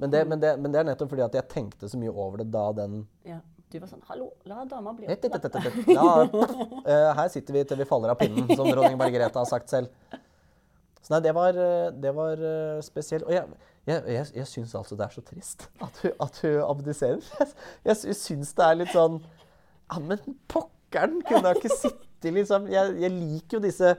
Men 0.02 0.10
det, 0.10 0.24
men, 0.26 0.40
det, 0.42 0.56
men 0.58 0.72
det 0.74 0.80
er 0.80 0.86
nettopp 0.88 1.12
fordi 1.12 1.24
at 1.24 1.36
jeg 1.36 1.48
tenkte 1.50 1.88
så 1.90 1.98
mye 2.00 2.10
over 2.10 2.42
det 2.42 2.48
da 2.54 2.68
den 2.82 3.02
Ja. 3.28 3.40
Du 3.72 3.78
var 3.80 3.88
sånn 3.88 4.02
Hallo, 4.04 4.26
la 4.44 4.66
dama 4.68 4.92
bli 4.92 5.06
et, 5.08 5.22
et. 5.24 5.54
Ja, 5.88 6.26
eh, 6.26 7.06
her 7.16 7.28
sitter 7.32 7.56
vi 7.56 7.62
til 7.64 7.78
vi 7.80 7.86
faller 7.88 8.12
av 8.12 8.18
pinnen, 8.20 8.44
som 8.52 8.68
dronning 8.68 8.98
Margrethe 9.00 9.38
har 9.40 9.48
sagt 9.48 9.72
selv. 9.72 9.88
Så 11.00 11.14
nei, 11.14 11.22
det 11.24 11.32
var, 11.34 11.56
eh, 11.56 11.86
det 12.04 12.12
var 12.14 12.42
eh, 12.50 12.82
spesielt. 12.84 13.24
Og 13.24 13.32
jeg, 13.32 13.48
jeg, 13.88 14.02
jeg, 14.12 14.26
jeg 14.42 14.50
syns 14.50 14.74
altså 14.76 14.98
det 14.98 15.06
er 15.06 15.14
så 15.16 15.24
trist 15.24 15.64
at 15.82 16.02
hun, 16.02 16.12
at 16.26 16.42
hun 16.44 16.58
abdiserer. 16.66 17.24
Jeg, 17.88 17.96
jeg 18.10 18.18
syns 18.20 18.52
det 18.58 18.66
er 18.66 18.78
litt 18.82 18.92
sånn 18.92 19.22
Ja, 19.22 20.02
men 20.02 20.20
pokkeren! 20.52 21.22
Kunne 21.26 21.54
hun 21.54 21.62
ikke 21.62 21.72
sitte 21.72 22.34
liksom 22.36 22.68
jeg, 22.70 22.92
jeg 23.02 23.14
liker 23.16 23.56
jo 23.56 23.64
disse 23.64 23.96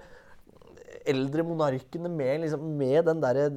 eldre 1.10 1.46
monarkene 1.48 2.12
med, 2.12 2.44
liksom, 2.44 2.64
med 2.80 3.06
den 3.10 3.22
derre 3.24 3.50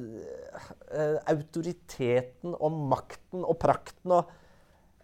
eh, 0.91 1.17
autoriteten 1.31 2.55
og 2.55 2.83
makten 2.93 3.45
og 3.45 3.57
prakten 3.61 4.19
og 4.19 4.35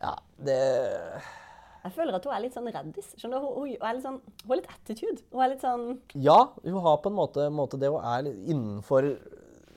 Ja, 0.04 0.18
det 0.36 0.60
Jeg 1.84 1.94
føler 1.96 2.18
at 2.18 2.26
hun 2.28 2.34
er 2.36 2.42
litt 2.44 2.56
sånn 2.56 2.68
raddis. 2.76 3.14
Hun, 3.22 3.36
hun, 3.40 3.70
er 3.76 3.96
litt 3.96 4.04
sånn 4.04 4.20
Hun 4.44 4.52
har 4.52 4.60
litt 4.60 4.72
attitude. 4.72 5.24
Hun 5.32 5.44
er 5.46 5.54
litt 5.54 5.64
sånn 5.64 5.86
Ja, 6.16 6.40
hun 6.64 6.80
har 6.88 6.98
på 7.04 7.12
en 7.12 7.20
måte, 7.20 7.48
måte 7.52 7.80
det 7.80 7.92
Hun 7.94 8.04
er 8.04 8.32
innenfor 8.34 9.14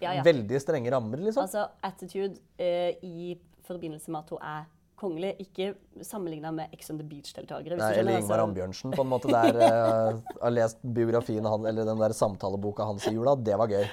Ja, 0.02 0.16
ja. 0.18 0.22
veldig 0.26 0.62
strenge 0.62 0.90
rammer, 0.92 1.22
liksom. 1.22 1.46
Altså 1.46 1.68
attitude 1.86 2.40
eh, 2.58 2.98
i 3.02 3.36
forbindelse 3.66 4.12
med 4.12 4.24
at 4.24 4.34
hun 4.34 4.42
er 4.42 4.66
kongelig, 4.96 5.32
ikke 5.44 5.72
sammenligna 6.04 6.52
med 6.54 6.72
Ex 6.74 6.90
on 6.92 6.98
the 7.00 7.06
Beach-deltakere. 7.06 7.78
Nei, 7.80 7.90
eller 8.00 8.18
Ingvar 8.20 8.40
altså. 8.40 8.50
Ambjørnsen, 8.50 8.94
på 8.96 9.04
en 9.04 9.10
måte. 9.10 9.32
Der 9.32 9.58
uh, 9.60 10.36
har 10.40 10.54
lest 10.54 10.80
biografien 10.82 11.44
han, 11.46 11.66
eller 11.68 11.88
den 11.88 12.00
der 12.00 12.14
samtaleboka 12.16 12.86
hans 12.88 13.06
i 13.10 13.12
jula. 13.14 13.36
Det 13.36 13.58
var 13.60 13.72
gøy. 13.72 13.84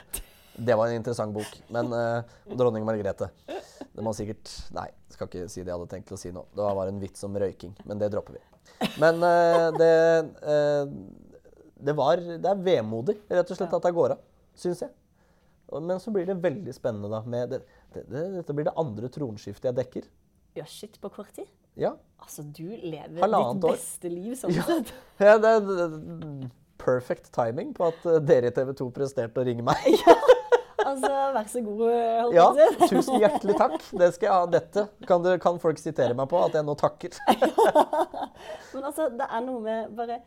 Det 0.54 0.78
var 0.80 0.89
en 0.89 1.01
interessant 1.01 1.36
bok. 1.36 1.60
Men 1.74 1.91
uh, 1.91 2.36
dronning 2.54 2.86
Margrethe 2.86 3.32
Det 3.93 4.04
må 4.06 4.12
sikkert 4.14 4.51
Nei, 4.76 4.86
skal 5.10 5.26
ikke 5.26 5.47
si 5.49 5.64
det 5.64 5.72
jeg 5.72 5.80
hadde 5.80 5.89
tenkt 5.91 6.12
til 6.12 6.18
å 6.18 6.22
si 6.22 6.34
nå. 6.36 6.45
Det 6.54 6.62
var 6.62 6.78
bare 6.78 6.93
en 6.93 7.01
vits 7.01 7.28
om 7.28 7.38
røyking. 7.41 7.76
Men 7.89 8.01
det 8.01 8.12
dropper 8.14 8.38
vi. 8.39 8.43
Men 9.01 9.20
uh, 9.24 9.70
det 9.76 9.93
Det 11.84 11.95
var 11.97 12.22
Det 12.24 12.51
er 12.51 12.68
vemodig, 12.72 13.20
rett 13.28 13.49
og 13.49 13.60
slett, 13.60 13.74
at 13.76 13.88
det 13.89 13.95
går 13.97 14.16
av. 14.16 14.28
Syns 14.56 14.86
jeg. 14.86 14.93
Men 15.74 15.99
så 15.99 16.12
blir 16.14 16.28
det 16.30 16.36
veldig 16.38 16.74
spennende, 16.76 17.10
da. 17.10 17.24
Med 17.26 17.49
det, 17.49 17.64
det, 17.93 18.04
det, 18.12 18.28
dette 18.38 18.54
blir 18.56 18.68
det 18.68 18.76
andre 18.78 19.10
tronskiftet 19.12 19.72
jeg 19.72 19.80
dekker. 19.80 20.12
Ja, 20.58 20.66
shit, 20.70 20.99
på 21.01 21.10
kort 21.14 21.32
tid. 21.36 21.47
Ja. 21.80 21.95
Altså, 22.22 22.43
du 22.45 22.68
lever 22.70 23.22
Halvandet 23.24 23.62
ditt 23.62 23.70
år. 23.72 23.78
beste 23.80 24.12
liv 24.12 24.36
sånn 24.39 24.54
Ja. 24.56 24.68
sett. 24.68 24.93
Ja, 25.20 25.38
det 25.41 25.49
er 25.49 25.72
er 25.88 26.49
perfect 26.84 27.32
timing 27.34 27.74
på 27.74 27.88
at 27.88 28.06
eh, 28.06 28.20
dere 28.20 28.51
i 28.51 28.56
TV 28.56 28.74
2 28.76 28.89
presterte 28.95 29.41
å 29.41 29.47
ringe 29.47 29.66
meg. 29.66 29.78
Altså, 30.84 31.08
vær 31.32 31.45
så 31.47 31.62
god, 31.64 31.82
holdt 32.20 32.36
Ja, 32.36 32.45
på 32.76 32.88
tusen 32.91 33.22
hjertelig 33.22 33.54
takk. 33.56 33.78
Det 33.95 34.10
skal 34.18 34.28
jeg 34.28 34.34
ha. 34.36 34.47
Dette 34.51 34.82
kan, 35.08 35.24
du, 35.24 35.30
kan 35.39 35.56
folk 35.64 35.80
sitere 35.80 36.12
meg 36.18 36.28
på, 36.28 36.41
at 36.43 36.58
jeg 36.58 36.66
nå 36.68 36.76
takker. 36.76 37.16
Men 38.74 38.84
altså, 38.89 39.06
det 39.16 39.30
er 39.30 39.45
noe 39.45 39.62
med 39.64 39.93
bare 39.95 40.18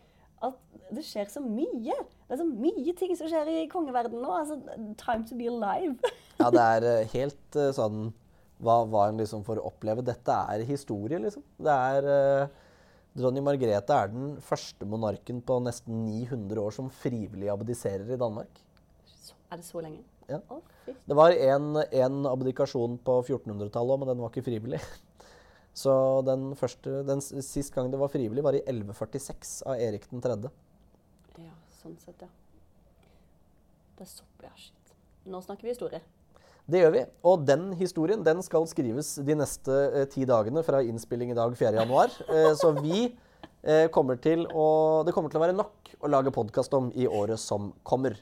at 0.46 0.56
det 0.96 1.04
skjer 1.04 1.28
så 1.28 1.42
mye. 1.44 1.92
Det 1.98 2.36
er 2.38 2.40
så 2.40 2.46
mye 2.48 2.94
ting 2.96 3.12
som 3.18 3.28
skjer 3.28 3.50
i 3.52 3.66
kongeverdenen 3.68 4.24
nå. 4.24 4.32
Altså, 4.32 4.56
time 5.00 5.28
to 5.28 5.36
be 5.36 5.50
alive. 5.52 5.98
Ja, 6.40 6.48
det 6.54 6.64
er 6.64 6.88
eh, 6.94 7.12
helt 7.12 7.60
eh, 7.60 7.72
sånn 7.76 8.06
hva, 8.62 8.76
hva 8.88 9.08
en 9.10 9.20
liksom 9.20 9.44
får 9.46 9.60
oppleve. 9.64 10.04
Dette 10.06 10.36
er 10.54 10.64
historie, 10.68 11.20
liksom. 11.22 11.44
Det 11.60 11.74
er 11.74 12.08
eh, 12.12 12.54
Dronning 13.16 13.44
Margrethe 13.46 13.96
er 13.96 14.12
den 14.12 14.36
første 14.44 14.88
monarken 14.88 15.40
på 15.44 15.58
nesten 15.64 16.04
900 16.04 16.60
år 16.60 16.74
som 16.76 16.92
frivillig 16.92 17.48
abdiserer 17.52 18.08
i 18.12 18.20
Danmark. 18.20 18.60
Så, 19.08 19.36
er 19.50 19.60
det 19.60 19.68
så 19.68 19.80
lenge? 19.84 20.02
Ja. 20.28 20.40
Å. 20.52 20.60
Det 20.86 21.16
var 21.16 21.32
en, 21.32 21.76
en 21.84 22.26
abdikasjon 22.28 22.98
på 23.06 23.18
1400-tallet 23.22 23.94
òg, 23.94 24.00
men 24.02 24.10
den 24.10 24.24
var 24.24 24.32
ikke 24.32 24.46
frivillig. 24.48 24.80
Så 25.76 25.92
den 26.24 26.54
første, 26.56 27.02
den 27.04 27.20
sist 27.20 27.74
gang 27.74 27.90
det 27.92 27.98
var 28.00 28.08
frivillig, 28.08 28.44
var 28.44 28.56
i 28.56 28.62
1146 28.64 29.58
av 29.68 29.80
Erik 29.84 30.06
den 30.08 30.22
tredje. 30.24 30.48
Ja, 31.36 31.52
sånn 31.82 31.98
sett, 32.00 32.24
ja. 32.24 32.30
Det 33.96 34.06
er 34.06 34.08
så 34.08 34.24
Ja, 34.40 34.52
shit. 34.56 34.94
Nå 35.28 35.42
snakker 35.44 35.68
vi 35.68 35.74
historie. 35.74 36.00
Det 36.66 36.80
gjør 36.82 36.94
vi. 36.96 37.02
Og 37.30 37.44
den 37.46 37.68
historien 37.78 38.24
den 38.26 38.42
skal 38.42 38.66
skrives 38.66 39.14
de 39.22 39.36
neste 39.38 39.74
eh, 39.92 40.06
ti 40.10 40.26
dagene 40.26 40.64
fra 40.66 40.80
innspilling 40.82 41.30
i 41.30 41.38
dag 41.38 41.54
4. 41.54 41.76
januar. 41.78 42.14
Eh, 42.26 42.52
så 42.58 42.72
vi 42.80 43.04
eh, 43.62 43.86
kommer 43.94 44.18
til 44.18 44.42
å 44.50 45.04
Det 45.06 45.14
kommer 45.14 45.30
til 45.30 45.38
å 45.38 45.44
være 45.46 45.54
nok 45.54 45.92
å 46.02 46.10
lage 46.10 46.34
podkast 46.34 46.74
om 46.74 46.90
i 46.98 47.06
året 47.06 47.38
som 47.38 47.70
kommer. 47.86 48.18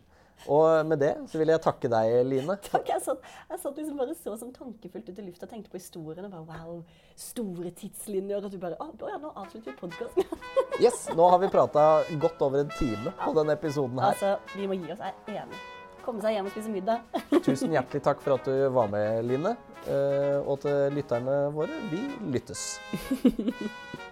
Og 0.50 0.84
med 0.84 0.98
det 1.00 1.12
så 1.30 1.38
vil 1.40 1.48
jeg 1.54 1.62
takke 1.64 1.88
deg, 1.88 2.18
Line. 2.28 2.56
Takk, 2.68 2.90
jeg 2.90 3.00
satt, 3.00 3.22
jeg 3.48 3.60
satt 3.62 3.78
liksom 3.80 4.00
bare 4.00 4.16
så 4.18 4.34
sånn 4.36 4.52
tankefullt 4.52 5.08
ut 5.08 5.20
i 5.22 5.24
lufta 5.24 5.46
og 5.48 5.54
tenkte 5.54 5.72
på 5.72 5.80
historien. 5.80 6.26
og 6.26 6.34
bare, 6.34 6.44
wow, 6.50 6.82
Store 7.16 7.72
tidslinjer. 7.80 8.44
Og 8.44 8.52
du 8.52 8.58
bare 8.60 8.76
Å 8.76 8.90
å 8.92 9.08
ja, 9.08 9.20
nå 9.22 9.32
avslutter 9.32 9.72
vi 9.72 9.78
podkasten. 9.80 10.28
Yes, 10.82 11.06
Nå 11.16 11.30
har 11.32 11.40
vi 11.40 11.48
prata 11.54 12.02
godt 12.20 12.44
over 12.44 12.60
en 12.66 12.76
time 12.76 13.14
på 13.24 13.32
denne 13.40 13.56
episoden 13.56 14.04
her. 14.04 14.12
altså, 14.12 14.36
vi 14.58 14.68
må 14.68 14.76
gi 14.76 14.92
oss. 14.92 15.00
Jeg 15.00 15.16
er 15.32 15.46
enig. 15.46 15.64
Komme 16.04 16.20
seg 16.24 16.34
hjem 16.36 16.48
og 16.48 16.52
spise 16.52 16.72
middag. 16.72 17.00
Tusen 17.46 17.72
hjertelig 17.72 18.02
takk 18.04 18.20
for 18.24 18.36
at 18.36 18.44
du 18.48 18.52
var 18.74 18.90
med, 18.92 19.22
Line. 19.28 19.54
Eh, 19.88 20.38
Og 20.44 20.60
til 20.64 20.92
lytterne 20.96 21.38
våre, 21.54 21.72
vi 21.90 22.02
lyttes. 22.34 22.66